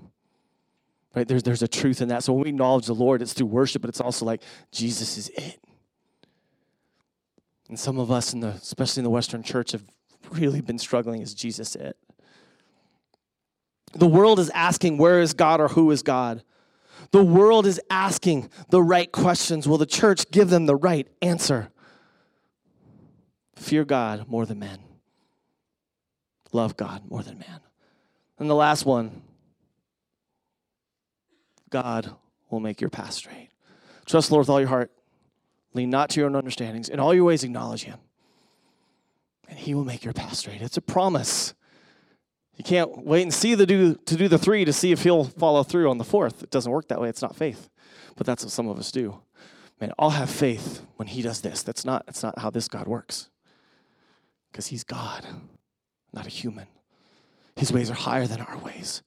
Right? 1.15 1.27
There's, 1.27 1.43
there's 1.43 1.63
a 1.63 1.67
truth 1.67 2.01
in 2.01 2.09
that. 2.09 2.23
So 2.23 2.33
when 2.33 2.43
we 2.43 2.49
acknowledge 2.49 2.85
the 2.85 2.93
Lord, 2.93 3.21
it's 3.21 3.33
through 3.33 3.47
worship, 3.47 3.81
but 3.81 3.89
it's 3.89 3.99
also 3.99 4.25
like, 4.25 4.41
Jesus 4.71 5.17
is 5.17 5.29
it. 5.29 5.59
And 7.67 7.79
some 7.79 7.99
of 7.99 8.11
us, 8.11 8.33
in 8.33 8.39
the, 8.39 8.49
especially 8.49 9.01
in 9.01 9.05
the 9.05 9.09
Western 9.09 9.43
church, 9.43 9.73
have 9.73 9.83
really 10.31 10.61
been 10.61 10.79
struggling. 10.79 11.21
Is 11.21 11.33
Jesus 11.33 11.75
it? 11.75 11.97
The 13.93 14.07
world 14.07 14.39
is 14.39 14.49
asking, 14.51 14.97
where 14.97 15.19
is 15.19 15.33
God 15.33 15.59
or 15.59 15.69
who 15.69 15.89
is 15.91 16.03
God? 16.03 16.43
The 17.11 17.23
world 17.23 17.65
is 17.65 17.81
asking 17.89 18.49
the 18.69 18.83
right 18.83 19.11
questions. 19.11 19.67
Will 19.67 19.79
the 19.79 19.85
church 19.85 20.29
give 20.31 20.49
them 20.49 20.67
the 20.67 20.75
right 20.75 21.07
answer? 21.21 21.71
Fear 23.59 23.85
God 23.85 24.27
more 24.29 24.45
than 24.45 24.59
men. 24.59 24.79
Love 26.51 26.77
God 26.77 27.03
more 27.09 27.21
than 27.21 27.37
man. 27.37 27.59
And 28.39 28.49
the 28.49 28.55
last 28.55 28.85
one 28.85 29.21
God 31.69 32.15
will 32.49 32.61
make 32.61 32.81
your 32.81 32.89
path 32.89 33.13
straight. 33.13 33.49
Trust 34.05 34.29
the 34.29 34.33
Lord 34.33 34.43
with 34.43 34.49
all 34.49 34.59
your 34.59 34.69
heart. 34.69 34.91
Lean 35.73 35.89
not 35.89 36.09
to 36.11 36.19
your 36.19 36.27
own 36.27 36.35
understandings. 36.35 36.89
In 36.89 36.99
all 36.99 37.13
your 37.13 37.25
ways, 37.25 37.43
acknowledge 37.43 37.83
Him. 37.83 37.99
And 39.47 39.59
He 39.59 39.75
will 39.75 39.85
make 39.85 40.03
your 40.03 40.13
path 40.13 40.33
straight. 40.35 40.61
It's 40.61 40.77
a 40.77 40.81
promise. 40.81 41.53
You 42.55 42.63
can't 42.63 43.05
wait 43.05 43.21
and 43.21 43.33
see 43.33 43.55
the 43.55 43.67
do 43.67 43.93
to 43.93 44.15
do 44.15 44.27
the 44.27 44.39
three 44.39 44.65
to 44.65 44.73
see 44.73 44.91
if 44.91 45.03
he'll 45.03 45.25
follow 45.25 45.63
through 45.63 45.89
on 45.89 45.97
the 45.97 46.03
fourth. 46.03 46.43
It 46.43 46.49
doesn't 46.49 46.71
work 46.71 46.87
that 46.87 46.99
way. 46.99 47.09
It's 47.09 47.21
not 47.21 47.35
faith. 47.35 47.69
But 48.15 48.25
that's 48.25 48.43
what 48.43 48.51
some 48.51 48.67
of 48.67 48.79
us 48.79 48.91
do. 48.91 49.21
Man, 49.79 49.91
I'll 49.99 50.09
have 50.09 50.29
faith 50.29 50.81
when 50.95 51.07
he 51.07 51.21
does 51.21 51.41
this. 51.41 51.61
That's 51.61 51.85
not 51.85 52.05
that's 52.05 52.23
not 52.23 52.39
how 52.39 52.49
this 52.49 52.67
God 52.67 52.87
works. 52.87 53.29
Because 54.51 54.67
he's 54.67 54.83
God, 54.83 55.25
not 56.13 56.25
a 56.25 56.29
human. 56.29 56.67
His 57.55 57.71
ways 57.71 57.89
are 57.89 57.95
higher 57.95 58.25
than 58.25 58.41
our 58.41 58.57
ways. 58.57 59.03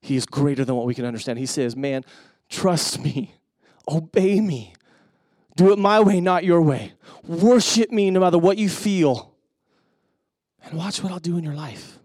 He 0.00 0.16
is 0.16 0.26
greater 0.26 0.64
than 0.64 0.76
what 0.76 0.86
we 0.86 0.94
can 0.94 1.04
understand. 1.04 1.38
He 1.38 1.46
says, 1.46 1.74
Man, 1.74 2.04
trust 2.48 3.00
me, 3.00 3.34
obey 3.88 4.40
me, 4.40 4.74
do 5.56 5.72
it 5.72 5.78
my 5.78 6.00
way, 6.00 6.20
not 6.20 6.44
your 6.44 6.62
way. 6.62 6.92
Worship 7.26 7.90
me 7.90 8.10
no 8.10 8.20
matter 8.20 8.38
what 8.38 8.58
you 8.58 8.68
feel. 8.68 9.34
And 10.64 10.78
watch 10.78 11.02
what 11.02 11.12
I'll 11.12 11.18
do 11.18 11.36
in 11.36 11.44
your 11.44 11.54
life. 11.54 11.98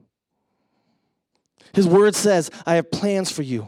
His 1.73 1.87
word 1.87 2.15
says, 2.15 2.49
I 2.65 2.75
have 2.75 2.91
plans 2.91 3.31
for 3.31 3.41
you. 3.41 3.67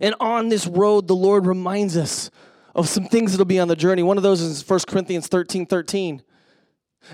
And 0.00 0.14
on 0.20 0.48
this 0.48 0.66
road, 0.66 1.06
the 1.06 1.14
Lord 1.14 1.46
reminds 1.46 1.96
us 1.96 2.30
of 2.74 2.88
some 2.88 3.04
things 3.04 3.32
that'll 3.32 3.44
be 3.44 3.60
on 3.60 3.68
the 3.68 3.76
journey. 3.76 4.02
One 4.02 4.16
of 4.16 4.22
those 4.22 4.40
is 4.40 4.68
1 4.68 4.80
Corinthians 4.88 5.26
13 5.26 5.66
13. 5.66 6.22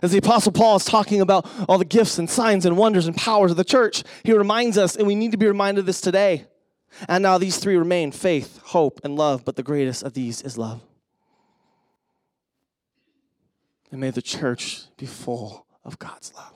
As 0.02 0.12
the 0.12 0.18
Apostle 0.18 0.52
Paul 0.52 0.76
is 0.76 0.84
talking 0.84 1.20
about 1.20 1.48
all 1.68 1.78
the 1.78 1.84
gifts 1.84 2.18
and 2.18 2.28
signs 2.28 2.66
and 2.66 2.76
wonders 2.76 3.06
and 3.06 3.16
powers 3.16 3.50
of 3.50 3.56
the 3.56 3.64
church, 3.64 4.02
he 4.24 4.32
reminds 4.32 4.76
us, 4.76 4.96
and 4.96 5.06
we 5.06 5.14
need 5.14 5.32
to 5.32 5.38
be 5.38 5.46
reminded 5.46 5.80
of 5.80 5.86
this 5.86 6.00
today. 6.00 6.46
And 7.08 7.22
now 7.22 7.38
these 7.38 7.58
three 7.58 7.76
remain 7.76 8.12
faith, 8.12 8.60
hope, 8.64 9.00
and 9.04 9.16
love, 9.16 9.44
but 9.44 9.56
the 9.56 9.62
greatest 9.62 10.02
of 10.02 10.14
these 10.14 10.42
is 10.42 10.58
love. 10.58 10.82
And 13.90 14.00
may 14.00 14.10
the 14.10 14.22
church 14.22 14.82
be 14.96 15.06
full 15.06 15.66
of 15.84 15.98
God's 15.98 16.34
love, 16.34 16.52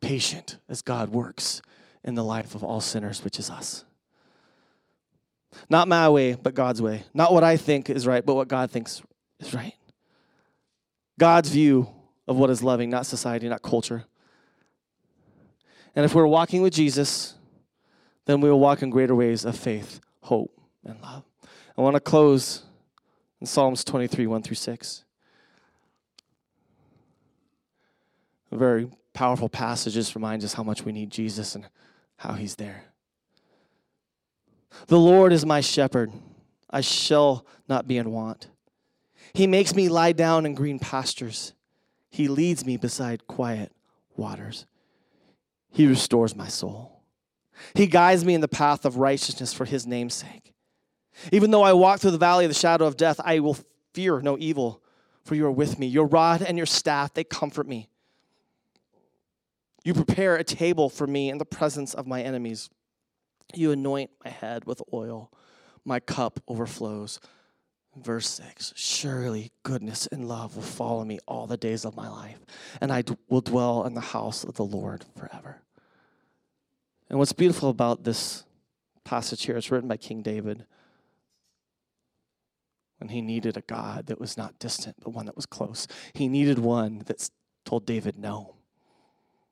patient 0.00 0.58
as 0.68 0.82
God 0.82 1.08
works 1.08 1.62
in 2.04 2.14
the 2.14 2.24
life 2.24 2.54
of 2.54 2.62
all 2.62 2.80
sinners, 2.80 3.24
which 3.24 3.38
is 3.38 3.50
us. 3.50 3.84
Not 5.70 5.88
my 5.88 6.08
way, 6.08 6.34
but 6.34 6.54
God's 6.54 6.82
way. 6.82 7.04
Not 7.14 7.32
what 7.32 7.42
I 7.42 7.56
think 7.56 7.88
is 7.88 8.06
right, 8.06 8.24
but 8.24 8.34
what 8.34 8.48
God 8.48 8.70
thinks 8.70 9.02
is 9.40 9.54
right. 9.54 9.74
God's 11.18 11.48
view 11.48 11.88
of 12.28 12.36
what 12.36 12.50
is 12.50 12.62
loving, 12.62 12.90
not 12.90 13.06
society, 13.06 13.48
not 13.48 13.62
culture. 13.62 14.04
And 15.94 16.04
if 16.04 16.14
we're 16.14 16.26
walking 16.26 16.62
with 16.62 16.74
Jesus, 16.74 17.34
then 18.26 18.40
we 18.40 18.50
will 18.50 18.60
walk 18.60 18.82
in 18.82 18.90
greater 18.90 19.14
ways 19.14 19.44
of 19.44 19.56
faith, 19.56 20.00
hope, 20.20 20.52
and 20.84 21.00
love. 21.00 21.24
I 21.76 21.80
want 21.80 21.94
to 21.94 22.00
close 22.00 22.62
in 23.40 23.46
Psalms 23.46 23.84
23, 23.84 24.26
1 24.26 24.42
through 24.42 24.56
6. 24.56 25.04
A 28.52 28.56
very 28.56 28.90
powerful 29.12 29.48
passage 29.48 29.94
just 29.94 30.14
reminds 30.14 30.44
us 30.44 30.54
how 30.54 30.62
much 30.62 30.84
we 30.84 30.92
need 30.92 31.10
Jesus 31.10 31.54
and 31.54 31.66
how 32.16 32.34
he's 32.34 32.56
there. 32.56 32.84
The 34.88 34.98
Lord 34.98 35.32
is 35.32 35.46
my 35.46 35.60
shepherd, 35.60 36.12
I 36.68 36.80
shall 36.82 37.46
not 37.68 37.86
be 37.86 37.96
in 37.96 38.10
want. 38.10 38.48
He 39.36 39.46
makes 39.46 39.74
me 39.74 39.90
lie 39.90 40.12
down 40.12 40.46
in 40.46 40.54
green 40.54 40.78
pastures. 40.78 41.52
He 42.08 42.26
leads 42.26 42.64
me 42.64 42.78
beside 42.78 43.26
quiet 43.26 43.70
waters. 44.16 44.64
He 45.70 45.86
restores 45.86 46.34
my 46.34 46.48
soul. 46.48 47.02
He 47.74 47.86
guides 47.86 48.24
me 48.24 48.32
in 48.32 48.40
the 48.40 48.48
path 48.48 48.86
of 48.86 48.96
righteousness 48.96 49.52
for 49.52 49.66
his 49.66 49.86
name's 49.86 50.14
sake. 50.14 50.54
Even 51.32 51.50
though 51.50 51.62
I 51.62 51.74
walk 51.74 52.00
through 52.00 52.12
the 52.12 52.16
valley 52.16 52.46
of 52.46 52.50
the 52.50 52.58
shadow 52.58 52.86
of 52.86 52.96
death, 52.96 53.20
I 53.22 53.40
will 53.40 53.58
fear 53.92 54.22
no 54.22 54.38
evil, 54.38 54.82
for 55.22 55.34
you 55.34 55.44
are 55.44 55.52
with 55.52 55.78
me. 55.78 55.86
Your 55.86 56.06
rod 56.06 56.40
and 56.40 56.56
your 56.56 56.64
staff, 56.64 57.12
they 57.12 57.22
comfort 57.22 57.68
me. 57.68 57.90
You 59.84 59.92
prepare 59.92 60.36
a 60.36 60.44
table 60.44 60.88
for 60.88 61.06
me 61.06 61.28
in 61.28 61.36
the 61.36 61.44
presence 61.44 61.92
of 61.92 62.06
my 62.06 62.22
enemies. 62.22 62.70
You 63.54 63.72
anoint 63.72 64.12
my 64.24 64.30
head 64.30 64.64
with 64.64 64.80
oil, 64.94 65.30
my 65.84 66.00
cup 66.00 66.40
overflows. 66.48 67.20
Verse 67.96 68.28
6 68.28 68.74
Surely 68.76 69.52
goodness 69.62 70.06
and 70.08 70.28
love 70.28 70.56
will 70.56 70.62
follow 70.62 71.04
me 71.04 71.18
all 71.26 71.46
the 71.46 71.56
days 71.56 71.84
of 71.84 71.96
my 71.96 72.08
life, 72.08 72.38
and 72.80 72.92
I 72.92 73.02
d- 73.02 73.16
will 73.28 73.40
dwell 73.40 73.84
in 73.84 73.94
the 73.94 74.00
house 74.00 74.44
of 74.44 74.54
the 74.54 74.64
Lord 74.64 75.04
forever. 75.16 75.62
And 77.08 77.18
what's 77.18 77.32
beautiful 77.32 77.70
about 77.70 78.04
this 78.04 78.44
passage 79.04 79.44
here, 79.44 79.56
it's 79.56 79.70
written 79.70 79.88
by 79.88 79.96
King 79.96 80.22
David 80.22 80.66
when 82.98 83.08
he 83.08 83.22
needed 83.22 83.56
a 83.56 83.62
God 83.62 84.06
that 84.06 84.20
was 84.20 84.36
not 84.36 84.58
distant, 84.58 84.96
but 85.02 85.10
one 85.10 85.26
that 85.26 85.36
was 85.36 85.46
close. 85.46 85.86
He 86.12 86.28
needed 86.28 86.58
one 86.58 87.02
that 87.06 87.30
told 87.64 87.86
David 87.86 88.18
no, 88.18 88.56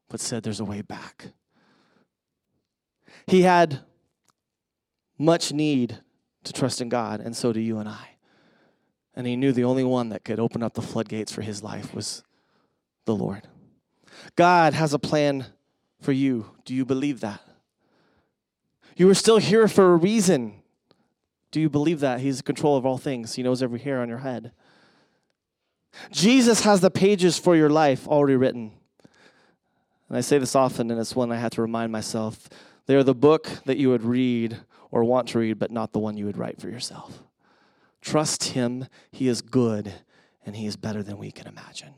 but 0.09 0.21
said 0.21 0.43
there's 0.43 0.61
a 0.61 0.65
way 0.65 0.83
back. 0.83 1.29
He 3.27 3.43
had 3.43 3.81
much 5.19 5.53
need 5.53 6.01
to 6.43 6.53
trust 6.53 6.81
in 6.81 6.89
God, 6.89 7.21
and 7.21 7.35
so 7.35 7.53
do 7.53 7.61
you 7.61 7.79
and 7.79 7.89
I. 7.89 8.14
And 9.17 9.27
he 9.27 9.37
knew 9.37 9.53
the 9.53 9.65
only 9.65 9.85
one 9.85 10.09
that 10.09 10.25
could 10.25 10.41
open 10.41 10.63
up 10.63 10.75
the 10.75 10.83
floodgates 10.83 11.33
for 11.33 11.43
his 11.43 11.63
life 11.63 11.95
was 11.95 12.23
the 13.05 13.15
Lord. 13.15 13.49
God 14.37 14.75
has 14.75 14.93
a 14.93 14.99
plan 14.99 15.47
for 16.01 16.13
you. 16.13 16.47
Do 16.65 16.75
you 16.75 16.85
believe 16.85 17.21
that? 17.21 17.41
You 18.97 19.09
are 19.11 19.15
still 19.15 19.39
here 19.39 19.67
for 19.69 19.93
a 19.93 19.97
reason. 19.97 20.63
Do 21.51 21.61
you 21.61 21.69
believe 21.69 22.01
that? 22.01 22.21
He's 22.21 22.39
in 22.39 22.45
control 22.45 22.77
of 22.77 22.87
all 22.87 22.99
things, 22.99 23.35
He 23.35 23.43
knows 23.43 23.63
every 23.63 23.81
hair 23.81 24.01
on 24.01 24.09
your 24.09 24.19
head. 24.19 24.53
Jesus 26.11 26.65
has 26.65 26.81
the 26.81 26.91
pages 26.91 27.39
for 27.39 27.55
your 27.55 27.71
life 27.71 28.09
already 28.09 28.35
written. 28.35 28.73
And 30.09 30.19
I 30.19 30.21
say 30.21 30.39
this 30.39 30.57
often, 30.57 30.91
and 30.91 30.99
it's 30.99 31.15
one 31.15 31.31
I 31.31 31.37
have 31.37 31.53
to 31.53 31.63
remind 31.63 31.93
myself. 31.93 32.49
They 32.87 32.97
are 32.97 33.05
the 33.05 33.15
book 33.15 33.49
that 33.65 33.77
you 33.77 33.91
would 33.91 34.03
read 34.03 34.59
or 34.91 35.05
want 35.05 35.29
to 35.29 35.39
read, 35.39 35.59
but 35.59 35.71
not 35.71 35.93
the 35.93 36.01
one 36.01 36.17
you 36.17 36.27
would 36.27 36.37
write 36.37 36.61
for 36.61 36.69
yourself. 36.69 37.23
Trust 38.05 38.45
Him. 38.45 38.87
He 39.11 39.29
is 39.29 39.41
good, 39.41 39.93
and 40.45 40.55
He 40.55 40.67
is 40.67 40.77
better 40.77 41.03
than 41.03 41.17
we 41.17 41.33
can 41.33 41.47
imagine. 41.47 41.95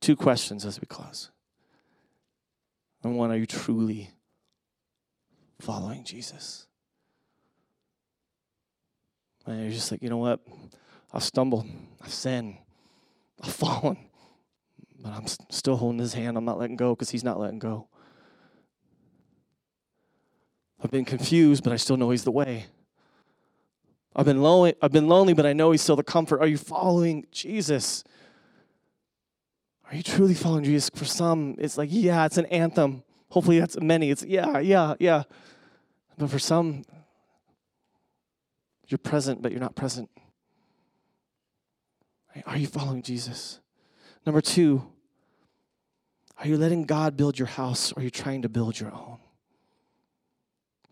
Two 0.00 0.16
questions 0.16 0.64
as 0.64 0.80
we 0.80 0.86
close. 0.86 1.30
And 3.04 3.16
one, 3.16 3.30
are 3.30 3.36
you 3.36 3.46
truly 3.46 4.10
following 5.60 6.04
Jesus? 6.04 6.66
And 9.44 9.60
you're 9.60 9.70
just 9.70 9.92
like, 9.92 10.02
you 10.02 10.08
know 10.08 10.16
what? 10.16 10.40
I've 11.12 11.22
stumbled, 11.22 11.66
I've 12.02 12.12
sinned, 12.12 12.56
I've 13.40 13.52
fallen, 13.54 13.98
but 14.98 15.12
I'm 15.12 15.26
still 15.50 15.76
holding 15.76 16.00
his 16.00 16.14
hand. 16.14 16.38
I'm 16.38 16.46
not 16.46 16.58
letting 16.58 16.76
go 16.76 16.94
because 16.94 17.10
he's 17.10 17.24
not 17.24 17.38
letting 17.38 17.58
go. 17.58 17.88
I've 20.82 20.90
been 20.90 21.04
confused, 21.04 21.62
but 21.62 21.72
I 21.72 21.76
still 21.76 21.96
know 21.96 22.10
he's 22.10 22.24
the 22.24 22.32
way. 22.32 22.66
I've 24.16 24.24
been 24.24 24.42
lonely, 24.42 24.74
I've 24.80 24.92
been 24.92 25.08
lonely, 25.08 25.34
but 25.34 25.44
I 25.44 25.52
know 25.52 25.72
he's 25.72 25.82
still 25.82 25.94
the 25.94 26.02
comfort. 26.02 26.40
Are 26.40 26.46
you 26.46 26.56
following 26.56 27.26
Jesus? 27.30 28.02
Are 29.90 29.94
you 29.94 30.02
truly 30.02 30.32
following 30.32 30.64
Jesus? 30.64 30.90
For 30.94 31.04
some, 31.04 31.54
it's 31.58 31.76
like, 31.76 31.90
yeah, 31.92 32.24
it's 32.24 32.38
an 32.38 32.46
anthem. 32.46 33.02
Hopefully 33.28 33.60
that's 33.60 33.78
many. 33.78 34.10
It's 34.10 34.24
yeah, 34.24 34.58
yeah, 34.58 34.94
yeah. 34.98 35.24
But 36.16 36.30
for 36.30 36.38
some, 36.38 36.84
you're 38.88 38.96
present, 38.96 39.42
but 39.42 39.52
you're 39.52 39.60
not 39.60 39.76
present. 39.76 40.08
Are 42.46 42.56
you 42.56 42.66
following 42.66 43.02
Jesus? 43.02 43.60
Number 44.24 44.40
two, 44.40 44.86
are 46.38 46.48
you 46.48 46.56
letting 46.56 46.84
God 46.84 47.18
build 47.18 47.38
your 47.38 47.48
house 47.48 47.92
or 47.92 48.00
are 48.00 48.02
you 48.02 48.10
trying 48.10 48.42
to 48.42 48.48
build 48.48 48.80
your 48.80 48.92
own? 48.92 49.15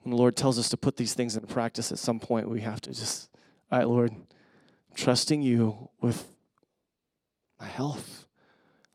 When 0.04 0.10
the 0.10 0.18
Lord 0.18 0.36
tells 0.36 0.58
us 0.58 0.68
to 0.68 0.76
put 0.76 0.98
these 0.98 1.14
things 1.14 1.34
into 1.34 1.46
practice, 1.46 1.90
at 1.90 1.98
some 1.98 2.20
point 2.20 2.50
we 2.50 2.60
have 2.60 2.78
to 2.82 2.90
just, 2.90 3.30
all 3.72 3.78
right, 3.78 3.88
Lord, 3.88 4.10
I'm 4.12 4.94
trusting 4.94 5.40
you 5.40 5.88
with 6.02 6.28
my 7.58 7.66
health. 7.66 8.26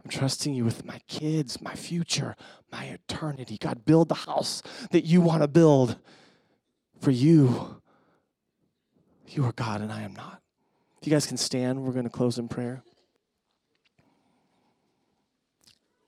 I'm 0.03 0.11
trusting 0.11 0.53
you 0.53 0.63
with 0.63 0.85
my 0.85 1.01
kids, 1.07 1.61
my 1.61 1.73
future, 1.73 2.35
my 2.71 2.83
eternity. 2.85 3.57
God, 3.59 3.85
build 3.85 4.07
the 4.07 4.15
house 4.15 4.61
that 4.91 5.03
you 5.03 5.19
want 5.19 5.41
to 5.41 5.47
build 5.47 5.97
for 6.99 7.09
you. 7.09 7.81
You 9.27 9.45
are 9.45 9.51
God 9.53 9.81
and 9.81 9.91
I 9.91 10.03
am 10.03 10.13
not. 10.13 10.43
If 11.01 11.07
you 11.07 11.11
guys 11.11 11.25
can 11.25 11.37
stand, 11.37 11.83
we're 11.83 11.91
going 11.91 12.03
to 12.03 12.11
close 12.11 12.37
in 12.37 12.47
prayer. 12.47 12.83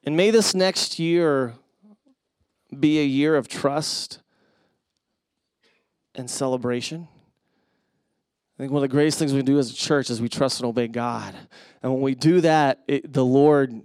And 0.04 0.16
may 0.16 0.30
this 0.30 0.54
next 0.54 1.00
year 1.00 1.56
be 2.80 3.00
a 3.00 3.06
year 3.06 3.36
of 3.36 3.48
trust 3.48 4.21
and 6.16 6.30
celebration. 6.30 7.08
I 8.58 8.64
think 8.64 8.72
one 8.72 8.84
of 8.84 8.90
the 8.90 8.94
greatest 8.94 9.18
things 9.18 9.34
we 9.34 9.42
do 9.42 9.58
as 9.58 9.72
a 9.72 9.74
church 9.74 10.10
is 10.10 10.22
we 10.22 10.30
trust 10.30 10.60
and 10.60 10.68
obey 10.68 10.88
God. 10.88 11.34
And 11.82 11.92
when 11.92 12.02
we 12.02 12.16
do 12.16 12.42
that, 12.42 12.82
it, 12.88 13.12
the 13.12 13.26
Lord, 13.26 13.82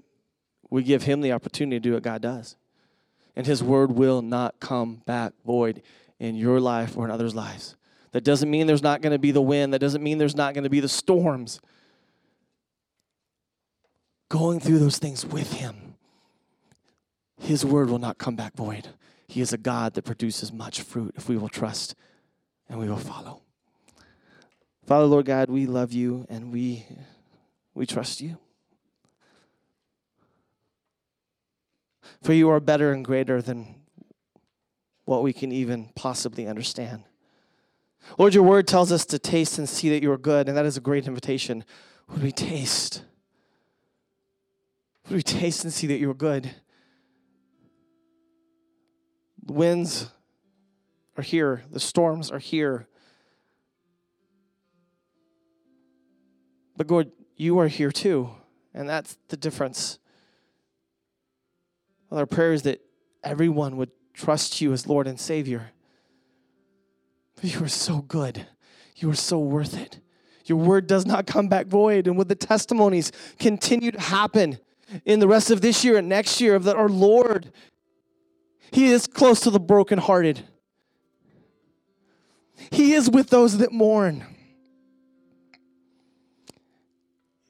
we 0.68 0.83
give 0.83 1.03
Him 1.05 1.20
the 1.20 1.33
opportunity 1.33 1.77
to 1.77 1.81
do 1.81 1.95
what 1.95 2.03
God 2.03 2.20
does. 2.20 2.57
And 3.35 3.47
His 3.47 3.62
word 3.62 3.93
will 3.93 4.22
not 4.22 4.61
come 4.61 5.03
back 5.07 5.33
void 5.45 5.83
in 6.18 6.35
your 6.35 6.61
life 6.61 6.97
or 6.97 7.05
in 7.05 7.11
others' 7.11 7.35
lives. 7.35 7.77
That 8.12 8.24
doesn't 8.24 8.51
mean 8.51 8.66
there's 8.66 8.83
not 8.83 9.03
going 9.03 9.12
to 9.12 9.18
be 9.18 9.31
the 9.31 9.43
wind, 9.43 9.72
that 9.72 9.79
doesn't 9.79 10.03
mean 10.03 10.18
there's 10.18 10.37
not 10.37 10.55
going 10.55 10.64
to 10.64 10.70
be 10.70 10.81
the 10.81 10.89
storms. 10.89 11.61
Going 14.29 14.59
through 14.59 14.81
those 14.81 14.99
things 14.99 15.24
with 15.24 15.55
Him, 15.55 15.95
His 17.41 17.64
word 17.64 17.89
will 17.89 17.99
not 17.99 18.18
come 18.18 18.37
back 18.37 18.55
void. 18.55 18.89
He 19.29 19.41
is 19.41 19.53
a 19.53 19.59
God 19.59 19.95
that 19.95 20.05
produces 20.05 20.53
much 20.53 20.83
fruit 20.83 21.14
if 21.16 21.29
we 21.29 21.37
will 21.37 21.49
trust 21.49 21.95
and 22.69 22.79
we 22.79 22.89
will 22.89 22.97
follow. 22.97 23.43
Father, 24.87 25.07
Lord 25.07 25.27
God, 25.27 25.51
we 25.51 25.67
love 25.67 25.93
you 25.93 26.27
and 26.29 26.53
we, 26.53 26.87
we 27.75 27.87
trust 27.87 28.21
you. 28.21 28.39
For 32.23 32.33
you 32.33 32.49
are 32.51 32.61
better 32.61 32.93
and 32.93 33.05
greater 33.05 33.43
than 33.43 33.75
what 35.05 35.23
we 35.23 35.33
can 35.33 35.53
even 35.53 35.91
possibly 35.95 36.47
understand. 36.47 37.05
Lord, 38.19 38.35
your 38.35 38.43
word 38.43 38.67
tells 38.67 38.93
us 38.93 39.05
to 39.07 39.19
taste 39.19 39.59
and 39.59 39.69
see 39.69 39.89
that 39.91 40.03
you 40.03 40.11
are 40.12 40.19
good, 40.19 40.49
and 40.49 40.57
that 40.57 40.67
is 40.67 40.77
a 40.77 40.81
great 40.81 41.07
invitation. 41.07 41.64
Would 42.09 42.23
we 42.23 42.33
taste? 42.33 43.03
Would 45.09 45.17
we 45.17 45.23
taste 45.23 45.64
and 45.64 45.73
see 45.73 45.87
that 45.89 45.99
you 45.99 46.11
are 46.11 46.14
good? 46.14 46.51
The 49.45 49.53
winds 49.53 50.11
are 51.17 51.23
here, 51.23 51.62
the 51.71 51.81
storms 51.81 52.31
are 52.31 52.39
here. 52.39 52.87
But 56.77 56.91
Lord, 56.91 57.11
you 57.37 57.59
are 57.59 57.69
here 57.69 57.91
too, 57.91 58.31
and 58.75 58.89
that's 58.89 59.17
the 59.29 59.37
difference. 59.37 59.99
Well, 62.11 62.21
our 62.21 62.27
prayer 62.27 62.53
is 62.53 62.62
that 62.62 62.81
everyone 63.25 63.77
would 63.77 63.91
trust 64.14 64.61
you 64.61 64.73
as 64.73 64.87
Lord 64.87 65.07
and 65.07 65.19
Savior. 65.19 65.71
You 67.43 67.64
are 67.64 67.69
so 67.69 67.99
good. 67.99 68.47
You 68.97 69.11
are 69.11 69.17
so 69.17 69.39
worth 69.39 69.77
it. 69.77 70.01
Your 70.47 70.59
word 70.59 70.87
does 70.87 71.05
not 71.05 71.27
come 71.27 71.49
back 71.49 71.67
void. 71.67 72.07
And 72.07 72.17
would 72.17 72.29
the 72.29 72.35
testimonies 72.35 73.12
continue 73.39 73.91
to 73.91 74.01
happen 74.01 74.59
in 75.05 75.21
the 75.21 75.29
rest 75.29 75.51
of 75.51 75.61
this 75.61 75.85
year 75.85 75.99
and 75.99 76.09
next 76.09 76.41
year 76.41 76.55
of 76.55 76.64
that 76.64 76.77
our 76.77 76.89
Lord, 76.89 77.53
He 78.71 78.87
is 78.87 79.07
close 79.07 79.41
to 79.41 79.51
the 79.51 79.61
brokenhearted. 79.61 80.45
He 82.71 82.95
is 82.95 83.11
with 83.11 83.31
those 83.31 83.59
that 83.59 83.73
mourn. 83.73 84.25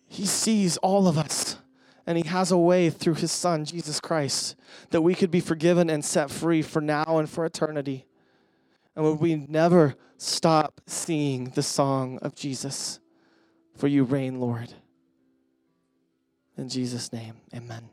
He 0.08 0.26
sees 0.26 0.76
all 0.78 1.08
of 1.08 1.18
us, 1.18 1.58
and 2.06 2.16
He 2.16 2.26
has 2.26 2.50
a 2.50 2.56
way 2.56 2.90
through 2.90 3.14
His 3.14 3.32
Son, 3.32 3.64
Jesus 3.64 4.00
Christ, 4.00 4.56
that 4.90 5.02
we 5.02 5.14
could 5.14 5.30
be 5.30 5.40
forgiven 5.40 5.90
and 5.90 6.04
set 6.04 6.30
free 6.30 6.62
for 6.62 6.80
now 6.80 7.18
and 7.18 7.28
for 7.28 7.44
eternity. 7.44 8.06
And 8.94 9.04
would 9.04 9.20
we 9.20 9.34
never 9.34 9.94
stop 10.16 10.80
singing 10.86 11.52
the 11.54 11.62
song 11.62 12.18
of 12.22 12.34
Jesus? 12.34 12.98
For 13.76 13.88
you 13.88 14.04
reign, 14.04 14.40
Lord. 14.40 14.72
In 16.56 16.70
Jesus' 16.70 17.12
name, 17.12 17.34
amen. 17.54 17.90